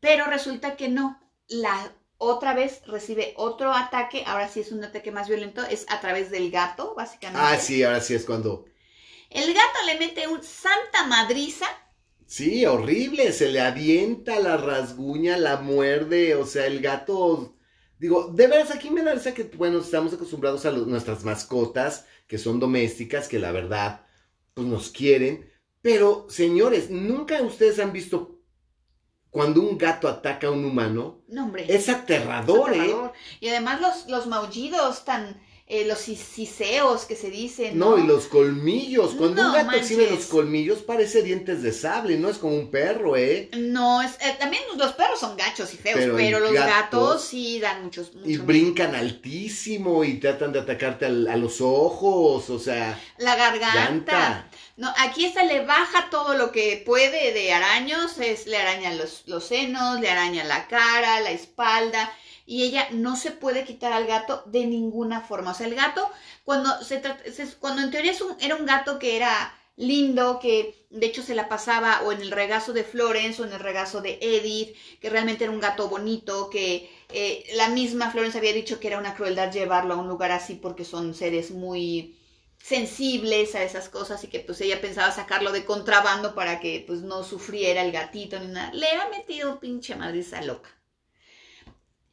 Pero 0.00 0.24
resulta 0.24 0.76
que 0.76 0.88
no. 0.88 1.20
La 1.46 1.92
otra 2.16 2.54
vez 2.54 2.80
recibe 2.86 3.34
otro 3.36 3.72
ataque, 3.72 4.24
ahora 4.26 4.48
sí 4.48 4.60
es 4.60 4.72
un 4.72 4.82
ataque 4.82 5.12
más 5.12 5.28
violento, 5.28 5.62
es 5.62 5.84
a 5.90 6.00
través 6.00 6.30
del 6.30 6.50
gato, 6.50 6.94
básicamente. 6.96 7.46
Ah, 7.46 7.58
sí, 7.58 7.82
ahora 7.82 8.00
sí 8.00 8.14
es 8.14 8.24
cuando... 8.24 8.64
El 9.28 9.52
gato 9.52 9.78
le 9.84 9.98
mete 9.98 10.26
un 10.26 10.42
santa 10.42 11.06
madriza 11.06 11.66
Sí, 12.26 12.64
horrible, 12.64 13.30
se 13.32 13.50
le 13.50 13.60
avienta, 13.60 14.40
la 14.40 14.56
rasguña, 14.56 15.36
la 15.36 15.58
muerde, 15.58 16.34
o 16.34 16.46
sea, 16.46 16.66
el 16.66 16.80
gato... 16.80 17.56
Digo, 17.98 18.28
de 18.28 18.46
veras 18.46 18.70
aquí 18.70 18.90
me 18.90 19.02
da 19.02 19.14
risa 19.14 19.34
que, 19.34 19.44
bueno, 19.44 19.78
estamos 19.78 20.12
acostumbrados 20.12 20.66
a 20.66 20.72
nuestras 20.72 21.24
mascotas, 21.24 22.06
que 22.26 22.38
son 22.38 22.58
domésticas, 22.58 23.28
que 23.28 23.38
la 23.38 23.52
verdad, 23.52 24.05
pues 24.56 24.68
nos 24.68 24.88
quieren, 24.88 25.52
pero, 25.82 26.26
señores, 26.30 26.88
¿nunca 26.88 27.42
ustedes 27.42 27.78
han 27.78 27.92
visto 27.92 28.40
cuando 29.28 29.60
un 29.60 29.76
gato 29.76 30.08
ataca 30.08 30.46
a 30.46 30.50
un 30.50 30.64
humano? 30.64 31.20
No, 31.28 31.44
hombre. 31.44 31.66
Es 31.68 31.90
aterrador, 31.90 32.72
¿eh? 32.72 32.80
aterrador. 32.80 33.12
Y 33.38 33.48
además 33.48 33.82
los, 33.82 34.08
los 34.08 34.26
maullidos 34.26 35.04
tan, 35.04 35.42
eh, 35.68 35.84
los 35.84 35.98
sis- 35.98 36.20
siseos 36.22 37.06
que 37.06 37.16
se 37.16 37.28
dicen. 37.30 37.76
No, 37.76 37.96
No, 37.96 38.04
y 38.04 38.06
los 38.06 38.26
colmillos. 38.26 39.14
Cuando 39.14 39.42
No 39.42 39.48
un 39.50 39.54
gato 39.56 39.76
exhibe 39.76 40.08
los 40.08 40.26
colmillos, 40.26 40.78
parece 40.82 41.22
dientes 41.22 41.62
de 41.62 41.72
sable, 41.72 42.16
no 42.18 42.28
es 42.30 42.38
como 42.38 42.54
un 42.54 42.70
perro, 42.70 43.16
¿eh? 43.16 43.50
No, 43.56 44.00
es, 44.00 44.12
eh, 44.20 44.36
también 44.38 44.62
los 44.76 44.92
perros 44.92 45.18
son 45.18 45.36
gachos 45.36 45.74
y 45.74 45.76
feos, 45.76 45.98
Pero 46.16 46.38
los 46.38 46.52
gato- 46.52 46.68
gatos 47.00 47.24
sí 47.24 47.58
dan 47.58 47.82
muchos. 47.82 48.12
Y 48.24 48.28
miedo. 48.28 48.44
brincan 48.44 48.94
altísimo 48.94 50.04
y 50.04 50.18
tratan 50.20 50.52
de 50.52 50.60
atacarte 50.60 51.06
al- 51.06 51.26
a 51.26 51.36
los 51.36 51.60
ojos, 51.60 52.48
o 52.48 52.58
sea, 52.58 52.98
La 53.18 53.34
garganta. 53.36 54.48
No, 54.76 54.92
aquí 54.98 55.24
esta 55.24 55.42
le 55.42 55.64
baja 55.64 56.10
todo 56.10 56.34
lo 56.34 56.52
que 56.52 56.82
puede 56.84 57.32
de 57.32 57.52
araños, 57.52 58.18
es, 58.18 58.46
le 58.46 58.58
araña 58.58 58.92
los, 58.94 59.22
los 59.26 59.44
senos, 59.46 60.00
le 60.00 60.10
araña 60.10 60.44
la 60.44 60.68
cara, 60.68 61.20
la 61.20 61.30
espalda, 61.30 62.12
y 62.46 62.62
ella 62.64 62.88
no 62.92 63.16
se 63.16 63.32
puede 63.32 63.64
quitar 63.64 63.92
al 63.92 64.06
gato 64.06 64.42
de 64.46 64.66
ninguna 64.66 65.20
forma. 65.20 65.50
O 65.50 65.54
sea, 65.54 65.66
el 65.66 65.74
gato, 65.74 66.08
cuando, 66.44 66.82
se, 66.82 67.02
se- 67.32 67.56
cuando 67.58 67.82
en 67.82 67.90
teoría 67.90 68.12
es 68.12 68.20
un- 68.20 68.36
era 68.40 68.56
un 68.56 68.66
gato 68.66 68.98
que 68.98 69.16
era 69.16 69.52
lindo, 69.76 70.38
que 70.40 70.86
de 70.90 71.06
hecho 71.06 71.22
se 71.22 71.34
la 71.34 71.48
pasaba 71.48 72.00
o 72.04 72.12
en 72.12 72.20
el 72.22 72.30
regazo 72.30 72.72
de 72.72 72.84
Florence 72.84 73.42
o 73.42 73.44
en 73.46 73.52
el 73.52 73.60
regazo 73.60 74.00
de 74.00 74.18
Edith, 74.22 74.74
que 75.00 75.10
realmente 75.10 75.44
era 75.44 75.52
un 75.52 75.60
gato 75.60 75.88
bonito, 75.88 76.48
que 76.50 76.88
eh, 77.10 77.44
la 77.54 77.68
misma 77.68 78.10
Florence 78.10 78.38
había 78.38 78.52
dicho 78.54 78.80
que 78.80 78.88
era 78.88 78.98
una 78.98 79.14
crueldad 79.14 79.52
llevarlo 79.52 79.94
a 79.94 79.98
un 79.98 80.08
lugar 80.08 80.32
así 80.32 80.54
porque 80.54 80.84
son 80.84 81.14
seres 81.14 81.50
muy 81.50 82.16
sensibles 82.62 83.54
a 83.54 83.62
esas 83.62 83.88
cosas 83.88 84.22
y 84.24 84.28
que 84.28 84.40
pues 84.40 84.60
ella 84.60 84.80
pensaba 84.80 85.10
sacarlo 85.12 85.52
de 85.52 85.64
contrabando 85.64 86.34
para 86.34 86.60
que 86.60 86.84
pues 86.86 87.00
no 87.02 87.22
sufriera 87.22 87.82
el 87.82 87.92
gatito 87.92 88.38
ni 88.40 88.48
nada. 88.48 88.72
Le 88.74 88.88
ha 88.90 89.08
metido 89.10 89.60
pinche 89.60 89.94
madriza 89.96 90.42
loca. 90.42 90.70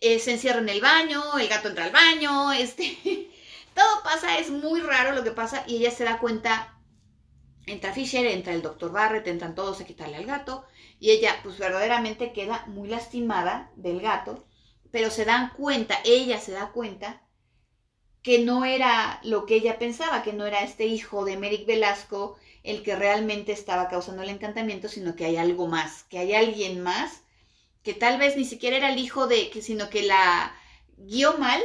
Eh, 0.05 0.19
se 0.19 0.33
encierra 0.33 0.59
en 0.59 0.67
el 0.67 0.81
baño, 0.81 1.39
el 1.39 1.47
gato 1.47 1.69
entra 1.69 1.85
al 1.85 1.91
baño, 1.91 2.51
este... 2.65 3.29
Todo 3.73 4.03
pasa, 4.03 4.37
es 4.37 4.49
muy 4.51 4.81
raro 4.81 5.13
lo 5.13 5.23
que 5.23 5.31
pasa 5.31 5.63
y 5.65 5.77
ella 5.77 5.91
se 5.91 6.03
da 6.03 6.19
cuenta, 6.19 6.77
entra 7.65 7.93
Fisher, 7.93 8.25
entra 8.25 8.53
el 8.53 8.61
doctor 8.61 8.91
Barrett, 8.91 9.25
entran 9.27 9.55
todos 9.55 9.79
a 9.79 9.85
quitarle 9.85 10.17
al 10.17 10.25
gato 10.25 10.65
y 10.99 11.11
ella 11.11 11.39
pues 11.41 11.57
verdaderamente 11.57 12.33
queda 12.33 12.65
muy 12.67 12.89
lastimada 12.89 13.71
del 13.77 14.01
gato, 14.01 14.45
pero 14.91 15.09
se 15.09 15.23
dan 15.23 15.51
cuenta, 15.55 15.97
ella 16.03 16.37
se 16.39 16.51
da 16.51 16.73
cuenta 16.73 17.23
que 18.21 18.39
no 18.39 18.65
era 18.65 19.21
lo 19.23 19.45
que 19.45 19.55
ella 19.55 19.79
pensaba, 19.79 20.21
que 20.21 20.33
no 20.33 20.45
era 20.45 20.63
este 20.63 20.85
hijo 20.85 21.23
de 21.23 21.37
Merrick 21.37 21.65
Velasco 21.65 22.37
el 22.63 22.83
que 22.83 22.97
realmente 22.97 23.53
estaba 23.53 23.87
causando 23.87 24.21
el 24.21 24.29
encantamiento, 24.29 24.89
sino 24.89 25.15
que 25.15 25.23
hay 25.25 25.37
algo 25.37 25.67
más, 25.67 26.03
que 26.03 26.19
hay 26.19 26.33
alguien 26.33 26.83
más, 26.83 27.22
que 27.83 27.93
tal 27.93 28.17
vez 28.19 28.35
ni 28.37 28.45
siquiera 28.45 28.77
era 28.77 28.91
el 28.93 28.99
hijo 28.99 29.27
de, 29.27 29.49
que, 29.49 29.61
sino 29.61 29.89
que 29.89 30.03
la 30.03 30.55
guió 30.97 31.37
mal, 31.37 31.61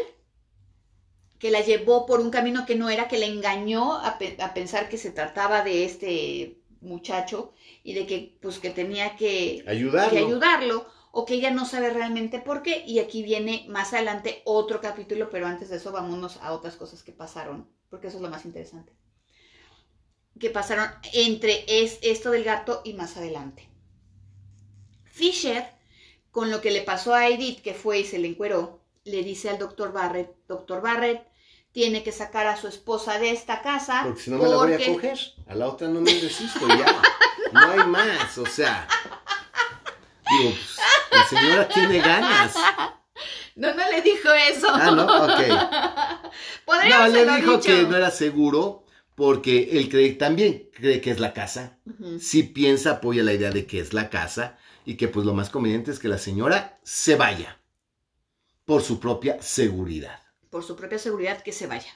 que 1.39 1.51
la 1.51 1.61
llevó 1.61 2.05
por 2.07 2.21
un 2.21 2.31
camino 2.31 2.67
que 2.67 2.75
no 2.75 2.91
era, 2.91 3.09
que 3.09 3.19
la 3.19 3.27
engañó 3.27 3.95
a, 3.99 4.19
pe- 4.19 4.37
a 4.41 4.55
pensar 4.55 4.89
que 4.89 4.99
se 4.99 5.11
trataba 5.13 5.63
de 5.63 5.85
este 5.85 6.59
muchacho 6.81 7.53
y 7.83 7.95
de 7.95 8.07
que 8.07 8.39
pues 8.41 8.59
que 8.59 8.71
tenía 8.71 9.17
que 9.17 9.65
Ayudarlo. 9.67 10.11
que 10.11 10.19
ayudarlo 10.19 10.87
o 11.13 11.25
que 11.25 11.35
ella 11.35 11.51
no 11.53 11.65
sabe 11.65 11.91
realmente 11.91 12.41
por 12.41 12.63
qué. 12.63 12.85
Y 12.87 12.99
aquí 12.99 13.23
viene 13.23 13.67
más 13.69 13.93
adelante 13.95 14.43
otro 14.45 14.81
capítulo, 14.81 15.31
pero 15.31 15.47
antes 15.47 15.69
de 15.71 15.77
eso 15.77 15.93
vámonos 15.93 16.39
a 16.43 16.53
otras 16.53 16.77
cosas 16.77 17.03
que 17.05 17.13
pasaron, 17.13 17.69
porque 17.89 18.09
eso 18.09 18.17
es 18.17 18.23
lo 18.23 18.31
más 18.31 18.45
interesante. 18.45 18.93
Que 20.41 20.51
pasaron 20.51 20.89
entre 21.13 21.65
es, 21.69 21.99
esto 22.03 22.31
del 22.31 22.45
gato 22.45 22.81
y 22.85 22.95
más 22.95 23.17
adelante. 23.17 23.69
Fisher, 25.05 25.65
con 26.39 26.53
lo 26.53 26.61
que 26.61 26.71
le 26.71 26.83
pasó 26.83 27.15
a 27.15 27.27
Edith, 27.27 27.63
que 27.63 27.75
fue 27.75 27.99
y 27.99 28.05
se 28.05 28.17
le 28.17 28.29
encueró, 28.29 28.81
le 29.03 29.25
dice 29.25 29.51
al 29.51 29.59
doctor 29.59 29.93
Barrett, 29.93 30.37
doctor 30.47 30.81
Barrett, 30.81 31.27
tiene 31.73 32.05
que 32.05 32.13
sacar 32.13 32.47
a 32.47 32.57
su 32.57 32.69
esposa 32.69 33.19
de 33.19 33.33
esta 33.33 33.61
casa. 33.61 34.03
Porque 34.05 34.21
si 34.21 34.31
no 34.31 34.39
me 34.39 34.49
la 34.49 34.55
voy 34.55 34.73
a 34.73 34.87
coger. 34.87 35.19
A 35.49 35.57
la 35.57 35.67
otra 35.67 35.89
no 35.89 36.01
me 36.01 36.13
resisto 36.13 36.69
ya. 36.69 37.03
No 37.53 37.71
hay 37.73 37.89
más, 37.89 38.39
o 38.39 38.47
sea. 38.47 38.87
Digo, 40.31 40.55
la 41.11 41.27
señora 41.27 41.69
tiene 41.69 41.99
ganas. 41.99 42.55
No, 43.57 43.75
no 43.75 43.91
le 43.91 44.01
dijo 44.03 44.29
eso. 44.31 44.69
Ah, 44.73 44.93
no, 44.93 45.25
ok. 45.25 45.41
No, 46.89 47.09
le 47.09 47.25
dijo 47.25 47.57
dicho. 47.57 47.63
que 47.63 47.83
no 47.83 47.97
era 47.97 48.13
seguro 48.13 48.85
porque 49.17 49.71
él 49.73 49.89
cree 49.89 50.13
también 50.13 50.71
cree 50.73 51.01
que 51.01 51.11
es 51.11 51.19
la 51.19 51.33
casa. 51.33 51.79
Ujú. 51.85 52.21
Sí 52.21 52.45
piensa, 52.45 52.93
apoya 52.93 53.25
la 53.25 53.33
idea 53.33 53.51
de 53.51 53.67
que 53.67 53.81
es 53.81 53.93
la 53.93 54.09
casa 54.09 54.57
y 54.89 54.97
que 54.97 55.09
pues 55.09 55.27
lo 55.27 55.35
más 55.35 55.51
conveniente 55.51 55.91
es 55.91 55.99
que 55.99 56.09
la 56.09 56.17
señora 56.19 56.79
se 56.83 57.15
vaya 57.15 57.61
por 58.65 58.83
su 58.83 58.99
propia 58.99 59.41
seguridad. 59.43 60.21
por 60.51 60.65
su 60.65 60.77
propia 60.77 60.99
seguridad 60.99 61.43
que 61.43 61.53
se 61.53 61.67
vaya. 61.67 61.93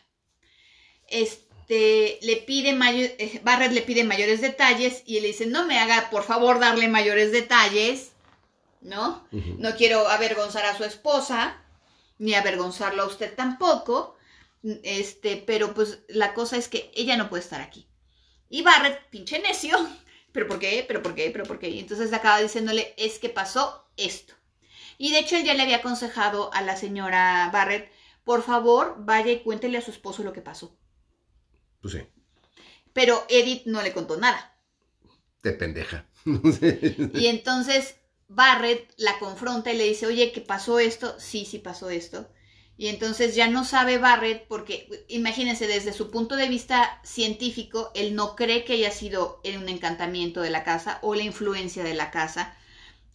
Este 1.09 2.19
le 2.23 2.37
pide 2.37 2.75
mayo- 2.75 3.09
eh, 3.19 3.41
Barrett 3.43 3.73
le 3.73 3.83
pide 3.83 4.05
mayores 4.05 4.41
detalles 4.43 5.03
y 5.07 5.17
él 5.17 5.23
le 5.23 5.29
dice, 5.29 5.47
no 5.47 5.67
me 5.67 5.79
haga 5.79 6.11
por 6.11 6.23
favor 6.25 6.59
darle 6.59 6.87
mayores 6.89 7.33
detalles, 7.33 8.13
¿no? 8.83 9.27
No 9.31 9.75
quiero 9.77 10.07
avergonzar 10.09 10.65
a 10.67 10.77
su 10.77 10.85
esposa, 10.85 11.63
ni 12.19 12.35
avergonzarlo 12.35 13.03
a 13.03 13.07
usted 13.07 13.35
tampoco. 13.35 14.17
Este, 14.83 15.37
pero 15.47 15.73
pues 15.75 16.01
la 16.09 16.35
cosa 16.35 16.57
es 16.57 16.69
que 16.69 16.91
ella 16.95 17.17
no 17.17 17.29
puede 17.31 17.43
estar 17.43 17.61
aquí. 17.63 17.87
Y 18.51 18.63
Barrett, 18.63 19.09
pinche 19.11 19.39
necio, 19.41 19.77
pero 20.33 20.49
¿por 20.49 20.59
qué? 20.59 20.85
¿Pero 20.87 21.03
por 21.03 21.15
qué? 21.15 21.31
¿Pero 21.31 21.45
por 21.47 21.59
qué? 21.59 21.69
Y 21.71 21.79
entonces 21.81 22.13
acaba 22.13 22.41
diciéndole, 22.41 22.95
es 22.97 23.19
que 23.19 23.29
pasó 23.29 23.87
esto. 23.97 24.35
Y 24.99 25.13
de 25.13 25.21
hecho 25.21 25.37
él 25.37 25.45
ya 25.45 25.55
le 25.55 25.63
había 25.63 25.79
aconsejado 25.79 26.53
a 26.55 26.63
la 26.63 26.77
señora 26.77 27.51
Barrett, 27.53 27.91
por 28.25 28.43
favor, 28.43 28.97
vaya 29.01 29.33
y 29.33 29.43
cuéntele 29.43 29.79
a 29.79 29.83
su 29.83 29.91
esposo 29.91 30.23
lo 30.25 30.33
que 30.33 30.43
pasó. 30.43 30.79
Pues 31.81 31.95
sí, 31.95 32.01
Pero 32.95 33.25
Edith 33.29 33.67
no 33.67 33.83
le 33.83 33.93
contó 33.93 34.17
nada. 34.17 34.55
de 35.43 35.53
pendeja. 35.53 36.07
Y 37.13 37.27
entonces 37.29 37.97
Barrett 38.29 38.93
la 38.97 39.19
confronta 39.19 39.73
y 39.73 39.77
le 39.77 39.85
dice, 39.85 40.07
oye, 40.07 40.33
¿qué 40.33 40.41
pasó 40.41 40.79
esto? 40.79 41.19
Sí, 41.19 41.45
sí 41.45 41.59
pasó 41.59 41.91
esto. 41.91 42.29
Y 42.83 42.89
entonces 42.89 43.37
ya 43.37 43.47
no 43.47 43.65
sabe 43.65 43.99
Barrett 43.99 44.49
porque, 44.49 45.05
imagínense, 45.07 45.69
desde 45.69 45.93
su 45.93 46.11
punto 46.11 46.35
de 46.35 46.49
vista 46.49 47.01
científico, 47.05 47.93
él 47.95 48.17
no 48.17 48.35
cree 48.35 48.65
que 48.65 48.73
haya 48.73 48.91
sido 48.91 49.41
un 49.45 49.69
encantamiento 49.69 50.41
de 50.41 50.51
la 50.51 50.65
casa 50.65 50.99
o 51.01 51.15
la 51.15 51.23
influencia 51.23 51.85
de 51.85 51.95
la 51.95 52.11
casa. 52.11 52.57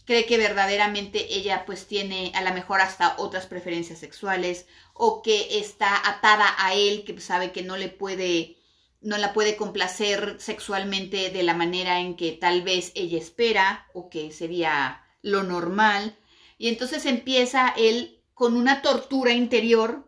Cree 0.06 0.26
que 0.26 0.38
verdaderamente 0.38 1.36
ella 1.36 1.66
pues 1.66 1.86
tiene 1.86 2.32
a 2.34 2.44
lo 2.44 2.54
mejor 2.54 2.80
hasta 2.80 3.16
otras 3.18 3.46
preferencias 3.46 4.00
sexuales 4.00 4.68
o 4.94 5.22
que 5.22 5.60
está 5.60 6.00
atada 6.12 6.56
a 6.60 6.74
él, 6.74 7.04
que 7.04 7.20
sabe 7.20 7.52
que 7.52 7.62
no 7.62 7.76
le 7.76 7.90
puede, 7.90 8.56
no 9.02 9.18
la 9.18 9.34
puede 9.34 9.58
complacer 9.58 10.38
sexualmente 10.40 11.30
de 11.30 11.44
la 11.44 11.54
manera 11.54 12.00
en 12.00 12.16
que 12.16 12.32
tal 12.32 12.62
vez 12.62 12.94
ella 12.96 13.18
espera 13.18 13.90
o 13.94 14.10
que 14.10 14.32
sería 14.32 15.04
lo 15.22 15.44
normal. 15.44 16.18
Y 16.58 16.70
entonces 16.70 17.06
empieza 17.06 17.74
él 17.76 18.17
con 18.38 18.56
una 18.56 18.82
tortura 18.84 19.32
interior 19.32 20.08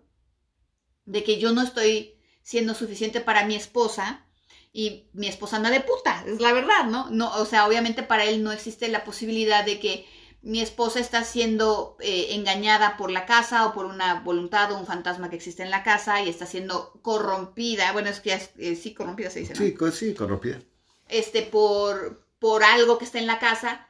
de 1.06 1.24
que 1.24 1.40
yo 1.40 1.52
no 1.52 1.64
estoy 1.64 2.16
siendo 2.44 2.74
suficiente 2.76 3.22
para 3.22 3.46
mi 3.46 3.56
esposa 3.56 4.26
y 4.72 5.08
mi 5.14 5.28
esposa 5.28 5.56
anda 5.58 5.72
de 5.72 5.82
puta, 5.82 6.24
es 6.28 6.40
la 6.40 6.54
verdad, 6.54 6.86
¿no? 6.86 7.10
No, 7.10 7.34
o 7.38 7.46
sea, 7.46 7.68
obviamente 7.68 8.04
para 8.04 8.26
él 8.26 8.44
no 8.44 8.52
existe 8.52 8.88
la 8.88 9.04
posibilidad 9.04 9.66
de 9.66 9.80
que 9.80 10.06
mi 10.44 10.62
esposa 10.62 11.00
está 11.00 11.24
siendo 11.24 11.98
eh, 12.02 12.28
engañada 12.36 12.96
por 12.98 13.10
la 13.12 13.26
casa 13.26 13.66
o 13.66 13.74
por 13.74 13.86
una 13.88 14.22
voluntad 14.22 14.72
o 14.72 14.78
un 14.78 14.86
fantasma 14.86 15.30
que 15.30 15.36
existe 15.36 15.64
en 15.64 15.72
la 15.72 15.84
casa 15.84 16.22
y 16.22 16.30
está 16.30 16.46
siendo 16.46 16.94
corrompida, 17.02 17.92
bueno, 17.94 18.10
es 18.10 18.20
que 18.20 18.34
es- 18.34 18.52
eh, 18.60 18.76
sí, 18.76 18.94
corrompida 18.94 19.32
se 19.32 19.40
dice, 19.40 19.54
¿no? 19.56 19.60
Sí, 19.60 19.76
sí, 19.92 20.14
corrompida. 20.14 20.62
este, 21.08 21.42
por, 21.42 22.24
por 22.38 22.64
algo 22.64 23.00
que 23.00 23.06
está 23.06 23.18
en 23.18 23.26
la 23.28 23.40
casa, 23.40 23.88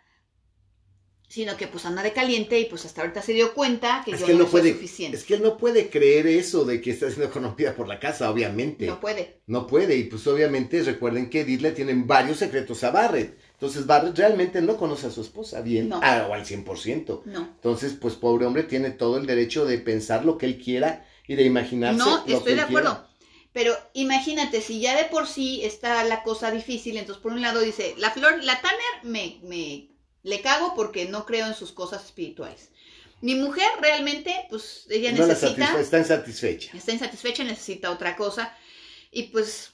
sino 1.29 1.55
que 1.55 1.67
pues 1.67 1.85
anda 1.85 2.03
de 2.03 2.11
caliente 2.11 2.59
y 2.59 2.65
pues 2.65 2.83
hasta 2.85 3.01
ahorita 3.01 3.21
se 3.21 3.33
dio 3.33 3.53
cuenta 3.53 4.01
que 4.03 4.11
Es 4.11 4.19
yo 4.19 4.25
que 4.25 4.33
no, 4.33 4.39
no 4.39 4.43
soy 4.45 4.51
puede, 4.61 4.73
suficiente. 4.73 5.15
es 5.15 5.23
que 5.23 5.35
él 5.35 5.43
no 5.43 5.57
puede 5.57 5.89
creer 5.89 6.27
eso 6.27 6.65
de 6.65 6.81
que 6.81 6.91
está 6.91 7.07
siendo 7.09 7.31
corrompida 7.31 7.75
por 7.75 7.87
la 7.87 7.99
casa, 7.99 8.29
obviamente. 8.31 8.87
No 8.87 8.99
puede. 8.99 9.39
No 9.47 9.67
puede, 9.67 9.95
y 9.95 10.03
pues 10.05 10.25
obviamente 10.27 10.81
recuerden 10.83 11.29
que 11.29 11.41
Edith 11.41 11.61
le 11.61 11.71
tienen 11.71 12.05
varios 12.07 12.39
secretos 12.39 12.83
a 12.83 12.91
Barrett. 12.91 13.37
Entonces 13.53 13.85
Barrett 13.85 14.17
realmente 14.17 14.61
no 14.61 14.75
conoce 14.75 15.07
a 15.07 15.11
su 15.11 15.21
esposa 15.21 15.61
bien, 15.61 15.89
No. 15.89 15.99
ah, 16.03 16.27
o 16.29 16.33
al 16.33 16.45
100%. 16.45 17.21
No. 17.25 17.41
Entonces, 17.55 17.93
pues 17.93 18.15
pobre 18.15 18.45
hombre 18.45 18.63
tiene 18.63 18.89
todo 18.91 19.17
el 19.17 19.25
derecho 19.25 19.65
de 19.65 19.77
pensar 19.77 20.25
lo 20.25 20.37
que 20.37 20.47
él 20.47 20.57
quiera 20.59 21.05
y 21.27 21.35
de 21.35 21.43
imaginarse 21.43 21.99
No, 21.99 22.17
lo 22.17 22.25
que 22.25 22.33
estoy 22.33 22.51
él 22.53 22.57
de 22.57 22.63
acuerdo. 22.63 22.91
quiera. 22.95 23.05
Pero 23.51 23.73
imagínate, 23.93 24.61
si 24.61 24.79
ya 24.79 24.95
de 24.95 25.05
por 25.05 25.27
sí 25.27 25.61
está 25.63 26.03
la 26.05 26.23
cosa 26.23 26.51
difícil, 26.51 26.97
entonces 26.97 27.21
por 27.21 27.31
un 27.33 27.41
lado 27.41 27.59
dice, 27.61 27.95
la 27.97 28.11
flor, 28.11 28.43
la 28.43 28.61
Tanner 28.61 29.03
me, 29.03 29.39
me 29.43 29.88
le 30.23 30.41
cago 30.41 30.73
porque 30.75 31.05
no 31.05 31.25
creo 31.25 31.47
en 31.47 31.55
sus 31.55 31.71
cosas 31.71 32.05
espirituales. 32.05 32.71
Mi 33.21 33.35
mujer 33.35 33.67
realmente, 33.81 34.33
pues 34.49 34.85
ella 34.89 35.11
No 35.11 35.27
necesita, 35.27 35.79
está 35.79 35.97
insatisfecha. 35.99 36.77
está 36.77 36.91
insatisfecha, 36.93 37.43
necesita 37.43 37.91
otra 37.91 38.15
cosa. 38.15 38.55
Y 39.11 39.23
pues, 39.23 39.71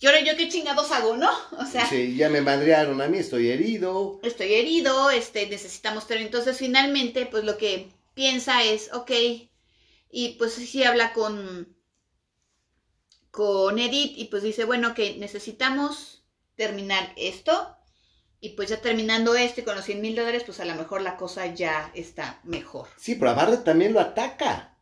¿y 0.00 0.06
ahora 0.06 0.20
yo 0.22 0.36
qué 0.36 0.48
chingados 0.48 0.90
hago, 0.92 1.16
no? 1.16 1.30
O 1.58 1.66
sea, 1.66 1.86
Sí, 1.86 2.16
ya 2.16 2.28
me 2.30 2.40
madrearon 2.40 3.00
a 3.02 3.08
mí, 3.08 3.18
estoy 3.18 3.48
herido. 3.50 4.20
estoy 4.22 4.54
herido, 4.54 5.10
este, 5.10 5.46
necesitamos 5.48 6.06
tener. 6.06 6.24
Entonces, 6.24 6.56
finalmente, 6.56 7.26
pues 7.26 7.44
lo 7.44 7.58
que 7.58 7.90
piensa 8.14 8.64
es, 8.64 8.92
ok, 8.92 9.10
y 10.10 10.30
pues 10.38 10.54
sí 10.54 10.84
habla 10.84 11.12
con, 11.12 11.76
con 13.30 13.78
Edith 13.78 14.12
y 14.16 14.26
pues 14.26 14.42
dice, 14.42 14.64
bueno, 14.64 14.94
que 14.94 15.16
necesitamos 15.16 16.24
terminar 16.56 17.12
esto. 17.16 17.76
Y 18.40 18.50
pues 18.50 18.70
ya 18.70 18.80
terminando 18.80 19.34
esto 19.34 19.60
y 19.60 19.64
con 19.64 19.76
los 19.76 19.84
100 19.84 20.00
mil 20.00 20.16
dólares, 20.16 20.44
pues 20.46 20.60
a 20.60 20.64
lo 20.64 20.74
mejor 20.74 21.02
la 21.02 21.16
cosa 21.16 21.46
ya 21.46 21.90
está 21.94 22.40
mejor. 22.44 22.88
Sí, 22.96 23.14
pero 23.16 23.30
a 23.30 23.34
Barrett 23.34 23.64
también 23.64 23.92
lo 23.92 24.00
ataca. 24.00 24.74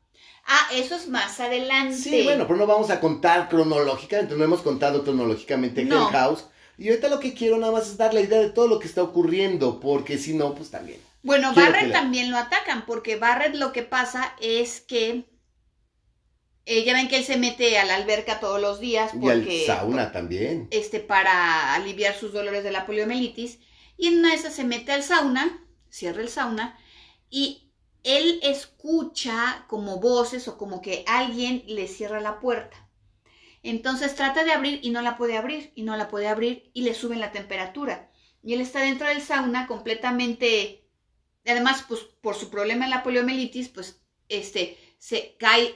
Ah, 0.47 0.69
eso 0.73 0.95
es 0.95 1.09
más 1.09 1.41
adelante. 1.41 1.97
Sí, 1.97 2.23
bueno, 2.25 2.47
pero 2.47 2.59
no 2.59 2.67
vamos 2.67 2.89
a 2.91 3.01
contar 3.01 3.49
cronológicamente, 3.49 4.35
no 4.37 4.45
hemos 4.45 4.63
contado 4.63 5.03
cronológicamente 5.05 5.85
No. 5.85 6.07
Hell 6.09 6.13
House. 6.13 6.45
Y 6.79 6.89
ahorita 6.89 7.09
lo 7.09 7.19
que 7.19 7.35
quiero 7.35 7.59
nada 7.59 7.73
más 7.73 7.89
es 7.89 7.97
dar 7.97 8.15
la 8.15 8.21
idea 8.21 8.39
de 8.39 8.51
todo 8.51 8.69
lo 8.69 8.79
que 8.79 8.87
está 8.87 9.03
ocurriendo, 9.03 9.81
porque 9.81 10.17
si 10.17 10.35
no, 10.35 10.55
pues 10.55 10.71
también. 10.71 11.01
Bueno, 11.25 11.53
Quiero 11.53 11.73
Barrett 11.73 11.89
la- 11.89 12.01
también 12.01 12.31
lo 12.31 12.39
atacan, 12.39 12.87
porque 12.87 13.17
Barrett 13.17 13.57
lo 13.57 13.73
que 13.73 13.83
pasa 13.83 14.35
es 14.41 14.81
que 14.81 15.25
eh, 16.71 16.85
ya 16.85 16.93
ven 16.93 17.09
que 17.09 17.17
él 17.17 17.25
se 17.25 17.39
mete 17.39 17.79
a 17.79 17.85
la 17.85 17.95
alberca 17.97 18.41
todos 18.41 18.61
los 18.61 18.79
días 18.79 19.13
Y 19.15 19.19
porque 19.19 19.61
al 19.69 19.79
sauna 19.79 20.13
también. 20.13 20.69
este 20.71 21.01
para 21.01 21.75
aliviar 21.75 22.15
sus 22.15 22.33
dolores 22.33 22.63
de 22.63 22.71
la 22.71 22.85
poliomielitis 22.87 23.59
y 23.97 24.09
en 24.09 24.19
una 24.19 24.31
de 24.31 24.35
esas 24.37 24.55
se 24.55 24.65
mete 24.65 24.93
al 24.93 25.03
sauna, 25.03 25.67
cierra 25.89 26.21
el 26.23 26.29
sauna 26.29 26.79
y 27.31 27.73
él 28.05 28.39
escucha 28.43 29.65
como 29.67 29.99
voces 29.99 30.47
o 30.47 30.57
como 30.59 30.81
que 30.81 31.05
alguien 31.07 31.65
le 31.67 31.89
cierra 31.89 32.21
la 32.21 32.39
puerta. 32.39 32.77
Entonces 33.63 34.15
trata 34.15 34.45
de 34.45 34.53
abrir 34.53 34.81
y 34.83 34.91
no 34.91 35.03
la 35.03 35.17
puede 35.17 35.37
abrir 35.37 35.73
y 35.75 35.83
no 35.83 35.97
la 35.97 36.09
puede 36.09 36.29
abrir 36.29 36.71
y 36.75 36.83
le 36.83 36.95
suben 36.95 37.21
la 37.21 37.33
temperatura. 37.33 38.11
Y 38.43 38.55
él 38.55 38.61
está 38.61 38.81
dentro 38.81 39.09
del 39.09 39.21
sauna 39.21 39.67
completamente, 39.67 40.85
además 41.47 41.85
pues 41.89 42.01
por 42.21 42.35
su 42.35 42.51
problema 42.51 42.85
en 42.85 42.91
la 42.91 43.03
poliomielitis, 43.03 43.69
pues 43.69 44.01
este 44.29 44.79
se 44.99 45.37
cae, 45.39 45.75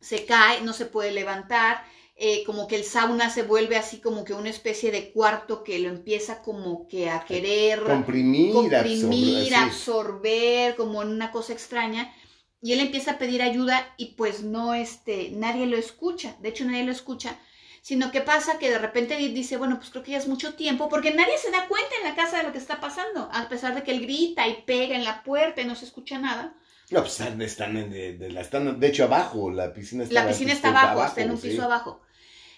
se 0.00 0.24
cae, 0.24 0.62
no 0.62 0.72
se 0.72 0.86
puede 0.86 1.12
levantar, 1.12 1.84
eh, 2.20 2.42
como 2.44 2.66
que 2.66 2.74
el 2.74 2.82
sauna 2.82 3.30
se 3.30 3.44
vuelve 3.44 3.76
así 3.76 4.00
como 4.00 4.24
que 4.24 4.34
una 4.34 4.50
especie 4.50 4.90
de 4.90 5.12
cuarto 5.12 5.62
que 5.62 5.78
lo 5.78 5.88
empieza 5.88 6.42
como 6.42 6.88
que 6.88 7.08
a 7.10 7.24
querer 7.24 7.84
Comprimir, 7.84 8.52
comprimir, 8.52 9.54
absorber, 9.54 10.74
como 10.74 11.00
en 11.02 11.10
una 11.10 11.30
cosa 11.30 11.52
extraña. 11.52 12.12
Y 12.60 12.72
él 12.72 12.80
empieza 12.80 13.12
a 13.12 13.18
pedir 13.18 13.40
ayuda 13.40 13.94
y 13.96 14.14
pues 14.16 14.42
no, 14.42 14.74
este, 14.74 15.30
nadie 15.30 15.66
lo 15.66 15.76
escucha. 15.76 16.36
De 16.40 16.48
hecho, 16.48 16.64
nadie 16.64 16.82
lo 16.82 16.90
escucha. 16.90 17.38
Sino 17.82 18.10
que 18.10 18.20
pasa 18.20 18.58
que 18.58 18.68
de 18.68 18.78
repente 18.78 19.16
dice, 19.16 19.56
bueno, 19.56 19.76
pues 19.78 19.90
creo 19.90 20.02
que 20.02 20.10
ya 20.10 20.18
es 20.18 20.26
mucho 20.26 20.54
tiempo, 20.54 20.88
porque 20.88 21.14
nadie 21.14 21.38
se 21.38 21.52
da 21.52 21.68
cuenta 21.68 21.94
en 22.02 22.08
la 22.08 22.16
casa 22.16 22.38
de 22.38 22.42
lo 22.42 22.52
que 22.52 22.58
está 22.58 22.80
pasando, 22.80 23.28
a 23.32 23.48
pesar 23.48 23.76
de 23.76 23.84
que 23.84 23.92
él 23.92 24.00
grita 24.00 24.48
y 24.48 24.62
pega 24.62 24.96
en 24.96 25.04
la 25.04 25.22
puerta 25.22 25.62
y 25.62 25.66
no 25.66 25.76
se 25.76 25.84
escucha 25.84 26.18
nada. 26.18 26.52
No, 26.90 27.00
pues 27.00 27.12
están, 27.20 27.40
están 27.42 27.76
en- 27.76 27.90
de, 27.90 28.16
de- 28.16 28.30
la- 28.30 28.40
están, 28.40 28.80
de 28.80 28.86
hecho, 28.86 29.04
abajo, 29.04 29.50
la 29.50 29.72
piscina 29.72 30.04
está 30.04 30.14
La 30.22 30.28
piscina 30.28 30.52
está 30.52 30.68
abajo, 30.70 31.04
está 31.04 31.20
en 31.22 31.30
un 31.32 31.38
sí. 31.38 31.50
piso 31.50 31.62
abajo. 31.62 32.00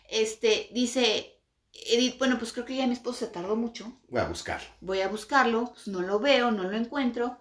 Este, 0.09 0.69
dice 0.73 1.37
Edith, 1.73 2.19
bueno, 2.19 2.39
pues 2.39 2.53
creo 2.53 2.65
que 2.65 2.77
ya 2.77 2.87
mi 2.87 2.93
esposo 2.95 3.21
se 3.21 3.33
tardó 3.33 3.57
mucho. 3.57 4.01
Voy 4.09 4.21
a 4.21 4.25
buscarlo. 4.29 4.69
voy 4.81 5.01
a 5.01 5.09
buscarlo, 5.09 5.73
pues 5.75 5.89
no 5.89 6.01
lo 6.01 6.19
veo, 6.19 6.51
no 6.51 6.65
lo 6.65 6.77
encuentro. 6.77 7.39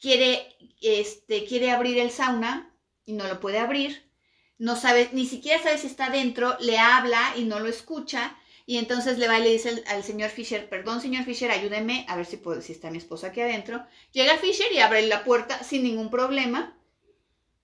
Quiere, 0.00 0.56
este, 0.80 1.44
quiere 1.44 1.70
abrir 1.70 1.98
el 1.98 2.10
sauna 2.10 2.74
y 3.04 3.12
no 3.12 3.26
lo 3.28 3.40
puede 3.40 3.58
abrir. 3.58 4.10
No 4.58 4.76
sabe, 4.76 5.08
ni 5.12 5.26
siquiera 5.26 5.62
sabe 5.62 5.78
si 5.78 5.86
está 5.86 6.10
dentro, 6.10 6.56
le 6.60 6.78
habla 6.78 7.34
y 7.36 7.44
no 7.44 7.60
lo 7.60 7.68
escucha. 7.68 8.36
Y 8.70 8.78
entonces 8.78 9.18
le 9.18 9.26
va 9.26 9.40
y 9.40 9.42
le 9.42 9.50
dice 9.50 9.70
al, 9.70 9.82
al 9.88 10.04
señor 10.04 10.30
Fisher, 10.30 10.68
perdón 10.68 11.00
señor 11.00 11.24
Fisher, 11.24 11.50
ayúdeme 11.50 12.06
a 12.08 12.14
ver 12.14 12.24
si, 12.24 12.36
puedo, 12.36 12.62
si 12.62 12.70
está 12.70 12.88
mi 12.88 12.98
esposa 12.98 13.26
aquí 13.26 13.40
adentro. 13.40 13.84
Llega 14.12 14.38
Fisher 14.38 14.70
y 14.72 14.78
abre 14.78 15.04
la 15.08 15.24
puerta 15.24 15.64
sin 15.64 15.82
ningún 15.82 16.08
problema. 16.08 16.78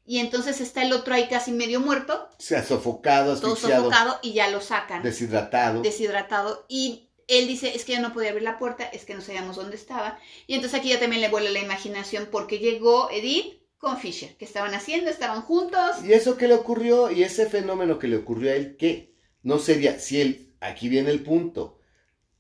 Y 0.05 0.19
entonces 0.19 0.61
está 0.61 0.83
el 0.83 0.93
otro 0.93 1.15
ahí 1.15 1.29
casi 1.29 1.53
medio 1.53 1.79
muerto, 1.79 2.29
Se 2.41 2.57
ha 2.57 2.65
sofocado, 2.65 3.39
todo 3.41 3.55
sofocado 3.55 4.19
y 4.21 4.33
ya 4.33 4.51
lo 4.51 4.61
sacan 4.61 5.05
deshidratado. 5.05 5.81
deshidratado 5.81 6.67
y 6.69 7.09
él 7.29 7.47
dice, 7.47 7.77
es 7.77 7.85
que 7.85 7.93
ya 7.93 8.01
no 8.01 8.13
podía 8.13 8.31
abrir 8.31 8.43
la 8.43 8.59
puerta, 8.59 8.83
es 8.83 9.05
que 9.05 9.15
no 9.15 9.21
sabíamos 9.21 9.55
dónde 9.55 9.77
estaba. 9.77 10.19
Y 10.49 10.57
entonces 10.57 10.77
aquí 10.77 10.89
ya 10.89 10.99
también 10.99 11.23
le 11.23 11.29
vuela 11.29 11.51
la 11.51 11.61
imaginación 11.61 12.27
porque 12.33 12.59
llegó 12.59 13.13
Edith 13.13 13.63
con 13.79 13.97
Fisher, 13.97 14.37
que 14.37 14.45
estaban 14.45 14.75
haciendo, 14.75 15.09
estaban 15.09 15.43
juntos. 15.43 16.03
¿Y 16.05 16.15
eso 16.15 16.37
qué 16.37 16.49
le 16.49 16.55
ocurrió? 16.55 17.13
¿Y 17.13 17.23
ese 17.23 17.47
fenómeno 17.47 18.01
que 18.01 18.09
le 18.09 18.17
ocurrió 18.17 18.51
a 18.51 18.57
él 18.57 18.77
qué? 18.77 19.15
no 19.47 19.61
sería, 19.61 20.01
si 20.01 20.21
él, 20.21 20.46
aquí 20.61 20.89
viene 20.89 21.11
el 21.11 21.23
punto, 21.23 21.79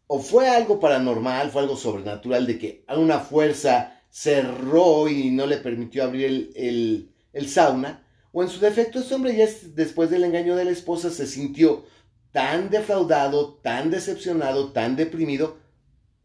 o 0.06 0.20
fue 0.20 0.48
algo 0.48 0.78
paranormal, 0.78 1.50
fue 1.50 1.62
algo 1.62 1.76
sobrenatural 1.76 2.46
de 2.46 2.58
que 2.58 2.84
a 2.86 2.96
una 2.96 3.18
fuerza 3.18 4.02
cerró 4.10 5.08
y 5.08 5.30
no 5.30 5.46
le 5.46 5.58
permitió 5.58 6.04
abrir 6.04 6.52
el, 6.54 7.12
el, 7.32 7.48
sauna, 7.48 8.06
o 8.32 8.42
en 8.42 8.48
su 8.48 8.60
defecto 8.60 9.00
este 9.00 9.14
hombre 9.14 9.36
ya 9.36 9.46
después 9.74 10.10
del 10.10 10.24
engaño 10.24 10.56
de 10.56 10.64
la 10.64 10.70
esposa 10.70 11.10
se 11.10 11.26
sintió 11.26 11.84
tan 12.32 12.70
defraudado, 12.70 13.54
tan 13.62 13.90
decepcionado, 13.90 14.72
tan 14.72 14.94
deprimido, 14.94 15.58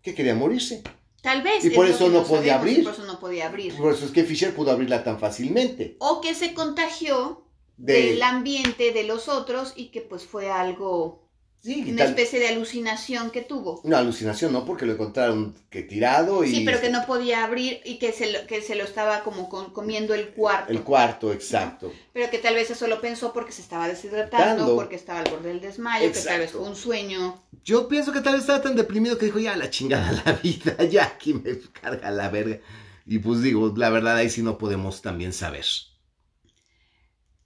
que 0.02 0.14
quería 0.14 0.36
morirse. 0.36 0.84
Tal 1.22 1.42
vez. 1.42 1.64
Y 1.64 1.70
por 1.70 1.88
eso 1.88 2.10
no 2.10 2.24
podía 2.24 2.60
abrir. 2.60 2.84
Por 2.84 2.94
eso 2.94 3.06
no 3.06 3.20
podía 3.20 3.48
abrir. 3.48 3.76
Por 3.76 3.94
eso 3.94 4.06
es 4.06 4.12
que 4.12 4.24
Fisher 4.24 4.54
pudo 4.54 4.72
abrirla 4.72 5.04
tan 5.04 5.20
fácilmente. 5.20 5.96
O 6.00 6.20
que 6.20 6.34
se 6.34 6.54
contagió 6.54 7.46
del 7.78 8.22
ambiente 8.24 8.92
de 8.92 9.04
los 9.04 9.28
otros 9.28 9.74
y 9.76 9.88
que 9.88 10.02
pues 10.02 10.24
fue 10.24 10.52
algo 10.52 11.21
una 11.64 12.06
especie 12.06 12.40
de 12.40 12.48
alucinación 12.48 13.30
que 13.30 13.42
tuvo. 13.42 13.82
Una 13.84 14.00
alucinación, 14.00 14.52
¿no? 14.52 14.66
Porque 14.66 14.86
lo 14.86 14.94
encontraron 14.94 15.56
que 15.70 15.84
tirado 15.84 16.44
y... 16.44 16.50
Sí, 16.50 16.64
pero 16.66 16.82
que 16.82 16.90
no 16.90 17.06
podía 17.06 17.44
abrir 17.44 17.82
y 17.86 18.00
que 18.00 18.12
se 18.12 18.32
lo, 18.32 18.48
que 18.48 18.62
se 18.62 18.76
lo 18.76 18.84
estaba 18.84 19.24
como 19.24 19.48
comiendo 19.48 20.16
el 20.16 20.30
cuarto. 20.30 20.72
El 20.72 20.82
cuarto, 20.82 21.32
exacto. 21.32 21.94
Pero 22.14 22.32
que 22.32 22.40
tal 22.40 22.56
vez 22.56 22.72
eso 22.72 22.88
lo 22.88 23.00
pensó 23.00 23.32
porque 23.32 23.52
se 23.52 23.62
estaba 23.62 23.88
deshidratando, 23.88 24.76
porque 24.76 24.96
estaba 24.96 25.20
al 25.20 25.30
borde 25.30 25.50
del 25.50 25.62
desmayo, 25.62 26.12
que 26.12 26.20
tal 26.20 26.40
vez 26.40 26.52
fue 26.52 26.62
un 26.62 26.76
sueño. 26.76 27.40
Yo 27.64 27.88
pienso 27.88 28.12
que 28.12 28.22
tal 28.22 28.34
vez 28.34 28.42
estaba 28.42 28.62
tan 28.62 28.76
deprimido 28.76 29.18
que 29.20 29.26
dijo, 29.26 29.38
ya 29.38 29.56
la 29.56 29.70
chingada 29.70 30.12
la 30.26 30.34
vida, 30.34 30.84
ya 30.86 31.04
aquí 31.04 31.36
me 31.36 31.60
carga 31.80 32.10
la 32.10 32.30
verga. 32.30 32.60
Y 33.06 33.20
pues 33.20 33.42
digo, 33.42 33.72
la 33.76 33.90
verdad 33.90 34.16
ahí 34.16 34.30
sí 34.30 34.42
no 34.42 34.58
podemos 34.58 35.02
también 35.02 35.32
saber. 35.32 35.66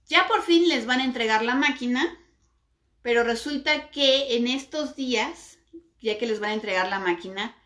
Ya 0.08 0.26
por 0.28 0.42
fin 0.42 0.68
les 0.68 0.86
van 0.86 1.00
a 1.00 1.04
entregar 1.04 1.44
la 1.44 1.54
máquina 1.54 2.16
pero 3.06 3.22
resulta 3.22 3.88
que 3.92 4.34
en 4.34 4.48
estos 4.48 4.96
días, 4.96 5.60
ya 6.00 6.18
que 6.18 6.26
les 6.26 6.40
van 6.40 6.50
a 6.50 6.54
entregar 6.54 6.88
la 6.88 6.98
máquina, 6.98 7.56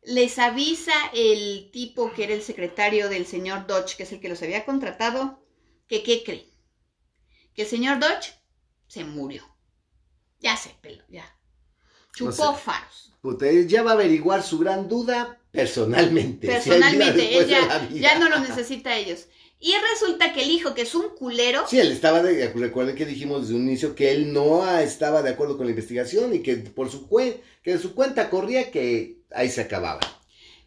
les 0.00 0.38
avisa 0.38 0.94
el 1.12 1.70
tipo 1.70 2.10
que 2.14 2.24
era 2.24 2.32
el 2.32 2.40
secretario 2.40 3.10
del 3.10 3.26
señor 3.26 3.66
Dodge, 3.66 3.98
que 3.98 4.04
es 4.04 4.12
el 4.12 4.20
que 4.20 4.30
los 4.30 4.42
había 4.42 4.64
contratado, 4.64 5.44
que 5.88 6.02
qué 6.02 6.24
creen. 6.24 6.50
Que 7.52 7.64
el 7.64 7.68
señor 7.68 7.98
Dodge 7.98 8.32
se 8.86 9.04
murió. 9.04 9.44
Ya 10.40 10.56
se 10.56 10.70
peló, 10.80 11.04
ya. 11.10 11.38
Chupó 12.14 12.54
faros. 12.54 13.12
ya 13.66 13.82
va 13.82 13.90
a 13.90 13.94
averiguar 13.94 14.42
su 14.42 14.58
gran 14.58 14.88
duda 14.88 15.38
personalmente. 15.50 16.46
Personalmente, 16.48 17.36
él 17.36 17.46
ya, 17.46 17.90
ya 17.90 18.18
no 18.18 18.30
lo 18.30 18.38
necesita 18.38 18.96
ellos. 18.96 19.26
Y 19.64 19.74
resulta 19.92 20.32
que 20.32 20.42
el 20.42 20.50
hijo, 20.50 20.74
que 20.74 20.82
es 20.82 20.92
un 20.92 21.10
culero. 21.10 21.68
Sí, 21.68 21.78
él 21.78 21.92
estaba 21.92 22.20
de. 22.20 22.52
Recuerden 22.52 22.96
que 22.96 23.06
dijimos 23.06 23.42
desde 23.42 23.54
un 23.54 23.68
inicio 23.68 23.94
que 23.94 24.10
él 24.10 24.32
no 24.32 24.68
estaba 24.76 25.22
de 25.22 25.30
acuerdo 25.30 25.56
con 25.56 25.66
la 25.66 25.70
investigación 25.70 26.34
y 26.34 26.42
que 26.42 26.56
por 26.56 26.90
su, 26.90 27.08
que 27.62 27.78
su 27.78 27.94
cuenta 27.94 28.28
corría 28.28 28.72
que 28.72 29.18
ahí 29.30 29.48
se 29.48 29.60
acababa. 29.60 30.00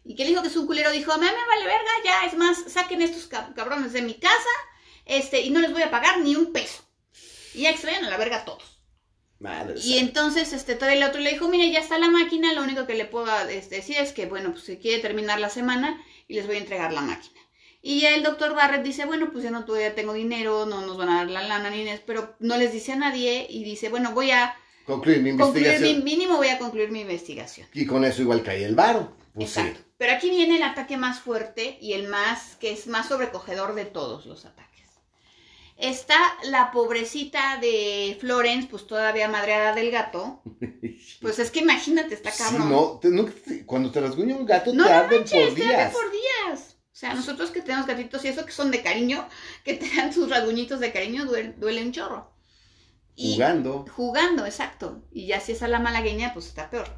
Y 0.02 0.14
que 0.14 0.22
el 0.22 0.30
hijo, 0.30 0.40
que 0.40 0.48
es 0.48 0.56
un 0.56 0.66
culero, 0.66 0.90
dijo: 0.92 1.12
Me, 1.18 1.26
me 1.26 1.46
vale 1.46 1.66
verga, 1.66 1.90
ya, 2.06 2.24
es 2.24 2.38
más, 2.38 2.72
saquen 2.72 3.02
estos 3.02 3.26
cabrones 3.26 3.92
de 3.92 4.00
mi 4.00 4.14
casa 4.14 4.48
este 5.04 5.42
y 5.42 5.50
no 5.50 5.60
les 5.60 5.72
voy 5.72 5.82
a 5.82 5.90
pagar 5.90 6.20
ni 6.20 6.34
un 6.34 6.54
peso. 6.54 6.82
Y 7.52 7.62
ya 7.62 7.72
que 7.72 7.78
se 7.78 7.88
vayan 7.88 8.06
a 8.06 8.10
la 8.10 8.16
verga 8.16 8.46
todos. 8.46 8.80
Madre 9.38 9.78
y 9.78 9.98
entonces 9.98 10.54
este, 10.54 10.74
todo 10.74 10.88
el 10.88 11.02
otro 11.02 11.20
le 11.20 11.32
dijo: 11.32 11.48
Mire, 11.48 11.70
ya 11.70 11.80
está 11.80 11.98
la 11.98 12.08
máquina, 12.08 12.54
lo 12.54 12.62
único 12.62 12.86
que 12.86 12.94
le 12.94 13.04
puedo 13.04 13.30
este, 13.50 13.76
decir 13.76 13.98
es 13.98 14.12
que, 14.12 14.24
bueno, 14.24 14.52
pues 14.52 14.64
se 14.64 14.78
quiere 14.78 15.02
terminar 15.02 15.38
la 15.38 15.50
semana 15.50 16.02
y 16.28 16.32
les 16.32 16.46
voy 16.46 16.56
a 16.56 16.60
entregar 16.60 16.94
la 16.94 17.02
máquina. 17.02 17.35
Y 17.82 18.00
ya 18.00 18.14
el 18.14 18.22
doctor 18.22 18.54
Barrett 18.54 18.82
dice, 18.82 19.04
bueno, 19.04 19.30
pues 19.30 19.44
ya 19.44 19.50
no 19.50 19.64
todavía 19.64 19.94
tengo 19.94 20.12
dinero, 20.12 20.66
no 20.66 20.84
nos 20.84 20.96
van 20.96 21.08
a 21.08 21.16
dar 21.18 21.30
la 21.30 21.42
lana 21.42 21.70
ni 21.70 21.84
nada, 21.84 22.00
pero 22.06 22.34
no 22.40 22.56
les 22.56 22.72
dice 22.72 22.92
a 22.92 22.96
nadie 22.96 23.46
y 23.48 23.64
dice, 23.64 23.88
bueno, 23.88 24.12
voy 24.12 24.32
a 24.32 24.56
concluir 24.84 25.22
mi 25.22 25.30
investigación. 25.30 26.04
mínimo 26.04 26.36
voy 26.36 26.48
a 26.48 26.58
concluir 26.58 26.90
mi 26.90 27.02
investigación. 27.02 27.68
Y 27.72 27.86
con 27.86 28.04
eso 28.04 28.22
igual 28.22 28.42
cae 28.42 28.64
el 28.64 28.74
varo. 28.74 29.12
Pues 29.34 29.56
Exacto. 29.56 29.80
Pero 29.98 30.12
aquí 30.12 30.30
viene 30.30 30.56
el 30.56 30.62
ataque 30.62 30.96
más 30.96 31.20
fuerte 31.20 31.78
y 31.80 31.92
el 31.92 32.08
más, 32.08 32.56
que 32.56 32.72
es 32.72 32.86
más 32.86 33.08
sobrecogedor 33.08 33.74
de 33.74 33.84
todos 33.84 34.26
los 34.26 34.44
ataques. 34.44 34.66
Está 35.78 36.18
la 36.44 36.70
pobrecita 36.70 37.58
de 37.60 38.16
Florence, 38.18 38.68
pues 38.70 38.86
todavía 38.86 39.28
madreada 39.28 39.74
del 39.74 39.90
gato. 39.90 40.42
Pues 41.20 41.38
es 41.38 41.50
que 41.50 41.60
imagínate, 41.60 42.14
está 42.14 42.30
cabrón. 42.30 42.98
Sí, 43.00 43.08
no, 43.10 43.26
cuando 43.64 43.90
te 43.90 44.00
rasguña 44.00 44.36
un 44.36 44.44
gato 44.44 44.70
te 44.70 44.82
arden 44.82 45.24
por 45.24 45.54
días. 45.54 45.92
por 45.92 46.12
días. 46.12 46.75
O 46.96 46.98
sea, 46.98 47.12
nosotros 47.12 47.50
que 47.50 47.60
tenemos 47.60 47.86
gatitos 47.86 48.24
y 48.24 48.28
eso 48.28 48.46
que 48.46 48.52
son 48.52 48.70
de 48.70 48.82
cariño, 48.82 49.28
que 49.64 49.74
te 49.74 49.94
dan 49.94 50.14
sus 50.14 50.30
rasguñitos 50.30 50.80
de 50.80 50.92
cariño, 50.92 51.26
duele, 51.26 51.82
un 51.82 51.92
chorro. 51.92 52.32
jugando. 53.14 53.84
Jugando, 53.94 54.46
exacto. 54.46 55.02
Y 55.12 55.26
ya 55.26 55.40
si 55.40 55.52
es 55.52 55.62
a 55.62 55.68
la 55.68 55.78
malagueña, 55.78 56.32
pues 56.32 56.46
está 56.46 56.70
peor. 56.70 56.88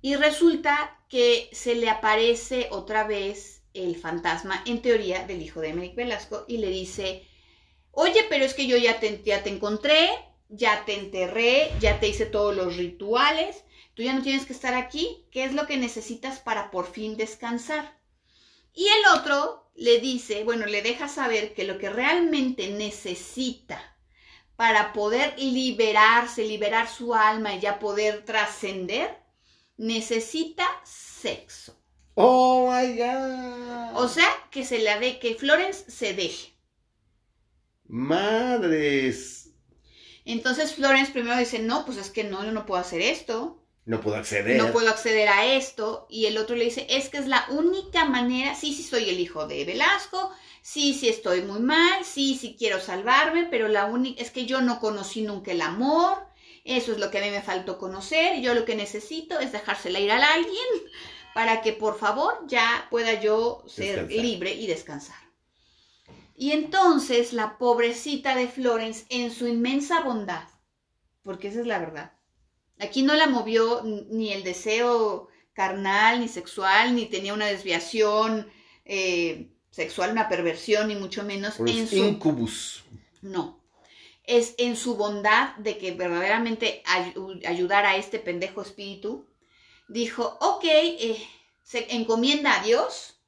Y 0.00 0.14
resulta 0.14 1.00
que 1.08 1.50
se 1.50 1.74
le 1.74 1.90
aparece 1.90 2.68
otra 2.70 3.02
vez 3.02 3.64
el 3.72 3.96
fantasma, 3.96 4.62
en 4.66 4.82
teoría, 4.82 5.26
del 5.26 5.42
hijo 5.42 5.60
de 5.60 5.70
Emerick 5.70 5.96
Velasco 5.96 6.44
y 6.46 6.58
le 6.58 6.68
dice, 6.68 7.26
oye, 7.90 8.20
pero 8.28 8.44
es 8.44 8.54
que 8.54 8.68
yo 8.68 8.76
ya 8.76 9.00
te, 9.00 9.20
ya 9.24 9.42
te 9.42 9.50
encontré, 9.50 10.10
ya 10.48 10.84
te 10.84 10.96
enterré, 10.96 11.72
ya 11.80 11.98
te 11.98 12.06
hice 12.06 12.24
todos 12.24 12.54
los 12.54 12.76
rituales, 12.76 13.64
tú 13.94 14.04
ya 14.04 14.12
no 14.12 14.22
tienes 14.22 14.46
que 14.46 14.52
estar 14.52 14.74
aquí, 14.74 15.26
¿qué 15.32 15.42
es 15.42 15.54
lo 15.54 15.66
que 15.66 15.76
necesitas 15.76 16.38
para 16.38 16.70
por 16.70 16.86
fin 16.86 17.16
descansar? 17.16 18.03
Y 18.74 18.86
el 18.88 19.18
otro 19.18 19.70
le 19.76 20.00
dice, 20.00 20.44
bueno, 20.44 20.66
le 20.66 20.82
deja 20.82 21.08
saber 21.08 21.54
que 21.54 21.64
lo 21.64 21.78
que 21.78 21.90
realmente 21.90 22.68
necesita 22.68 23.80
para 24.56 24.92
poder 24.92 25.34
liberarse, 25.38 26.44
liberar 26.44 26.88
su 26.88 27.14
alma 27.14 27.54
y 27.54 27.60
ya 27.60 27.78
poder 27.78 28.24
trascender, 28.24 29.16
necesita 29.76 30.64
sexo. 30.84 31.80
Oh 32.14 32.70
my 32.70 32.96
God. 32.96 33.96
O 33.96 34.08
sea, 34.08 34.28
que 34.50 34.64
se 34.64 34.78
la 34.78 35.00
de, 35.00 35.18
que 35.18 35.34
Florence 35.34 35.90
se 35.90 36.14
deje. 36.14 36.52
Madres. 37.86 39.50
Entonces 40.24 40.74
Florence 40.74 41.12
primero 41.12 41.36
dice, 41.36 41.58
no, 41.58 41.84
pues 41.84 41.98
es 41.98 42.10
que 42.10 42.24
no, 42.24 42.44
yo 42.44 42.52
no 42.52 42.66
puedo 42.66 42.80
hacer 42.80 43.00
esto. 43.02 43.63
No 43.86 44.00
puedo 44.00 44.16
acceder. 44.16 44.56
No 44.56 44.72
puedo 44.72 44.88
acceder 44.88 45.28
a 45.28 45.44
esto. 45.44 46.06
Y 46.08 46.26
el 46.26 46.38
otro 46.38 46.56
le 46.56 46.64
dice, 46.64 46.86
es 46.88 47.08
que 47.08 47.18
es 47.18 47.26
la 47.26 47.46
única 47.50 48.04
manera, 48.06 48.54
sí, 48.54 48.74
sí 48.74 48.82
soy 48.82 49.10
el 49.10 49.20
hijo 49.20 49.46
de 49.46 49.64
Velasco, 49.64 50.32
sí, 50.62 50.94
sí 50.94 51.08
estoy 51.08 51.42
muy 51.42 51.60
mal, 51.60 52.04
sí, 52.04 52.38
sí 52.40 52.56
quiero 52.58 52.80
salvarme, 52.80 53.46
pero 53.50 53.68
la 53.68 53.84
única, 53.84 54.22
es 54.22 54.30
que 54.30 54.46
yo 54.46 54.62
no 54.62 54.80
conocí 54.80 55.20
nunca 55.20 55.52
el 55.52 55.60
amor, 55.60 56.26
eso 56.64 56.92
es 56.92 56.98
lo 56.98 57.10
que 57.10 57.18
a 57.18 57.20
mí 57.20 57.30
me 57.30 57.42
faltó 57.42 57.76
conocer, 57.76 58.36
y 58.36 58.42
yo 58.42 58.54
lo 58.54 58.64
que 58.64 58.74
necesito 58.74 59.38
es 59.38 59.52
dejársela 59.52 60.00
ir 60.00 60.10
a 60.10 60.32
alguien 60.32 60.56
para 61.34 61.60
que 61.60 61.74
por 61.74 61.98
favor 61.98 62.46
ya 62.46 62.86
pueda 62.90 63.20
yo 63.20 63.62
ser 63.66 64.10
libre 64.10 64.54
y 64.54 64.66
descansar. 64.66 65.16
Y 66.36 66.52
entonces 66.52 67.34
la 67.34 67.58
pobrecita 67.58 68.34
de 68.34 68.48
Florence, 68.48 69.04
en 69.10 69.30
su 69.30 69.46
inmensa 69.46 70.00
bondad, 70.00 70.48
porque 71.22 71.48
esa 71.48 71.60
es 71.60 71.66
la 71.66 71.78
verdad, 71.78 72.13
Aquí 72.78 73.02
no 73.02 73.14
la 73.14 73.26
movió 73.26 73.82
ni 73.84 74.32
el 74.32 74.42
deseo 74.42 75.28
carnal, 75.52 76.20
ni 76.20 76.28
sexual, 76.28 76.94
ni 76.94 77.06
tenía 77.06 77.32
una 77.32 77.46
desviación 77.46 78.50
eh, 78.84 79.50
sexual, 79.70 80.10
una 80.10 80.28
perversión, 80.28 80.88
ni 80.88 80.96
mucho 80.96 81.22
menos. 81.22 81.58
en 81.60 81.88
su 81.88 81.96
incubus. 81.96 82.84
No. 83.22 83.60
Es 84.24 84.54
en 84.58 84.76
su 84.76 84.96
bondad 84.96 85.54
de 85.56 85.78
que 85.78 85.92
verdaderamente 85.92 86.82
ayudara 87.46 87.90
a 87.90 87.96
este 87.96 88.18
pendejo 88.18 88.62
espíritu. 88.62 89.26
Dijo, 89.88 90.38
ok, 90.40 90.64
eh, 90.64 91.28
se 91.62 91.94
encomienda 91.94 92.58
a 92.58 92.64
Dios 92.64 93.20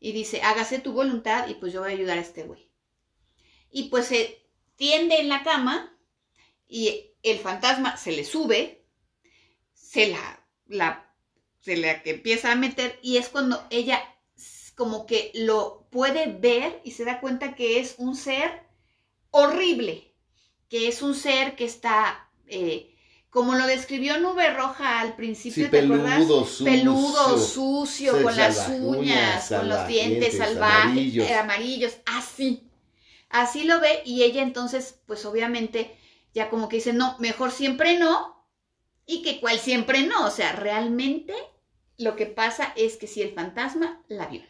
y 0.00 0.12
dice, 0.12 0.40
hágase 0.42 0.78
tu 0.78 0.92
voluntad 0.92 1.48
y 1.48 1.54
pues 1.54 1.72
yo 1.72 1.80
voy 1.80 1.90
a 1.90 1.94
ayudar 1.94 2.18
a 2.18 2.22
este 2.22 2.44
güey. 2.44 2.68
Y 3.70 3.84
pues 3.84 4.06
se 4.06 4.42
tiende 4.76 5.20
en 5.20 5.28
la 5.28 5.42
cama 5.42 5.96
y 6.66 7.12
el 7.22 7.38
fantasma 7.38 7.96
se 7.96 8.12
le 8.12 8.24
sube 8.24 8.79
se 9.90 10.06
la, 10.06 10.40
la, 10.68 11.12
se 11.58 11.76
la 11.76 12.00
que 12.04 12.10
empieza 12.10 12.52
a 12.52 12.54
meter 12.54 12.96
y 13.02 13.16
es 13.16 13.28
cuando 13.28 13.66
ella 13.70 14.00
como 14.76 15.04
que 15.04 15.32
lo 15.34 15.88
puede 15.90 16.26
ver 16.26 16.80
y 16.84 16.92
se 16.92 17.04
da 17.04 17.18
cuenta 17.18 17.56
que 17.56 17.80
es 17.80 17.96
un 17.98 18.14
ser 18.14 18.62
horrible, 19.30 20.14
que 20.68 20.86
es 20.86 21.02
un 21.02 21.16
ser 21.16 21.56
que 21.56 21.64
está, 21.64 22.30
eh, 22.46 22.94
como 23.30 23.56
lo 23.56 23.66
describió 23.66 24.20
Nube 24.20 24.54
Roja 24.54 25.00
al 25.00 25.16
principio, 25.16 25.64
¿te 25.64 25.80
peludo, 25.80 26.44
Sucio, 26.44 26.64
peludo, 26.66 27.38
sucio, 27.38 28.22
con 28.22 28.36
las 28.36 28.68
uñas, 28.68 29.48
con 29.48 29.68
los 29.68 29.88
dientes 29.88 30.38
salvajes, 30.38 31.32
amarillos, 31.32 31.96
así. 32.06 32.70
Así 33.28 33.64
lo 33.64 33.80
ve 33.80 34.02
y 34.04 34.22
ella 34.22 34.42
entonces, 34.42 35.00
pues 35.06 35.24
obviamente, 35.24 35.96
ya 36.32 36.48
como 36.48 36.68
que 36.68 36.76
dice, 36.76 36.92
no, 36.92 37.16
mejor 37.18 37.50
siempre 37.50 37.98
no, 37.98 38.39
y 39.10 39.22
que 39.22 39.40
cual 39.40 39.58
siempre 39.58 40.06
no, 40.06 40.26
o 40.26 40.30
sea, 40.30 40.52
realmente 40.52 41.34
lo 41.98 42.14
que 42.14 42.26
pasa 42.26 42.72
es 42.76 42.96
que 42.96 43.08
si 43.08 43.22
el 43.22 43.34
fantasma 43.34 44.04
la 44.06 44.28
viola. 44.28 44.46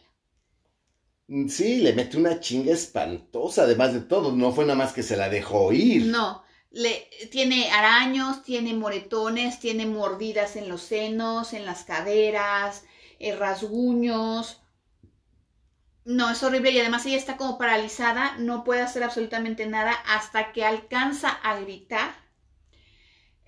Mm, 1.29 1.49
sí, 1.49 1.79
le 1.79 1.95
mete 1.95 2.19
una 2.19 2.41
chinga 2.41 2.73
espantosa, 2.73 3.63
además 3.63 3.95
de 3.95 4.01
todo, 4.01 4.33
no 4.33 4.53
fue 4.53 4.67
nada 4.67 4.77
más 4.77 4.93
que 4.93 5.03
se 5.03 5.17
la 5.17 5.31
dejó 5.31 5.73
ir. 5.73 6.07
No, 6.07 6.45
le, 6.71 7.09
tiene 7.31 7.71
araños, 7.71 8.43
tiene 8.43 8.75
moretones, 8.75 9.61
tiene 9.61 9.87
mordidas 9.87 10.57
en 10.57 10.69
los 10.69 10.83
senos, 10.83 11.55
en 11.55 11.65
las 11.65 11.85
caderas, 11.85 12.85
eh, 13.19 13.35
rasguños. 13.35 14.61
No, 16.05 16.29
es 16.31 16.43
horrible 16.43 16.73
y 16.73 16.81
además 16.81 17.07
ella 17.07 17.17
está 17.17 17.39
como 17.39 17.57
paralizada, 17.57 18.37
no 18.37 18.63
puede 18.63 18.83
hacer 18.83 19.05
absolutamente 19.05 19.67
nada 19.67 19.93
hasta 20.07 20.53
que 20.53 20.67
alcanza 20.67 21.31
a 21.31 21.59
gritar. 21.61 22.30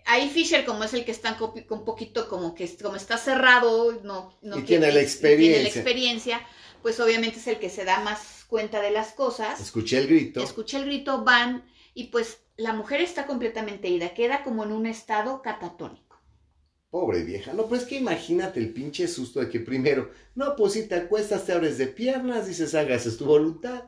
Ahí 0.05 0.29
Fisher, 0.29 0.65
como 0.65 0.85
es 0.85 0.95
el 0.95 1.05
que 1.05 1.13
está 1.13 1.37
un 1.41 1.85
poquito 1.85 2.29
como 2.29 2.55
que 2.55 2.69
como 2.79 2.97
está 2.97 3.19
cerrado, 3.19 4.01
no, 4.03 4.37
no 4.43 4.63
tiene, 4.65 4.91
la 4.93 5.01
experiencia. 5.01 5.53
tiene 5.53 5.63
la 5.63 5.69
experiencia, 5.69 6.47
pues 6.83 6.99
obviamente 7.01 7.39
es 7.39 7.47
el 7.47 7.59
que 7.59 7.71
se 7.71 7.85
da 7.85 8.01
más 8.01 8.45
cuenta 8.49 8.81
de 8.81 8.91
las 8.91 9.13
cosas. 9.13 9.61
Escuché 9.61 9.99
el 9.99 10.09
grito. 10.09 10.43
Escuché 10.43 10.79
el 10.79 10.87
grito, 10.87 11.25
van 11.25 11.65
y 11.95 12.09
pues 12.09 12.39
la 12.57 12.73
mujer 12.73 13.01
está 13.01 13.27
completamente 13.27 13.89
ida, 13.89 14.15
queda 14.15 14.43
como 14.45 14.65
en 14.65 14.73
un 14.73 14.87
estado 14.87 15.43
catatónico. 15.43 16.21
Pobre 16.91 17.23
vieja, 17.23 17.55
no, 17.55 17.67
pues 17.67 17.85
que 17.85 17.97
imagínate 17.97 18.61
el 18.61 18.73
pinche 18.75 19.09
susto 19.09 19.41
de 19.41 19.49
que 19.49 19.61
primero, 19.61 20.11
no, 20.35 20.55
pues 20.57 20.75
si 20.75 20.87
te 20.87 20.97
acuestas, 20.97 21.47
te 21.47 21.53
abres 21.53 21.79
de 21.79 21.87
piernas, 21.87 22.47
dices, 22.47 22.75
hagas 22.75 23.17
tu 23.17 23.25
voluntad, 23.25 23.85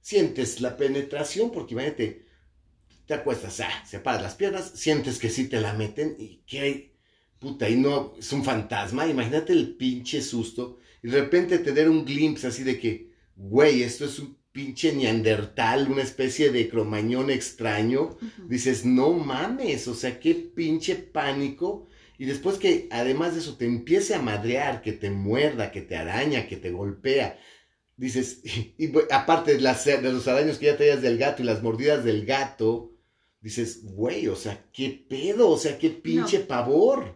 sientes 0.00 0.60
la 0.60 0.76
penetración, 0.76 1.50
porque 1.50 1.74
imagínate, 1.74 2.26
te 3.06 3.14
acuestas, 3.14 3.60
ah, 3.60 3.84
separas 3.86 4.22
las 4.22 4.34
piernas, 4.34 4.72
sientes 4.74 5.18
que 5.18 5.30
sí 5.30 5.48
te 5.48 5.60
la 5.60 5.74
meten 5.74 6.16
y 6.18 6.42
que 6.46 6.60
hay, 6.60 6.92
puta, 7.38 7.68
y 7.68 7.76
no, 7.76 8.14
es 8.18 8.32
un 8.32 8.44
fantasma, 8.44 9.06
imagínate 9.06 9.52
el 9.52 9.76
pinche 9.76 10.22
susto, 10.22 10.78
y 11.02 11.08
de 11.08 11.20
repente 11.20 11.58
te 11.58 11.72
den 11.72 11.90
un 11.90 12.04
glimpse 12.04 12.46
así 12.46 12.62
de 12.62 12.78
que, 12.78 13.10
güey, 13.36 13.82
esto 13.82 14.06
es 14.06 14.18
un 14.18 14.38
pinche 14.52 14.94
neandertal, 14.94 15.90
una 15.90 16.02
especie 16.02 16.50
de 16.50 16.68
cromañón 16.68 17.30
extraño, 17.30 18.16
dices, 18.48 18.84
no 18.84 19.12
mames, 19.12 19.86
o 19.88 19.94
sea, 19.94 20.18
qué 20.18 20.34
pinche 20.34 20.94
pánico, 20.94 21.88
y 22.16 22.24
después 22.24 22.56
que 22.56 22.88
además 22.90 23.34
de 23.34 23.40
eso 23.40 23.56
te 23.56 23.66
empiece 23.66 24.14
a 24.14 24.22
madrear, 24.22 24.80
que 24.80 24.92
te 24.92 25.10
muerda, 25.10 25.72
que 25.72 25.82
te 25.82 25.96
araña, 25.96 26.46
que 26.46 26.56
te 26.56 26.70
golpea, 26.70 27.38
dices, 27.96 28.40
y, 28.78 28.92
aparte 29.10 29.54
de, 29.54 29.60
las, 29.60 29.84
de 29.84 30.00
los 30.00 30.26
araños 30.28 30.58
que 30.58 30.66
ya 30.66 30.76
traías 30.76 31.02
del 31.02 31.18
gato 31.18 31.42
y 31.42 31.46
las 31.46 31.62
mordidas 31.62 32.04
del 32.04 32.24
gato, 32.24 32.93
dices, 33.44 33.84
güey, 33.84 34.26
o 34.28 34.36
sea, 34.36 34.64
qué 34.72 35.04
pedo, 35.06 35.50
o 35.50 35.58
sea, 35.58 35.78
qué 35.78 35.90
pinche 35.90 36.40
pavor. 36.40 37.14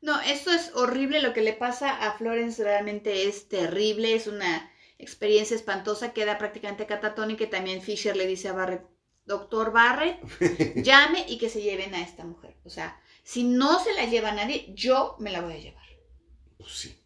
No, 0.00 0.18
esto 0.22 0.50
es 0.50 0.72
horrible, 0.74 1.20
lo 1.20 1.34
que 1.34 1.42
le 1.42 1.52
pasa 1.52 1.90
a 2.06 2.16
Florence 2.16 2.64
realmente 2.64 3.28
es 3.28 3.48
terrible, 3.48 4.14
es 4.14 4.28
una 4.28 4.72
experiencia 4.96 5.54
espantosa, 5.54 6.14
queda 6.14 6.38
prácticamente 6.38 6.86
catatónica 6.86 7.44
y 7.44 7.50
también 7.50 7.82
Fisher 7.82 8.16
le 8.16 8.26
dice 8.26 8.48
a 8.48 8.54
Barrett, 8.54 8.86
doctor 9.26 9.70
Barrett, 9.70 10.18
llame 10.82 11.26
y 11.28 11.36
que 11.36 11.50
se 11.50 11.60
lleven 11.60 11.94
a 11.94 12.00
esta 12.00 12.24
mujer. 12.24 12.56
O 12.64 12.70
sea, 12.70 12.98
si 13.22 13.44
no 13.44 13.84
se 13.84 13.92
la 13.92 14.06
lleva 14.06 14.32
nadie, 14.32 14.72
yo 14.74 15.16
me 15.18 15.30
la 15.30 15.42
voy 15.42 15.52
a 15.52 15.58
llevar. 15.58 15.86
Pues 16.56 16.72
sí. 16.72 16.97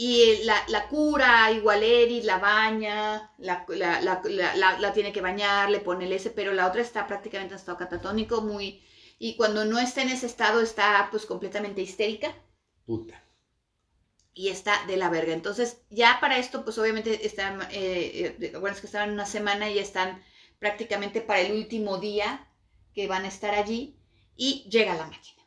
Y 0.00 0.44
la, 0.44 0.64
la 0.68 0.86
cura, 0.86 1.50
igual 1.50 1.82
Eddie, 1.82 2.22
la 2.22 2.38
baña, 2.38 3.32
la, 3.38 3.66
la, 3.66 4.92
tiene 4.92 5.12
que 5.12 5.20
bañar, 5.20 5.70
le 5.70 5.80
pone 5.80 6.04
el 6.04 6.12
ese, 6.12 6.30
pero 6.30 6.52
la 6.52 6.68
otra 6.68 6.82
está 6.82 7.08
prácticamente 7.08 7.54
en 7.54 7.58
estado 7.58 7.78
catatónico, 7.78 8.40
muy... 8.40 8.80
Y 9.18 9.34
cuando 9.34 9.64
no 9.64 9.80
está 9.80 10.02
en 10.02 10.10
ese 10.10 10.26
estado 10.26 10.60
está 10.60 11.08
pues 11.10 11.26
completamente 11.26 11.82
histérica. 11.82 12.32
Puta. 12.86 13.20
Y 14.34 14.50
está 14.50 14.86
de 14.86 14.98
la 14.98 15.10
verga. 15.10 15.32
Entonces, 15.32 15.82
ya 15.90 16.18
para 16.20 16.38
esto, 16.38 16.62
pues 16.62 16.78
obviamente 16.78 17.26
están, 17.26 17.60
eh, 17.72 18.36
eh, 18.40 18.52
bueno, 18.52 18.76
es 18.76 18.80
que 18.80 18.86
estaban 18.86 19.10
una 19.10 19.26
semana 19.26 19.68
y 19.68 19.74
ya 19.74 19.82
están 19.82 20.22
prácticamente 20.60 21.22
para 21.22 21.40
el 21.40 21.50
último 21.50 21.98
día 21.98 22.46
que 22.94 23.08
van 23.08 23.24
a 23.24 23.28
estar 23.28 23.52
allí 23.52 23.98
y 24.36 24.64
llega 24.70 24.94
la 24.94 25.08
máquina. 25.08 25.37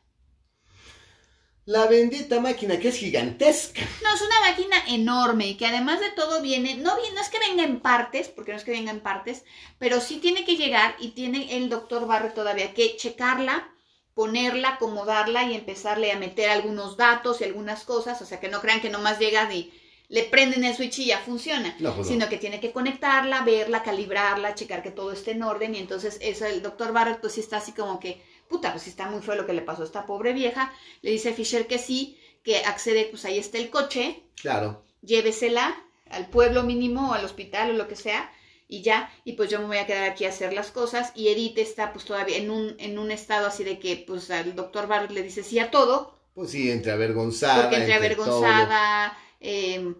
La 1.64 1.86
bendita 1.86 2.40
máquina 2.40 2.78
que 2.80 2.88
es 2.88 2.96
gigantesca. 2.96 3.82
No, 4.02 4.14
es 4.14 4.20
una 4.20 4.40
máquina 4.40 4.76
enorme 4.88 5.46
y 5.46 5.54
que 5.56 5.66
además 5.66 6.00
de 6.00 6.10
todo 6.10 6.42
viene, 6.42 6.74
no, 6.74 6.96
no 6.96 7.20
es 7.20 7.28
que 7.28 7.38
venga 7.38 7.62
en 7.62 7.78
partes, 7.78 8.28
porque 8.28 8.50
no 8.50 8.58
es 8.58 8.64
que 8.64 8.72
venga 8.72 8.90
en 8.90 9.00
partes, 9.00 9.44
pero 9.78 10.00
sí 10.00 10.16
tiene 10.16 10.44
que 10.44 10.56
llegar 10.56 10.96
y 10.98 11.10
tiene 11.10 11.56
el 11.56 11.68
doctor 11.68 12.08
Barre 12.08 12.30
todavía 12.30 12.74
que 12.74 12.96
checarla, 12.96 13.72
ponerla, 14.12 14.70
acomodarla 14.70 15.44
y 15.44 15.54
empezarle 15.54 16.10
a 16.10 16.18
meter 16.18 16.50
algunos 16.50 16.96
datos 16.96 17.40
y 17.40 17.44
algunas 17.44 17.84
cosas, 17.84 18.20
o 18.20 18.26
sea 18.26 18.40
que 18.40 18.48
no 18.48 18.60
crean 18.60 18.80
que 18.80 18.90
nomás 18.90 19.20
llega 19.20 19.52
y 19.54 19.72
le 20.08 20.24
prenden 20.24 20.64
el 20.64 20.74
switch 20.74 20.98
y 20.98 21.06
ya 21.06 21.20
funciona, 21.20 21.74
pues 21.78 22.08
sino 22.08 22.28
que 22.28 22.36
tiene 22.38 22.60
que 22.60 22.72
conectarla, 22.72 23.42
verla, 23.44 23.82
calibrarla, 23.82 24.54
checar 24.54 24.82
que 24.82 24.90
todo 24.90 25.12
esté 25.12 25.30
en 25.30 25.42
orden. 25.42 25.74
Y 25.74 25.78
entonces 25.78 26.18
eso 26.20 26.44
el 26.44 26.60
doctor 26.60 26.92
Barrett 26.92 27.20
pues 27.20 27.32
sí 27.34 27.40
está 27.40 27.58
así 27.58 27.72
como 27.72 27.98
que 27.98 28.20
puta, 28.48 28.72
pues 28.72 28.86
está 28.86 29.10
muy 29.10 29.22
feo 29.22 29.34
lo 29.34 29.46
que 29.46 29.52
le 29.52 29.62
pasó 29.62 29.82
a 29.82 29.86
esta 29.86 30.06
pobre 30.06 30.32
vieja. 30.32 30.72
Le 31.02 31.10
dice 31.10 31.32
Fisher 31.32 31.66
que 31.66 31.78
sí, 31.78 32.18
que 32.42 32.58
accede, 32.58 33.06
pues 33.10 33.24
ahí 33.24 33.38
está 33.38 33.58
el 33.58 33.70
coche. 33.70 34.22
Claro. 34.40 34.82
Llévesela 35.02 35.82
al 36.10 36.28
pueblo 36.28 36.62
mínimo 36.62 37.10
o 37.10 37.14
al 37.14 37.24
hospital 37.24 37.70
o 37.70 37.74
lo 37.74 37.88
que 37.88 37.96
sea 37.96 38.30
y 38.72 38.80
ya, 38.80 39.12
y 39.26 39.34
pues 39.34 39.50
yo 39.50 39.58
me 39.60 39.66
voy 39.66 39.76
a 39.76 39.86
quedar 39.86 40.04
aquí 40.04 40.24
a 40.24 40.30
hacer 40.30 40.54
las 40.54 40.70
cosas 40.70 41.12
y 41.14 41.28
Edith 41.28 41.58
está 41.58 41.92
pues 41.92 42.06
todavía 42.06 42.38
en 42.38 42.50
un, 42.50 42.74
en 42.78 42.98
un 42.98 43.10
estado 43.10 43.46
así 43.46 43.64
de 43.64 43.78
que 43.78 44.02
pues 44.06 44.30
al 44.30 44.56
doctor 44.56 44.86
Barrett 44.86 45.10
le 45.10 45.22
dice 45.22 45.42
sí 45.42 45.58
a 45.58 45.70
todo. 45.70 46.16
Pues 46.32 46.52
sí, 46.52 46.70
entre 46.70 46.92
avergonzada. 46.92 47.64
Porque 47.64 47.76
entre, 47.76 47.92
avergonzada, 47.92 49.18
em, 49.40 49.94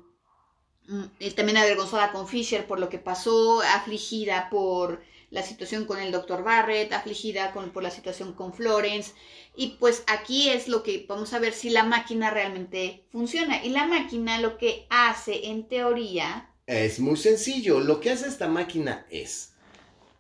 mm, 0.89 1.05
también 1.37 1.59
avergonzada 1.59 2.13
con 2.13 2.27
Fisher 2.27 2.67
por 2.67 2.81
lo 2.81 2.89
que 2.89 2.99
pasó, 2.99 3.61
afligida 3.61 4.49
por 4.49 5.03
la 5.33 5.43
situación 5.43 5.87
con 5.87 5.99
el 5.99 6.13
doctor 6.13 6.45
Barrett, 6.45 6.93
afligida 6.93 7.53
con, 7.53 7.71
por 7.71 7.83
la 7.83 7.91
situación 7.91 8.35
con 8.35 8.53
Florence. 8.53 9.13
Y 9.57 9.79
pues 9.81 10.05
aquí 10.07 10.51
es 10.51 10.69
lo 10.69 10.83
que 10.83 11.07
vamos 11.09 11.33
a 11.33 11.39
ver 11.39 11.55
si 11.55 11.71
la 11.71 11.85
máquina 11.85 12.31
realmente 12.31 13.05
funciona. 13.11 13.65
Y 13.65 13.71
la 13.71 13.87
máquina 13.87 14.39
lo 14.39 14.59
que 14.59 14.87
hace 14.91 15.49
en 15.49 15.67
teoría... 15.67 16.51
Es 16.67 17.01
muy 17.01 17.17
sencillo. 17.17 17.81
Lo 17.81 17.99
que 17.99 18.11
hace 18.11 18.29
esta 18.29 18.47
máquina 18.47 19.07
es 19.11 19.55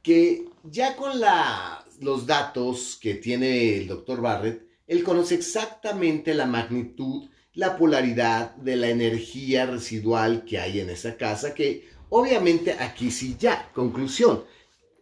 que 0.02 0.46
ya 0.64 0.96
con 0.96 1.20
la, 1.20 1.84
los 2.00 2.26
datos 2.26 2.98
que 3.00 3.14
tiene 3.14 3.76
el 3.76 3.88
doctor 3.88 4.22
Barrett, 4.22 4.66
él 4.86 5.04
conoce 5.04 5.34
exactamente 5.34 6.32
la 6.32 6.46
magnitud, 6.46 7.28
la 7.52 7.76
polaridad 7.76 8.54
de 8.56 8.76
la 8.76 8.88
energía 8.88 9.66
residual 9.66 10.46
que 10.46 10.58
hay 10.58 10.80
en 10.80 10.88
esa 10.88 11.18
casa, 11.18 11.54
que 11.54 11.86
obviamente 12.08 12.72
aquí 12.72 13.10
sí 13.10 13.36
ya, 13.38 13.70
conclusión, 13.74 14.44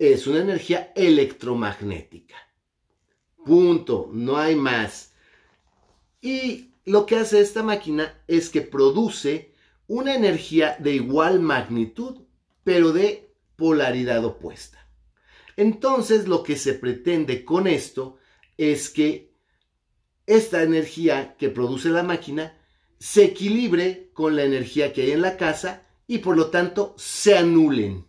es 0.00 0.26
una 0.26 0.40
energía 0.40 0.92
electromagnética. 0.96 2.36
Punto, 3.44 4.08
no 4.10 4.38
hay 4.38 4.56
más. 4.56 5.12
Y 6.22 6.72
lo 6.86 7.04
que 7.04 7.16
hace 7.16 7.40
esta 7.40 7.62
máquina 7.62 8.22
es 8.26 8.48
que 8.48 8.62
produce 8.62 9.54
una 9.88 10.14
energía 10.14 10.74
de 10.78 10.94
igual 10.94 11.40
magnitud, 11.40 12.22
pero 12.64 12.92
de 12.92 13.34
polaridad 13.56 14.24
opuesta. 14.24 14.78
Entonces 15.58 16.26
lo 16.26 16.42
que 16.44 16.56
se 16.56 16.72
pretende 16.72 17.44
con 17.44 17.66
esto 17.66 18.16
es 18.56 18.88
que 18.88 19.34
esta 20.24 20.62
energía 20.62 21.36
que 21.36 21.50
produce 21.50 21.90
la 21.90 22.04
máquina 22.04 22.58
se 22.98 23.24
equilibre 23.24 24.10
con 24.14 24.34
la 24.34 24.44
energía 24.44 24.94
que 24.94 25.02
hay 25.02 25.10
en 25.10 25.20
la 25.20 25.36
casa 25.36 25.86
y 26.06 26.18
por 26.18 26.38
lo 26.38 26.48
tanto 26.48 26.94
se 26.96 27.36
anulen 27.36 28.06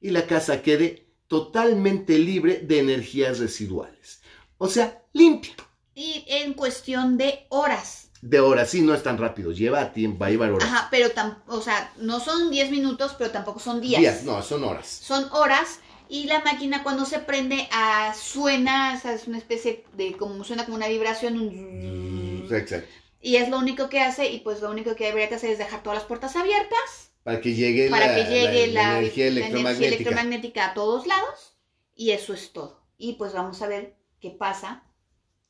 y 0.00 0.10
la 0.10 0.26
casa 0.26 0.62
quede 0.62 1.07
totalmente 1.28 2.18
libre 2.18 2.58
de 2.58 2.80
energías 2.80 3.38
residuales. 3.38 4.20
O 4.56 4.68
sea, 4.68 5.02
limpia. 5.12 5.54
Y 5.94 6.24
en 6.26 6.54
cuestión 6.54 7.16
de 7.16 7.46
horas. 7.50 8.10
De 8.20 8.40
horas, 8.40 8.70
sí, 8.70 8.82
no 8.82 8.94
es 8.94 9.02
tan 9.02 9.18
rápido, 9.18 9.52
lleva 9.52 9.92
tiempo, 9.92 10.20
va 10.20 10.26
a 10.26 10.30
llevar 10.30 10.50
horas. 10.50 10.68
Ajá, 10.68 10.88
pero, 10.90 11.08
o 11.46 11.60
sea, 11.60 11.92
no 11.98 12.18
son 12.18 12.50
10 12.50 12.70
minutos, 12.72 13.14
pero 13.16 13.30
tampoco 13.30 13.60
son 13.60 13.80
días. 13.80 14.00
Días, 14.00 14.24
no, 14.24 14.42
son 14.42 14.64
horas. 14.64 14.86
Son 14.88 15.28
horas 15.30 15.78
y 16.08 16.24
la 16.24 16.40
máquina 16.40 16.82
cuando 16.82 17.04
se 17.04 17.20
prende 17.20 17.68
a, 17.70 18.08
ah, 18.08 18.14
suena, 18.14 18.94
o 18.96 19.00
sea, 19.00 19.12
es 19.12 19.28
una 19.28 19.38
especie 19.38 19.84
de, 19.92 20.16
como 20.16 20.42
suena 20.42 20.64
como 20.64 20.76
una 20.76 20.88
vibración, 20.88 21.38
un... 21.38 22.48
Exacto. 22.50 22.88
Y 23.20 23.36
es 23.36 23.48
lo 23.48 23.58
único 23.58 23.88
que 23.88 24.00
hace 24.00 24.30
y 24.30 24.40
pues 24.40 24.60
lo 24.62 24.70
único 24.70 24.94
que 24.94 25.06
debería 25.06 25.36
hacer 25.36 25.50
es 25.50 25.58
dejar 25.58 25.82
todas 25.82 25.98
las 25.98 26.06
puertas 26.06 26.34
abiertas 26.34 27.07
para 27.28 27.42
que 27.42 27.54
llegue, 27.54 27.90
la, 27.90 28.14
que 28.14 28.24
llegue 28.24 28.66
la, 28.68 28.98
energía 29.00 29.26
electromagnética. 29.26 30.70
a 30.70 30.74
todos 30.74 31.06
lados 31.06 31.58
y 31.94 32.12
eso 32.12 32.32
es 32.32 32.54
todo. 32.54 32.82
Y 32.96 33.14
pues 33.14 33.34
vamos 33.34 33.60
a 33.60 33.66
ver 33.66 33.98
qué 34.18 34.30
pasa, 34.30 34.84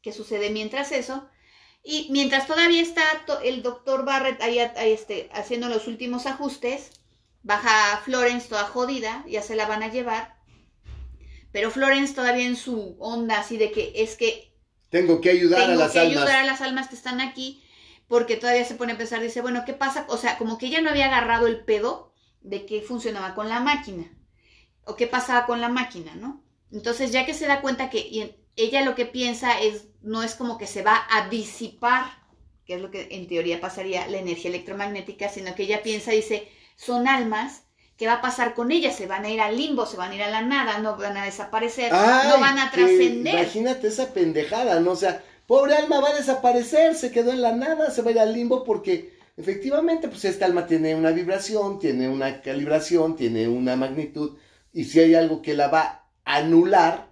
qué 0.02 0.12
sucede 0.12 0.50
mientras 0.50 0.90
eso. 0.90 1.28
Y 1.84 2.08
mientras 2.10 2.48
todavía 2.48 2.82
está 2.82 3.04
el 3.44 3.62
doctor 3.62 4.04
Barrett 4.04 4.42
ahí, 4.42 4.58
este, 4.58 5.30
haciendo 5.32 5.68
los 5.68 5.86
últimos 5.86 6.26
ajustes, 6.26 6.90
baja 7.44 8.02
Florence 8.04 8.48
toda 8.48 8.64
jodida, 8.64 9.24
ya 9.28 9.42
se 9.42 9.54
la 9.54 9.66
van 9.66 9.84
a 9.84 9.92
llevar. 9.92 10.36
Pero 11.52 11.70
Florence 11.70 12.12
todavía 12.12 12.46
en 12.46 12.56
su 12.56 12.96
onda 12.98 13.38
así 13.38 13.56
de 13.56 13.70
que 13.70 13.92
es 13.94 14.16
que... 14.16 14.52
Tengo 14.90 15.20
que 15.20 15.30
ayudar 15.30 15.70
a 15.70 15.76
las 15.76 15.92
que 15.92 16.00
ayudar 16.00 16.40
a 16.40 16.44
las 16.44 16.60
almas 16.60 16.88
que 16.88 16.96
están 16.96 17.20
aquí 17.20 17.62
porque 18.08 18.36
todavía 18.36 18.64
se 18.64 18.74
pone 18.74 18.94
a 18.94 18.98
pensar, 18.98 19.20
dice, 19.20 19.42
bueno, 19.42 19.64
¿qué 19.64 19.74
pasa? 19.74 20.06
O 20.08 20.16
sea, 20.16 20.38
como 20.38 20.58
que 20.58 20.66
ella 20.66 20.80
no 20.80 20.90
había 20.90 21.06
agarrado 21.06 21.46
el 21.46 21.64
pedo 21.64 22.12
de 22.40 22.66
qué 22.66 22.80
funcionaba 22.80 23.34
con 23.34 23.48
la 23.48 23.60
máquina, 23.60 24.10
o 24.84 24.96
qué 24.96 25.06
pasaba 25.06 25.46
con 25.46 25.60
la 25.60 25.68
máquina, 25.68 26.14
¿no? 26.14 26.42
Entonces, 26.72 27.12
ya 27.12 27.26
que 27.26 27.34
se 27.34 27.46
da 27.46 27.60
cuenta 27.60 27.90
que 27.90 28.34
ella 28.56 28.84
lo 28.84 28.94
que 28.94 29.06
piensa 29.06 29.60
es, 29.60 29.88
no 30.02 30.22
es 30.22 30.34
como 30.34 30.58
que 30.58 30.66
se 30.66 30.82
va 30.82 31.06
a 31.10 31.28
disipar, 31.28 32.04
que 32.64 32.74
es 32.74 32.80
lo 32.80 32.90
que 32.90 33.08
en 33.10 33.28
teoría 33.28 33.60
pasaría 33.60 34.06
la 34.08 34.18
energía 34.18 34.50
electromagnética, 34.50 35.28
sino 35.28 35.54
que 35.54 35.64
ella 35.64 35.82
piensa, 35.82 36.10
dice, 36.10 36.48
son 36.76 37.08
almas 37.08 37.62
¿qué 37.98 38.06
va 38.06 38.14
a 38.14 38.20
pasar 38.22 38.54
con 38.54 38.70
ellas? 38.70 38.96
Se 38.96 39.06
van 39.06 39.24
a 39.24 39.28
ir 39.28 39.40
al 39.40 39.56
limbo, 39.56 39.84
se 39.84 39.96
van 39.96 40.12
a 40.12 40.14
ir 40.14 40.22
a 40.22 40.30
la 40.30 40.40
nada, 40.40 40.78
no 40.78 40.96
van 40.96 41.16
a 41.16 41.24
desaparecer, 41.24 41.92
no 41.92 42.40
van 42.40 42.58
a 42.58 42.70
trascender. 42.70 43.34
Imagínate 43.34 43.88
esa 43.88 44.14
pendejada, 44.14 44.80
¿no? 44.80 44.92
O 44.92 44.96
sea, 44.96 45.22
pobre 45.48 45.74
alma 45.74 45.98
va 46.00 46.10
a 46.10 46.14
desaparecer, 46.14 46.94
se 46.94 47.10
quedó 47.10 47.32
en 47.32 47.40
la 47.40 47.52
nada, 47.52 47.90
se 47.90 48.02
va 48.02 48.10
al 48.20 48.34
limbo 48.34 48.64
porque 48.64 49.18
efectivamente, 49.38 50.06
pues 50.06 50.26
esta 50.26 50.44
alma 50.44 50.66
tiene 50.66 50.94
una 50.94 51.10
vibración, 51.10 51.78
tiene 51.78 52.06
una 52.06 52.42
calibración, 52.42 53.16
tiene 53.16 53.48
una 53.48 53.74
magnitud, 53.74 54.36
y 54.74 54.84
si 54.84 55.00
hay 55.00 55.14
algo 55.14 55.40
que 55.40 55.54
la 55.54 55.68
va 55.68 56.04
a 56.26 56.36
anular, 56.36 57.08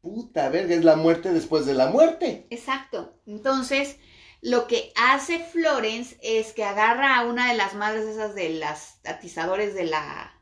puta 0.00 0.48
verga, 0.48 0.74
es 0.74 0.82
la 0.82 0.96
muerte 0.96 1.30
después 1.30 1.66
de 1.66 1.74
la 1.74 1.88
muerte. 1.88 2.46
Exacto. 2.48 3.12
Entonces, 3.26 3.96
lo 4.40 4.66
que 4.66 4.90
hace 4.96 5.38
Florence 5.38 6.16
es 6.22 6.54
que 6.54 6.64
agarra 6.64 7.18
a 7.18 7.26
una 7.26 7.50
de 7.50 7.58
las 7.58 7.74
madres 7.74 8.06
esas 8.06 8.34
de 8.34 8.48
las 8.48 8.98
atizadores 9.04 9.74
de 9.74 9.84
la, 9.84 10.37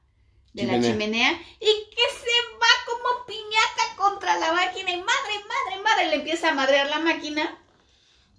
de 0.56 0.62
chimenea. 0.62 0.80
la 0.80 0.92
chimenea 0.92 1.32
y 1.60 1.90
que 1.90 2.02
se 2.18 2.54
va 2.54 2.72
como 2.86 3.26
piñata 3.26 3.96
contra 3.96 4.38
la 4.38 4.52
máquina 4.52 4.90
y 4.90 4.96
madre, 4.96 5.34
madre, 5.48 5.82
madre, 5.82 6.08
le 6.08 6.14
empieza 6.16 6.48
a 6.48 6.54
madrear 6.54 6.88
la 6.88 6.98
máquina, 6.98 7.58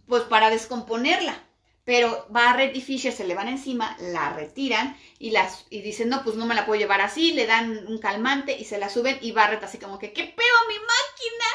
pues 0.08 0.24
para 0.24 0.50
descomponerla. 0.50 1.44
Pero 1.86 2.26
Barrett 2.30 2.76
y 2.76 2.82
Fisher 2.82 3.14
se 3.14 3.26
le 3.26 3.34
van 3.34 3.48
encima, 3.48 3.96
la 4.00 4.34
retiran 4.34 4.98
y, 5.20 5.30
las, 5.30 5.66
y 5.70 5.82
dicen, 5.82 6.10
no, 6.10 6.22
pues 6.24 6.36
no 6.36 6.46
me 6.46 6.56
la 6.56 6.66
puedo 6.66 6.78
llevar 6.78 7.00
así, 7.00 7.32
le 7.32 7.46
dan 7.46 7.88
un 7.88 8.00
calmante 8.00 8.58
y 8.58 8.66
se 8.66 8.78
la 8.78 8.90
suben 8.90 9.18
y 9.22 9.32
Barrett 9.32 9.64
así 9.64 9.78
como 9.78 9.98
que, 9.98 10.12
¿qué 10.12 10.26
pedo 10.26 10.58
mi 10.68 10.76
máquina? 10.76 11.46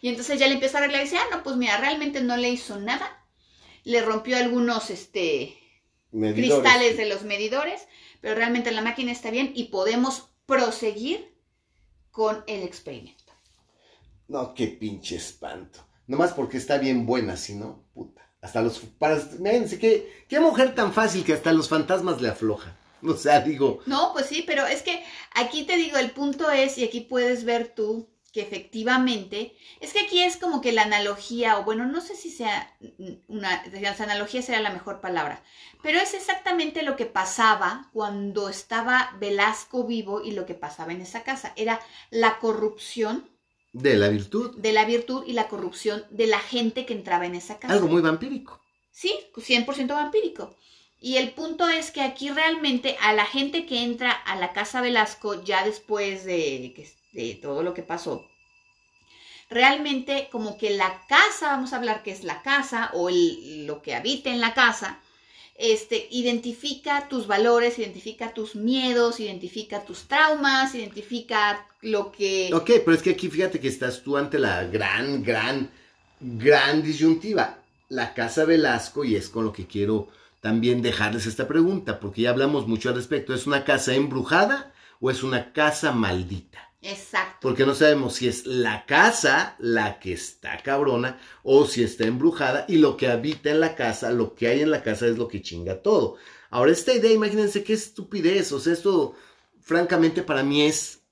Y 0.00 0.08
entonces 0.10 0.38
ya 0.38 0.46
le 0.46 0.54
empieza 0.54 0.78
a 0.78 0.82
arreglar 0.82 1.00
y 1.00 1.04
dice, 1.04 1.18
ah, 1.18 1.26
no, 1.32 1.42
pues 1.42 1.56
mira, 1.56 1.76
realmente 1.78 2.20
no 2.20 2.36
le 2.36 2.50
hizo 2.50 2.78
nada, 2.78 3.24
le 3.82 4.00
rompió 4.02 4.36
algunos 4.36 4.90
este, 4.90 5.58
cristales 6.12 6.96
de 6.96 7.06
los 7.06 7.24
medidores, 7.24 7.88
pero 8.20 8.34
realmente 8.34 8.70
la 8.70 8.82
máquina 8.82 9.12
está 9.12 9.30
bien 9.30 9.52
y 9.54 9.64
podemos 9.64 10.30
proseguir 10.46 11.34
con 12.10 12.42
el 12.46 12.62
experimento. 12.62 13.32
No, 14.28 14.54
qué 14.54 14.68
pinche 14.68 15.16
espanto. 15.16 15.80
Nomás 16.06 16.32
porque 16.32 16.56
está 16.56 16.78
bien 16.78 17.06
buena, 17.06 17.36
si 17.36 17.54
no, 17.54 17.84
puta. 17.94 18.28
Hasta 18.40 18.62
los... 18.62 18.78
Para, 18.78 19.20
qué, 19.80 20.24
qué 20.28 20.40
mujer 20.40 20.74
tan 20.74 20.92
fácil 20.92 21.24
que 21.24 21.34
hasta 21.34 21.52
los 21.52 21.68
fantasmas 21.68 22.20
le 22.20 22.28
afloja. 22.28 22.76
O 23.02 23.16
sea, 23.16 23.40
digo... 23.40 23.80
No, 23.86 24.12
pues 24.12 24.26
sí, 24.26 24.44
pero 24.46 24.66
es 24.66 24.82
que 24.82 25.02
aquí 25.34 25.64
te 25.64 25.76
digo, 25.76 25.96
el 25.96 26.10
punto 26.10 26.50
es, 26.50 26.76
y 26.76 26.84
aquí 26.84 27.00
puedes 27.00 27.44
ver 27.44 27.74
tú, 27.74 28.10
que 28.32 28.42
efectivamente, 28.42 29.56
es 29.80 29.92
que 29.92 30.00
aquí 30.00 30.22
es 30.22 30.36
como 30.36 30.60
que 30.60 30.72
la 30.72 30.82
analogía, 30.82 31.58
o 31.58 31.64
bueno, 31.64 31.86
no 31.86 32.00
sé 32.00 32.14
si 32.14 32.30
sea 32.30 32.76
una, 33.26 33.64
la 33.72 33.90
analogía 33.90 34.40
será 34.40 34.60
la 34.60 34.70
mejor 34.70 35.00
palabra, 35.00 35.42
pero 35.82 35.98
es 35.98 36.14
exactamente 36.14 36.82
lo 36.82 36.96
que 36.96 37.06
pasaba 37.06 37.90
cuando 37.92 38.48
estaba 38.48 39.16
Velasco 39.18 39.84
vivo 39.84 40.22
y 40.22 40.32
lo 40.32 40.46
que 40.46 40.54
pasaba 40.54 40.92
en 40.92 41.00
esa 41.00 41.24
casa. 41.24 41.52
Era 41.56 41.80
la 42.10 42.38
corrupción. 42.38 43.28
De 43.72 43.96
la 43.96 44.08
virtud. 44.08 44.56
De 44.58 44.72
la 44.72 44.84
virtud 44.84 45.24
y 45.26 45.32
la 45.32 45.48
corrupción 45.48 46.04
de 46.10 46.26
la 46.26 46.38
gente 46.38 46.86
que 46.86 46.94
entraba 46.94 47.26
en 47.26 47.34
esa 47.34 47.58
casa. 47.58 47.74
Algo 47.74 47.88
muy 47.88 48.02
vampírico. 48.02 48.60
Sí, 48.92 49.12
100% 49.34 49.88
vampírico. 49.88 50.56
Y 51.00 51.16
el 51.16 51.32
punto 51.32 51.66
es 51.68 51.90
que 51.90 52.02
aquí 52.02 52.28
realmente 52.28 52.96
a 53.00 53.14
la 53.14 53.24
gente 53.24 53.64
que 53.64 53.82
entra 53.82 54.12
a 54.12 54.36
la 54.36 54.52
casa 54.52 54.82
Velasco 54.82 55.42
ya 55.42 55.64
después 55.64 56.24
de 56.24 56.72
que 56.76 56.99
de 57.12 57.34
todo 57.34 57.62
lo 57.62 57.74
que 57.74 57.82
pasó. 57.82 58.26
Realmente 59.48 60.28
como 60.30 60.56
que 60.56 60.70
la 60.70 61.02
casa, 61.08 61.48
vamos 61.48 61.72
a 61.72 61.76
hablar 61.76 62.02
que 62.02 62.12
es 62.12 62.22
la 62.22 62.42
casa 62.42 62.90
o 62.94 63.10
lo 63.10 63.82
que 63.82 63.94
habita 63.94 64.30
en 64.30 64.40
la 64.40 64.54
casa, 64.54 65.00
este, 65.60 66.08
identifica 66.10 67.08
tus 67.08 67.26
valores, 67.26 67.78
identifica 67.78 68.32
tus 68.32 68.54
miedos, 68.54 69.20
identifica 69.20 69.84
tus 69.84 70.04
traumas, 70.04 70.74
identifica 70.74 71.66
lo 71.82 72.10
que... 72.12 72.50
Ok, 72.54 72.70
pero 72.84 72.94
es 72.94 73.02
que 73.02 73.10
aquí 73.10 73.28
fíjate 73.28 73.60
que 73.60 73.68
estás 73.68 74.02
tú 74.02 74.16
ante 74.16 74.38
la 74.38 74.64
gran, 74.64 75.22
gran, 75.22 75.70
gran 76.18 76.82
disyuntiva. 76.82 77.58
La 77.90 78.14
casa 78.14 78.46
Velasco, 78.46 79.04
y 79.04 79.16
es 79.16 79.28
con 79.28 79.44
lo 79.44 79.52
que 79.52 79.66
quiero 79.66 80.08
también 80.40 80.80
dejarles 80.80 81.26
esta 81.26 81.46
pregunta, 81.46 82.00
porque 82.00 82.22
ya 82.22 82.30
hablamos 82.30 82.66
mucho 82.66 82.88
al 82.88 82.94
respecto, 82.94 83.34
¿es 83.34 83.46
una 83.46 83.64
casa 83.64 83.94
embrujada 83.94 84.72
o 85.00 85.10
es 85.10 85.22
una 85.22 85.52
casa 85.52 85.92
maldita? 85.92 86.69
Exacto. 86.82 87.38
Porque 87.42 87.66
no 87.66 87.74
sabemos 87.74 88.14
si 88.14 88.28
es 88.28 88.46
la 88.46 88.86
casa 88.86 89.54
la 89.58 89.98
que 89.98 90.14
está 90.14 90.62
cabrona 90.62 91.20
o 91.42 91.66
si 91.66 91.82
está 91.82 92.06
embrujada 92.06 92.64
y 92.68 92.76
lo 92.78 92.96
que 92.96 93.08
habita 93.08 93.50
en 93.50 93.60
la 93.60 93.74
casa, 93.74 94.10
lo 94.10 94.34
que 94.34 94.48
hay 94.48 94.60
en 94.62 94.70
la 94.70 94.82
casa 94.82 95.06
es 95.06 95.18
lo 95.18 95.28
que 95.28 95.42
chinga 95.42 95.82
todo. 95.82 96.16
Ahora, 96.50 96.72
esta 96.72 96.94
idea, 96.94 97.12
imagínense 97.12 97.62
qué 97.62 97.74
estupidez, 97.74 98.50
o 98.52 98.60
sea, 98.60 98.72
esto 98.72 99.14
francamente 99.60 100.22
para 100.22 100.42
mí 100.42 100.62
es 100.62 101.02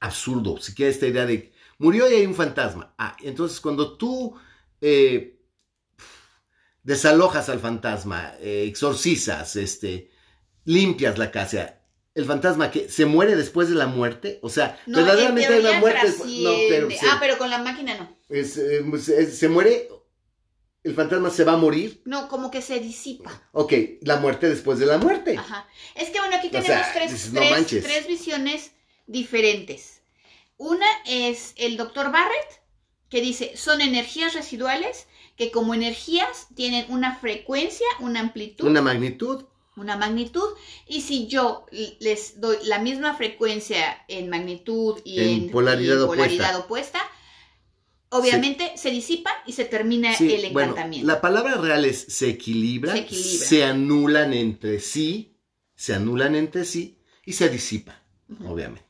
absurdo, 0.00 0.58
si 0.58 0.74
quieres 0.74 0.94
esta 0.96 1.06
idea 1.06 1.26
de 1.26 1.52
murió 1.78 2.10
y 2.10 2.14
hay 2.14 2.26
un 2.26 2.34
fantasma. 2.34 2.94
Ah, 2.98 3.16
entonces 3.22 3.60
cuando 3.60 3.96
tú 3.96 4.36
eh, 4.80 5.40
desalojas 6.82 7.48
al 7.48 7.60
fantasma, 7.60 8.34
eh, 8.40 8.64
exorcizas, 8.68 9.56
este, 9.56 10.10
limpias 10.64 11.18
la 11.18 11.30
casa, 11.30 11.80
el 12.16 12.24
fantasma 12.24 12.70
que 12.70 12.88
se 12.88 13.04
muere 13.04 13.36
después 13.36 13.68
de 13.68 13.74
la 13.74 13.86
muerte, 13.86 14.38
o 14.40 14.48
sea, 14.48 14.80
verdaderamente 14.86 15.52
hay 15.52 15.60
una 15.60 15.80
muerte. 15.80 16.08
No, 16.08 16.54
pero, 16.70 16.88
ah, 17.02 17.18
pero 17.20 17.36
con 17.36 17.50
la 17.50 17.58
máquina 17.58 17.94
no. 17.94 18.16
Eh, 18.30 18.82
pues, 18.88 19.04
se 19.04 19.48
muere, 19.50 19.90
el 20.82 20.94
fantasma 20.94 21.28
se 21.28 21.44
va 21.44 21.52
a 21.52 21.56
morir. 21.58 22.00
No, 22.06 22.28
como 22.28 22.50
que 22.50 22.62
se 22.62 22.80
disipa. 22.80 23.42
Ok, 23.52 23.74
la 24.00 24.16
muerte 24.16 24.48
después 24.48 24.78
de 24.78 24.86
la 24.86 24.96
muerte. 24.96 25.36
Ajá. 25.36 25.68
Es 25.94 26.08
que 26.08 26.18
bueno, 26.18 26.36
aquí 26.36 26.48
tenemos 26.48 26.86
tres, 26.94 27.32
tres 27.82 28.08
visiones 28.08 28.72
diferentes. 29.06 30.00
Una 30.56 30.86
es 31.04 31.52
el 31.56 31.76
doctor 31.76 32.10
Barrett, 32.10 32.62
que 33.10 33.20
dice, 33.20 33.58
son 33.58 33.82
energías 33.82 34.32
residuales 34.32 35.06
que 35.36 35.50
como 35.50 35.74
energías 35.74 36.46
tienen 36.54 36.86
una 36.88 37.14
frecuencia, 37.16 37.86
una 38.00 38.20
amplitud. 38.20 38.66
Una 38.66 38.80
magnitud 38.80 39.44
una 39.76 39.96
magnitud 39.96 40.48
y 40.86 41.02
si 41.02 41.28
yo 41.28 41.66
les 42.00 42.40
doy 42.40 42.56
la 42.64 42.78
misma 42.78 43.14
frecuencia 43.14 44.04
en 44.08 44.28
magnitud 44.28 45.00
y 45.04 45.20
en, 45.20 45.50
polaridad, 45.50 46.02
opuesta. 46.02 46.98
obviamente 48.08 48.72
se 48.76 48.90
disipa 48.90 49.30
y 49.46 49.52
se 49.52 49.66
termina 49.66 50.14
el 50.14 50.46
encantamiento. 50.46 51.06
la 51.06 51.20
palabra 51.20 51.56
real 51.56 51.84
es 51.84 52.06
se 52.08 52.30
equilibra, 52.30 52.94
se, 53.08 53.64
anulan 53.64 54.32
entre 54.32 54.80
sí, 54.80 55.36
se 55.74 55.94
anulan 55.94 56.34
entre 56.34 56.64
sí 56.64 56.98
y 57.24 57.34
se 57.34 57.48
disipa, 57.48 58.02
obviamente. 58.44 58.86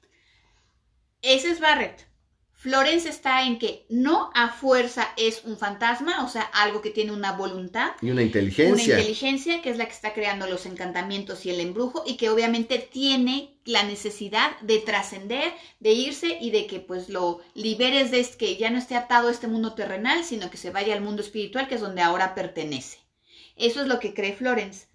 Ese 1.21 1.51
es 1.51 1.61
Barrett. 1.61 2.06
Florence 2.67 3.09
está 3.09 3.45
en 3.45 3.61
que 3.61 3.87
no 3.89 4.33
a 4.35 4.49
fuerza 4.49 5.07
es 5.17 5.45
un 5.45 5.57
fantasma, 5.57 6.25
o 6.25 6.29
sea, 6.29 6.43
algo 6.43 6.83
que 6.83 6.91
tiene 6.91 7.13
una 7.13 7.31
voluntad. 7.31 7.93
Y 8.03 8.11
una 8.11 8.25
inteligencia. 8.25 8.73
Una 8.73 8.83
inteligencia 8.83 9.63
que 9.63 9.71
es 9.71 9.77
la 9.77 9.85
que 9.85 9.93
está 9.93 10.13
creando 10.13 10.49
los 10.49 10.67
encantamientos 10.67 11.47
y 11.47 11.51
el 11.51 11.61
embrujo 11.61 12.03
y 12.05 12.17
que 12.17 12.29
obviamente 12.29 12.81
tiene 12.81 13.57
la 13.65 13.85
necesidad 13.85 14.59
de 14.63 14.81
trascender, 14.81 15.53
de 15.79 15.93
irse 15.93 16.39
y 16.41 16.51
de 16.51 16.67
que 16.67 16.81
pues 16.81 17.09
lo 17.09 17.39
liberes 17.55 18.11
de 18.11 18.19
este, 18.19 18.37
que 18.37 18.57
ya 18.57 18.69
no 18.69 18.79
esté 18.79 18.97
atado 18.97 19.29
a 19.29 19.31
este 19.31 19.47
mundo 19.47 19.75
terrenal, 19.75 20.25
sino 20.25 20.51
que 20.51 20.57
se 20.57 20.73
vaya 20.73 20.93
al 20.93 21.03
mundo 21.03 21.23
espiritual, 21.23 21.69
que 21.69 21.77
es 21.77 21.81
donde 21.81 22.03
ahora 22.03 22.35
pertenece. 22.35 22.99
Eso 23.55 23.81
es 23.81 23.87
lo 23.87 24.01
que 24.01 24.13
cree 24.13 24.35
Florence. 24.35 24.89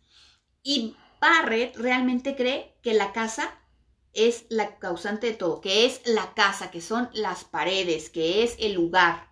Y 0.62 0.98
Barrett 1.22 1.78
realmente 1.78 2.36
cree 2.36 2.76
que 2.82 2.94
la 2.94 3.14
casa 3.14 3.61
es 4.14 4.45
la 4.49 4.78
causante 4.80 5.28
de 5.28 5.34
todo, 5.34 5.62
que 5.62 5.86
es 5.86 6.01
la 6.05 6.34
casa, 6.34 6.72
que 6.72 6.82
son 6.82 7.09
las 7.14 7.43
paredes, 7.43 8.09
que 8.09 8.43
es 8.43 8.55
el 8.59 8.74
lugar. 8.74 9.32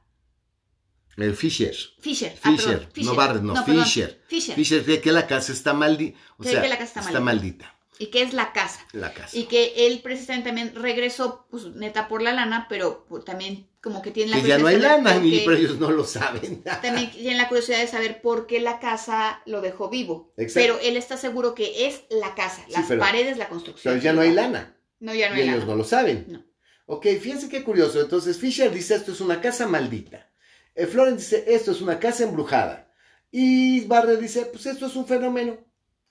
El 1.18 1.36
Fisher. 1.36 1.76
Fisher. 2.00 2.32
Fisher. 2.38 2.88
Ah, 2.88 3.00
No 3.04 3.16
Barrett, 3.16 3.44
no, 3.44 3.66
Fisher. 3.66 4.24
Fisher. 4.28 4.56
Fisher 4.56 4.84
cree 4.84 5.02
que 5.02 5.12
la 5.12 5.28
casa 5.28 5.52
está 5.52 5.74
maldita. 5.74 6.18
O 6.38 6.44
sea, 6.44 6.62
que 6.62 6.70
la 6.70 6.78
casa 6.78 7.02
está, 7.02 7.20
maldita. 7.20 7.76
Y 8.00 8.08
que 8.08 8.22
es 8.22 8.34
la 8.34 8.54
casa. 8.54 8.80
La 8.94 9.14
casa. 9.14 9.38
Y 9.38 9.44
que 9.44 9.86
él 9.86 10.00
precisamente 10.02 10.50
también 10.50 10.74
regresó, 10.74 11.46
pues 11.52 11.66
neta 11.76 12.08
por 12.08 12.22
la 12.22 12.32
lana, 12.32 12.66
pero 12.70 13.06
pues, 13.08 13.26
también 13.26 13.68
como 13.82 14.02
que 14.02 14.12
tiene 14.12 14.32
la 14.32 14.42
que 14.42 14.48
ya 14.48 14.58
no 14.58 14.68
hay 14.68 14.78
lana, 14.78 15.22
pero 15.22 15.54
ellos 15.54 15.80
no 15.80 15.92
lo 15.92 16.06
saben. 16.06 16.64
también 16.82 17.12
tienen 17.12 17.38
la 17.38 17.48
curiosidad 17.48 17.80
de 17.80 17.88
saber 17.88 18.22
por 18.22 18.48
qué 18.48 18.62
la 18.62 18.80
casa 18.80 19.42
lo 19.46 19.62
dejó 19.62 19.90
vivo. 19.90 20.34
Pero 20.54 20.80
él 20.82 20.98
está 20.98 21.18
seguro 21.18 21.54
que 21.54 21.88
es 21.88 22.04
la 22.10 22.36
casa, 22.36 22.66
las 22.70 22.88
paredes, 22.88 23.38
la 23.38 23.50
construcción. 23.50 23.94
Pero 23.94 24.04
ya 24.04 24.14
no 24.14 24.22
hay 24.22 24.32
lana. 24.34 24.76
No, 25.00 25.14
ya 25.14 25.30
no 25.30 25.36
hay 25.36 25.44
y 25.44 25.50
ellos 25.50 25.66
no 25.66 25.76
lo 25.76 25.84
saben. 25.84 26.26
No. 26.28 26.46
Ok, 26.86 27.06
fíjense 27.22 27.50
qué 27.50 27.64
curioso. 27.64 28.02
Entonces 28.02 28.38
Fisher 28.38 28.72
dice 28.72 28.96
esto 28.96 29.12
es 29.12 29.22
una 29.22 29.40
casa 29.42 29.68
maldita. 29.68 30.32
Eh, 30.74 30.88
Florence 30.88 31.38
dice 31.38 31.54
esto 31.54 31.72
es 31.72 31.82
una 31.82 32.00
casa 32.00 32.24
embrujada. 32.24 32.90
Y 33.32 33.82
Barrett 33.82 34.20
dice, 34.20 34.46
pues 34.46 34.66
esto 34.66 34.88
es 34.88 34.96
un 34.96 35.06
fenómeno. 35.06 35.58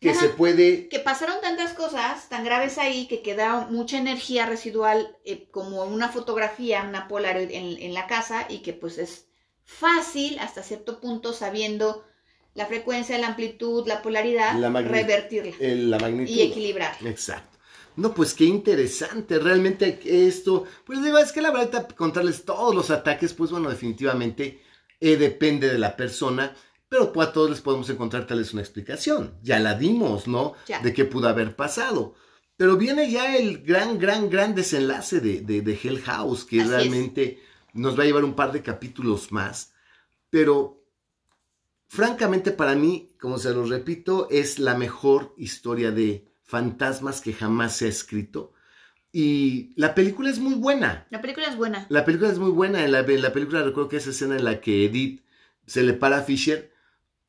Que 0.00 0.10
Ajá. 0.10 0.20
se 0.20 0.28
puede... 0.28 0.88
que 0.88 1.00
pasaron 1.00 1.40
tantas 1.40 1.72
cosas 1.74 2.28
tan 2.28 2.44
graves 2.44 2.78
ahí 2.78 3.08
que 3.08 3.20
queda 3.22 3.66
mucha 3.70 3.98
energía 3.98 4.46
residual 4.46 5.16
eh, 5.24 5.48
como 5.50 5.84
una 5.84 6.08
fotografía, 6.08 6.84
una 6.88 7.08
Polaroid 7.08 7.50
en, 7.50 7.76
en 7.82 7.94
la 7.94 8.06
casa 8.06 8.46
y 8.48 8.58
que 8.58 8.72
pues 8.72 8.98
es 8.98 9.26
fácil 9.64 10.38
hasta 10.38 10.62
cierto 10.62 11.00
punto 11.00 11.32
sabiendo 11.32 12.04
la 12.54 12.66
frecuencia, 12.66 13.18
la 13.18 13.28
amplitud, 13.28 13.86
la 13.86 14.02
polaridad, 14.02 14.54
La 14.58 14.70
revertirla 14.80 15.52
el- 15.60 15.90
la 15.90 15.98
magnitud. 15.98 16.32
y 16.32 16.42
equilibrar. 16.42 16.96
Exacto. 17.04 17.58
No, 17.96 18.14
pues 18.14 18.34
qué 18.34 18.44
interesante, 18.44 19.38
realmente 19.40 19.98
esto, 20.04 20.64
pues 20.84 21.02
digo, 21.02 21.18
es 21.18 21.32
que 21.32 21.42
la 21.42 21.50
verdad, 21.50 21.88
contarles 21.90 22.44
todos 22.44 22.72
los 22.74 22.90
ataques, 22.90 23.34
pues 23.34 23.50
bueno, 23.50 23.68
definitivamente 23.68 24.62
eh, 25.00 25.16
depende 25.16 25.68
de 25.68 25.78
la 25.78 25.96
persona, 25.96 26.54
pero 26.88 27.12
pues, 27.12 27.28
a 27.28 27.32
todos 27.32 27.50
les 27.50 27.60
podemos 27.60 27.88
encontrar 27.90 28.26
tal 28.26 28.38
vez 28.38 28.52
una 28.52 28.62
explicación. 28.62 29.34
Ya 29.42 29.58
la 29.58 29.74
dimos, 29.74 30.26
¿no? 30.26 30.54
Ya. 30.66 30.80
De 30.80 30.92
qué 30.92 31.04
pudo 31.04 31.28
haber 31.28 31.54
pasado. 31.56 32.14
Pero 32.56 32.76
viene 32.76 33.10
ya 33.10 33.36
el 33.36 33.62
gran, 33.62 33.98
gran, 33.98 34.30
gran 34.30 34.54
desenlace 34.54 35.20
de, 35.20 35.42
de, 35.42 35.60
de 35.62 35.78
Hell 35.82 36.00
House, 36.02 36.44
que 36.44 36.60
Así 36.60 36.68
es. 36.68 36.76
realmente 36.76 37.42
nos 37.74 37.98
va 37.98 38.02
a 38.02 38.06
llevar 38.06 38.24
un 38.24 38.34
par 38.34 38.52
de 38.52 38.62
capítulos 38.62 39.30
más. 39.30 39.74
Pero, 40.30 40.82
francamente, 41.88 42.50
para 42.50 42.74
mí, 42.74 43.10
como 43.20 43.38
se 43.38 43.52
los 43.52 43.68
repito, 43.68 44.28
es 44.30 44.58
la 44.58 44.74
mejor 44.74 45.34
historia 45.36 45.90
de 45.90 46.26
fantasmas 46.42 47.20
que 47.20 47.32
jamás 47.32 47.76
se 47.76 47.86
ha 47.86 47.88
escrito. 47.88 48.54
Y 49.12 49.72
la 49.76 49.94
película 49.94 50.30
es 50.30 50.38
muy 50.38 50.54
buena. 50.54 51.06
La 51.10 51.20
película 51.20 51.46
es 51.46 51.56
buena. 51.56 51.86
La 51.88 52.04
película 52.04 52.30
es 52.30 52.38
muy 52.38 52.50
buena. 52.50 52.84
En 52.84 52.92
la, 52.92 53.00
en 53.00 53.22
la 53.22 53.32
película 53.32 53.62
recuerdo 53.62 53.88
que 53.88 53.96
esa 53.98 54.10
escena 54.10 54.36
en 54.36 54.44
la 54.44 54.60
que 54.60 54.84
Edith 54.84 55.24
se 55.66 55.82
le 55.82 55.92
para 55.92 56.18
a 56.18 56.22
Fisher, 56.22 56.72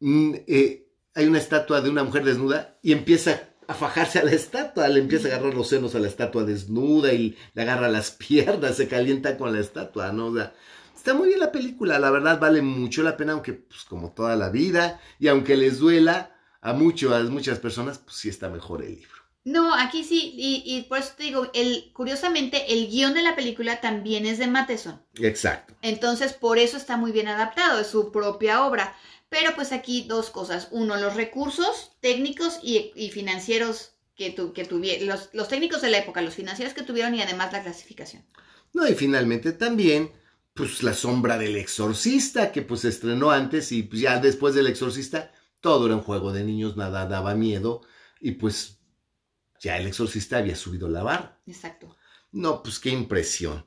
eh, 0.02 0.88
hay 1.14 1.28
una 1.28 1.40
estatua 1.40 1.82
de 1.82 1.90
una 1.90 2.04
mujer 2.04 2.24
desnuda 2.24 2.78
y 2.82 2.92
empieza 2.92 3.50
a 3.68 3.74
fajarse 3.74 4.20
a 4.20 4.24
la 4.24 4.32
estatua, 4.32 4.88
le 4.88 5.00
empieza 5.00 5.28
a 5.28 5.36
agarrar 5.36 5.54
los 5.54 5.68
senos 5.70 5.94
a 5.94 6.00
la 6.00 6.08
estatua 6.08 6.44
desnuda 6.44 7.14
y 7.14 7.38
le 7.54 7.62
agarra 7.62 7.88
las 7.88 8.12
piernas, 8.28 8.78
se 8.78 8.88
calienta 8.88 9.38
con 9.38 9.54
la 9.54 9.60
estatua, 9.60 10.12
¿no? 10.12 10.28
O 10.28 10.36
sea, 10.36 10.54
está 10.96 11.14
muy 11.14 11.28
bien 11.28 11.40
la 11.40 11.52
película, 11.52 12.00
la 12.00 12.10
verdad 12.10 12.40
vale 12.40 12.62
mucho 12.62 13.04
la 13.04 13.16
pena, 13.16 13.34
aunque 13.34 13.54
pues 13.54 13.84
como 13.84 14.12
toda 14.12 14.36
la 14.36 14.50
vida, 14.50 15.00
y 15.20 15.28
aunque 15.28 15.56
les 15.56 15.78
duela 15.80 16.36
a, 16.62 16.74
mucho, 16.74 17.14
a 17.16 17.22
muchas 17.24 17.60
personas, 17.60 18.00
pues 18.00 18.18
sí 18.18 18.30
está 18.30 18.50
mejor 18.50 18.82
el 18.82 18.96
libro. 18.96 19.20
No, 19.46 19.74
aquí 19.74 20.04
sí, 20.04 20.34
y, 20.36 20.64
y 20.66 20.82
por 20.84 20.98
eso 20.98 21.14
te 21.16 21.24
digo, 21.24 21.50
el, 21.54 21.92
curiosamente, 21.94 22.74
el 22.74 22.88
guion 22.88 23.14
de 23.14 23.22
la 23.22 23.36
película 23.36 23.80
también 23.82 24.26
es 24.26 24.38
de 24.38 24.48
Matheson. 24.48 25.02
Exacto. 25.16 25.76
Entonces, 25.82 26.34
por 26.34 26.58
eso 26.58 26.76
está 26.76 26.98
muy 26.98 27.12
bien 27.12 27.28
adaptado, 27.28 27.80
es 27.80 27.88
su 27.88 28.12
propia 28.12 28.66
obra. 28.66 28.96
Pero 29.30 29.54
pues 29.56 29.72
aquí 29.72 30.06
dos 30.08 30.30
cosas. 30.32 30.68
Uno, 30.72 30.98
los 30.98 31.16
recursos 31.16 31.92
técnicos 32.02 32.60
y, 32.64 32.92
y 32.96 33.12
financieros 33.12 33.92
que, 34.16 34.32
tu, 34.32 34.54
que 34.54 34.66
tuvieron, 34.66 35.08
los, 35.08 35.30
los 35.34 35.48
técnicos 35.48 35.82
de 35.82 35.90
la 35.90 36.00
época, 36.00 36.22
los 36.22 36.34
financieros 36.34 36.74
que 36.74 36.84
tuvieron 36.84 37.16
y 37.16 37.22
además 37.22 37.54
la 37.54 37.64
clasificación. 37.64 38.26
No, 38.74 38.88
y 38.88 38.94
finalmente 38.96 39.54
también, 39.54 40.12
pues 40.54 40.84
la 40.84 40.94
sombra 40.94 41.38
del 41.38 41.56
exorcista, 41.56 42.52
que 42.52 42.62
pues 42.64 42.82
se 42.82 42.90
estrenó 42.90 43.32
antes 43.32 43.72
y 43.72 43.84
pues, 43.84 44.02
ya 44.02 44.20
después 44.20 44.56
del 44.56 44.68
exorcista, 44.68 45.32
todo 45.62 45.86
era 45.86 45.96
un 45.96 46.02
juego 46.02 46.34
de 46.34 46.44
niños, 46.44 46.76
nada 46.76 47.06
daba 47.06 47.36
miedo, 47.36 47.82
y 48.20 48.32
pues 48.32 48.80
ya 49.60 49.78
el 49.78 49.88
exorcista 49.88 50.38
había 50.38 50.56
subido 50.56 50.90
la 50.90 51.04
barra. 51.04 51.40
Exacto. 51.46 51.96
No, 52.32 52.62
pues 52.62 52.80
qué 52.80 52.90
impresión. 52.90 53.66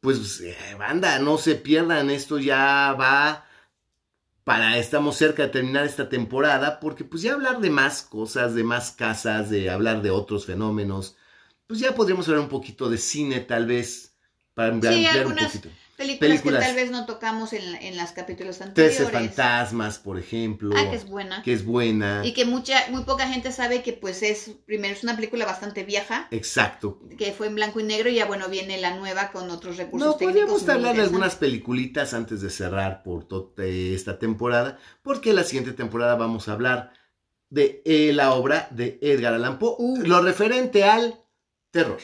Pues, 0.00 0.40
eh, 0.40 0.56
banda, 0.78 1.18
no 1.18 1.38
se 1.38 1.54
pierdan, 1.54 2.10
esto 2.10 2.38
ya 2.38 2.94
va 2.98 3.46
para, 4.44 4.76
estamos 4.78 5.16
cerca 5.16 5.44
de 5.44 5.48
terminar 5.48 5.84
esta 5.84 6.08
temporada, 6.08 6.80
porque 6.80 7.04
pues 7.04 7.22
ya 7.22 7.34
hablar 7.34 7.60
de 7.60 7.70
más 7.70 8.02
cosas, 8.02 8.54
de 8.54 8.64
más 8.64 8.90
casas, 8.90 9.50
de 9.50 9.70
hablar 9.70 10.02
de 10.02 10.10
otros 10.10 10.46
fenómenos, 10.46 11.16
pues 11.66 11.80
ya 11.80 11.94
podríamos 11.94 12.28
hablar 12.28 12.42
un 12.42 12.48
poquito 12.48 12.90
de 12.90 12.98
cine 12.98 13.40
tal 13.40 13.66
vez, 13.66 14.16
para 14.54 14.72
ampliar 14.72 15.26
un 15.26 15.36
poquito. 15.36 15.68
Películas, 16.02 16.18
Películas. 16.30 16.60
que 16.60 16.66
tal 16.66 16.76
vez 16.76 16.90
no 16.90 17.06
tocamos 17.06 17.52
en, 17.52 17.62
en 17.76 17.96
los 17.96 18.10
capítulos 18.12 18.58
Trece 18.58 19.02
anteriores. 19.04 19.10
fantasmas, 19.12 19.98
por 19.98 20.18
ejemplo, 20.18 20.74
Ah, 20.76 20.90
que 20.90 20.96
es 20.96 21.06
buena. 21.06 21.42
que 21.42 21.52
es 21.52 21.64
buena. 21.64 22.22
Y 22.24 22.32
que 22.32 22.44
mucha, 22.44 22.76
muy 22.90 23.04
poca 23.04 23.28
gente 23.28 23.52
sabe 23.52 23.82
que 23.82 23.92
pues 23.92 24.22
es, 24.22 24.50
primero 24.66 24.94
es 24.94 25.02
una 25.02 25.14
película 25.16 25.44
bastante 25.46 25.84
vieja, 25.84 26.28
Exacto. 26.30 27.00
que 27.18 27.32
fue 27.32 27.46
en 27.46 27.54
blanco 27.54 27.80
y 27.80 27.84
negro 27.84 28.08
y 28.08 28.14
ya 28.16 28.26
bueno, 28.26 28.48
viene 28.48 28.78
la 28.80 28.96
nueva 28.96 29.30
con 29.32 29.50
otros 29.50 29.76
recursos 29.76 30.06
No, 30.08 30.14
técnicos. 30.16 30.42
podríamos 30.42 30.68
hablar 30.68 30.96
de 30.96 31.02
algunas 31.02 31.36
peliculitas 31.36 32.14
antes 32.14 32.40
de 32.40 32.50
cerrar 32.50 33.02
por 33.02 33.26
toda 33.28 33.64
esta 33.64 34.18
temporada, 34.18 34.78
porque 35.02 35.32
la 35.32 35.44
siguiente 35.44 35.72
temporada 35.72 36.14
vamos 36.16 36.48
a 36.48 36.52
hablar 36.52 36.92
de 37.50 37.82
eh, 37.84 38.12
la 38.14 38.32
obra 38.32 38.68
de 38.70 38.98
Edgar 39.02 39.34
Allan 39.34 39.58
Poe, 39.58 39.76
Uh. 39.78 39.96
lo 40.06 40.22
referente 40.22 40.84
al 40.84 41.20
terror. 41.70 41.98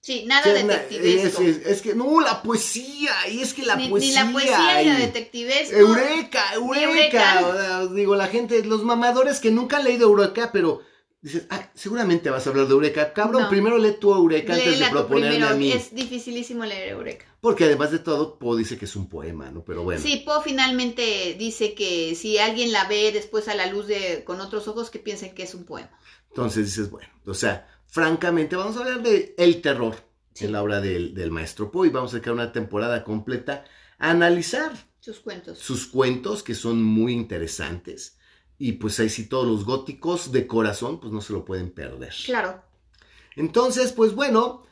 Sí, 0.00 0.24
nada 0.26 0.42
Que 0.44 0.50
detectivesco. 0.54 1.42
Es, 1.42 1.56
es- 1.58 1.66
es 1.66 1.82
que 1.82 1.94
no, 1.94 2.20
la 2.20 2.42
poesía, 2.42 3.12
y 3.30 3.40
es 3.40 3.52
que 3.52 3.64
la 3.66 3.76
ni, 3.76 3.88
poesía. 3.88 4.24
ni 4.24 4.28
la 4.28 4.32
poesía 4.32 4.78
ni 4.82 4.88
la 4.90 4.98
detectivesco. 4.98 5.76
Eureka, 5.76 6.54
Eureka. 6.54 7.86
Digo, 7.94 8.16
la 8.16 8.26
gente, 8.28 8.64
los 8.64 8.84
mamadores 8.84 9.40
que 9.40 9.50
nunca 9.50 9.78
han 9.78 9.84
leído 9.84 10.06
Eureka, 10.08 10.50
pero 10.52 10.80
dices, 11.20 11.46
ah, 11.50 11.68
seguramente 11.74 12.30
vas 12.30 12.46
a 12.46 12.50
hablar 12.50 12.66
de 12.68 12.72
Eureka. 12.74 13.12
Cabrón, 13.12 13.42
No. 13.42 13.48
primero 13.50 13.76
lee 13.76 13.96
tu 14.00 14.14
Eureka 14.14 14.54
antes 14.54 14.78
de 14.78 14.86
proponerme 14.88 15.30
primero, 15.36 15.52
a 15.52 15.56
mí. 15.56 15.72
Es 15.72 15.92
dificilísimo 15.94 16.64
leer 16.64 16.90
Eureka. 16.90 17.26
Porque 17.40 17.64
además 17.64 17.90
de 17.90 17.98
todo, 17.98 18.38
Poe 18.38 18.56
dice 18.58 18.78
que 18.78 18.84
es 18.84 18.94
un 18.96 19.08
poema, 19.08 19.50
¿no? 19.50 19.64
Pero 19.64 19.82
bueno. 19.82 20.00
Sí, 20.00 20.22
Poe 20.24 20.40
finalmente 20.44 21.34
dice 21.38 21.74
que 21.74 22.14
si 22.14 22.38
alguien 22.38 22.72
la 22.72 22.84
ve 22.88 23.10
después 23.12 23.48
a 23.48 23.54
la 23.54 23.66
luz 23.66 23.88
de 23.88 24.22
con 24.24 24.40
otros 24.40 24.68
ojos, 24.68 24.90
que 24.90 25.00
piensen 25.00 25.34
que 25.34 25.42
es 25.42 25.54
un 25.54 25.64
poema. 25.64 25.90
Entonces 26.28 26.66
dices, 26.66 26.88
bueno, 26.90 27.08
o 27.26 27.34
sea, 27.34 27.66
francamente, 27.88 28.56
vamos 28.56 28.76
a 28.76 28.80
hablar 28.80 29.02
de 29.02 29.34
el 29.38 29.60
terror 29.60 29.96
Sí. 30.34 30.44
en 30.44 30.52
la 30.52 30.62
obra 30.62 30.80
del, 30.80 31.14
del 31.14 31.30
maestro 31.32 31.70
Poe 31.72 31.88
y 31.88 31.90
vamos 31.90 32.14
a 32.14 32.18
sacar 32.18 32.32
una 32.32 32.52
temporada 32.52 33.02
completa 33.02 33.64
a 33.98 34.10
analizar 34.10 34.70
Sus 35.00 35.18
cuentos. 35.18 35.58
sus 35.58 35.86
cuentos 35.88 36.42
que 36.44 36.54
son 36.54 36.82
muy 36.82 37.12
interesantes. 37.12 38.18
Y 38.56 38.72
pues 38.72 38.98
ahí 39.00 39.08
sí 39.08 39.28
todos 39.28 39.46
los 39.46 39.64
góticos 39.64 40.30
de 40.32 40.46
corazón, 40.46 41.00
pues 41.00 41.12
no 41.12 41.20
se 41.20 41.32
lo 41.32 41.44
pueden 41.44 41.70
perder. 41.70 42.12
Claro. 42.24 42.62
Entonces, 43.36 43.92
pues 43.92 44.14
bueno, 44.14 44.64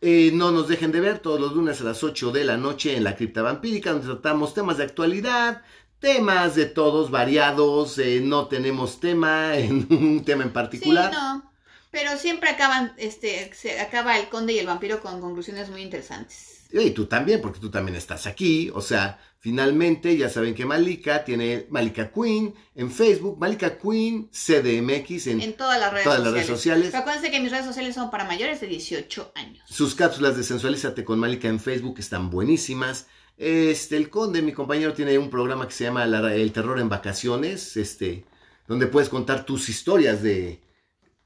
eh, 0.00 0.30
no 0.32 0.50
nos 0.52 0.68
dejen 0.68 0.92
de 0.92 1.00
ver 1.00 1.18
todos 1.20 1.40
los 1.40 1.52
lunes 1.54 1.80
a 1.80 1.84
las 1.84 2.02
8 2.04 2.30
de 2.32 2.44
la 2.44 2.56
noche 2.56 2.96
en 2.96 3.04
la 3.04 3.16
Cripta 3.16 3.42
Vampírica, 3.42 3.92
donde 3.92 4.06
tratamos 4.06 4.54
temas 4.54 4.76
de 4.78 4.84
actualidad, 4.84 5.62
temas 5.98 6.54
de 6.54 6.66
todos 6.66 7.10
variados, 7.10 7.98
eh, 7.98 8.20
no 8.22 8.46
tenemos 8.48 9.00
tema 9.00 9.56
en 9.56 9.86
un 9.90 10.24
tema 10.24 10.44
en 10.44 10.52
particular. 10.52 11.12
Sí, 11.12 11.16
no. 11.20 11.52
Pero 11.98 12.18
siempre 12.18 12.50
acaban, 12.50 12.92
este, 12.98 13.50
se 13.54 13.80
acaba 13.80 14.18
el 14.18 14.28
conde 14.28 14.52
y 14.52 14.58
el 14.58 14.66
vampiro 14.66 15.00
con 15.00 15.18
conclusiones 15.18 15.70
muy 15.70 15.80
interesantes. 15.80 16.66
Y 16.70 16.90
tú 16.90 17.06
también, 17.06 17.40
porque 17.40 17.58
tú 17.58 17.70
también 17.70 17.96
estás 17.96 18.26
aquí. 18.26 18.70
O 18.74 18.82
sea, 18.82 19.18
finalmente 19.38 20.14
ya 20.14 20.28
saben 20.28 20.54
que 20.54 20.66
Malika 20.66 21.24
tiene 21.24 21.66
Malika 21.70 22.10
Queen 22.12 22.54
en 22.74 22.90
Facebook, 22.90 23.38
Malika 23.38 23.78
Queen 23.78 24.28
CDMX 24.30 25.28
en, 25.28 25.40
En 25.40 25.56
todas 25.56 25.80
las 25.80 25.90
redes 25.90 26.04
todas 26.04 26.18
las 26.20 26.26
sociales. 26.28 26.34
redes 26.34 26.46
sociales. 26.46 26.86
Pero 26.90 27.00
acuérdense 27.00 27.30
que 27.30 27.40
mis 27.40 27.50
redes 27.50 27.64
sociales 27.64 27.94
son 27.94 28.10
para 28.10 28.24
mayores 28.24 28.60
de 28.60 28.66
18 28.66 29.32
años. 29.34 29.64
Sus 29.70 29.94
cápsulas 29.94 30.36
de 30.36 30.42
Sensualízate 30.42 31.02
con 31.02 31.18
Malika 31.18 31.48
en 31.48 31.60
Facebook 31.60 31.96
están 31.98 32.28
buenísimas. 32.28 33.06
Este, 33.38 33.96
el 33.96 34.10
Conde, 34.10 34.42
mi 34.42 34.52
compañero, 34.52 34.92
tiene 34.92 35.16
un 35.16 35.30
programa 35.30 35.66
que 35.66 35.72
se 35.72 35.84
llama 35.84 36.04
La- 36.04 36.34
El 36.34 36.52
Terror 36.52 36.78
en 36.78 36.90
Vacaciones, 36.90 37.78
este, 37.78 38.26
donde 38.68 38.86
puedes 38.86 39.08
contar 39.08 39.46
tus 39.46 39.70
historias 39.70 40.22
de, 40.22 40.60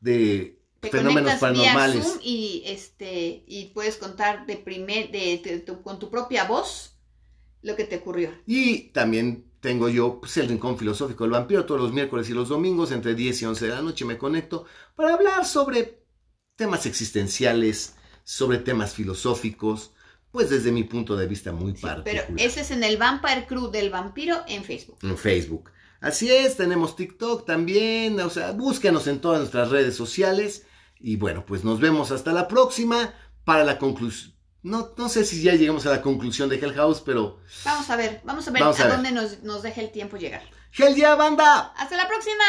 de 0.01 0.60
Te 0.81 0.91
fenómenos 0.91 1.33
vía 1.33 1.41
paranormales. 1.41 2.05
Zoom 2.05 2.19
y 2.23 2.63
este 2.67 3.45
y 3.47 3.67
puedes 3.75 3.97
contar 3.97 4.47
de 4.47 4.57
primer 4.57 5.11
de, 5.11 5.65
con 5.83 5.99
tu 5.99 6.11
propia 6.11 6.45
voz 6.45 6.97
lo 7.63 7.77
que 7.77 7.85
te 7.85 7.97
ocurrió. 7.97 8.31
Y 8.47 8.89
también 8.93 9.45
tengo 9.61 9.89
yo 9.89 10.21
pues, 10.21 10.37
el 10.39 10.49
Rincón 10.49 10.79
Filosófico 10.79 11.25
del 11.25 11.33
Vampiro 11.33 11.67
todos 11.67 11.81
los 11.81 11.93
miércoles 11.93 12.29
y 12.31 12.33
los 12.33 12.49
domingos 12.49 12.93
entre 12.93 13.15
10 13.15 13.43
y 13.43 13.45
11 13.45 13.67
de 13.67 13.71
la 13.75 13.83
noche 13.83 14.05
me 14.07 14.17
conecto 14.17 14.65
para 14.97 15.15
hablar 15.15 15.45
sobre 15.45 16.03
temas 16.57 16.87
existenciales, 16.87 17.97
sobre 18.25 18.59
temas 18.59 18.95
filosóficos, 18.95 19.93
pues 20.31 20.49
desde 20.51 20.73
mi 20.73 20.85
punto 20.85 21.17
de 21.17 21.27
vista 21.27 21.53
muy 21.53 21.75
Sí, 21.75 21.83
particular. 21.83 22.27
pero 22.29 22.39
ese 22.39 22.61
es 22.61 22.71
en 22.71 22.85
el 22.85 22.97
Vampire 22.97 23.47
Crew 23.47 23.71
del 23.71 23.91
vampiro 23.91 24.43
en 24.47 24.65
Facebook. 24.65 24.99
En 25.03 25.19
Facebook. 25.19 25.71
Así 26.01 26.31
es, 26.31 26.57
tenemos 26.57 26.97
TikTok 26.97 27.45
también, 27.45 28.19
o 28.21 28.31
sea, 28.31 28.53
búsquenos 28.53 29.07
en 29.07 29.21
todas 29.21 29.41
nuestras 29.41 29.69
redes 29.71 29.95
sociales 29.95 30.67
y 31.01 31.17
bueno, 31.17 31.45
pues 31.47 31.65
nos 31.65 31.81
vemos 31.81 32.11
hasta 32.11 32.33
la 32.33 32.47
próxima 32.49 33.15
para 33.45 33.65
la 33.65 33.79
conclusión. 33.79 34.35
No, 34.63 34.91
no 34.99 35.09
sé 35.09 35.25
si 35.25 35.43
ya 35.43 35.55
llegamos 35.55 35.87
a 35.87 35.91
la 35.91 36.03
conclusión 36.03 36.51
de 36.51 36.57
Hell 36.57 36.75
House, 36.75 37.01
pero 37.01 37.41
Vamos 37.65 37.89
a 37.89 37.97
ver, 37.97 38.21
vamos 38.25 38.47
a 38.47 38.51
ver 38.51 38.63
Vamos 38.63 38.79
a 38.79 38.83
a, 38.83 38.87
ver. 38.87 38.95
dónde 38.97 39.13
nos, 39.13 39.43
nos 39.43 39.63
deja 39.63 39.81
el 39.81 39.91
tiempo 39.91 40.19
llegar. 40.19 40.43
¡Hell 40.77 40.95
ya, 40.95 41.15
banda! 41.15 41.73
¡Hasta 41.77 41.97
la 41.97 42.07
próxima! 42.07 42.45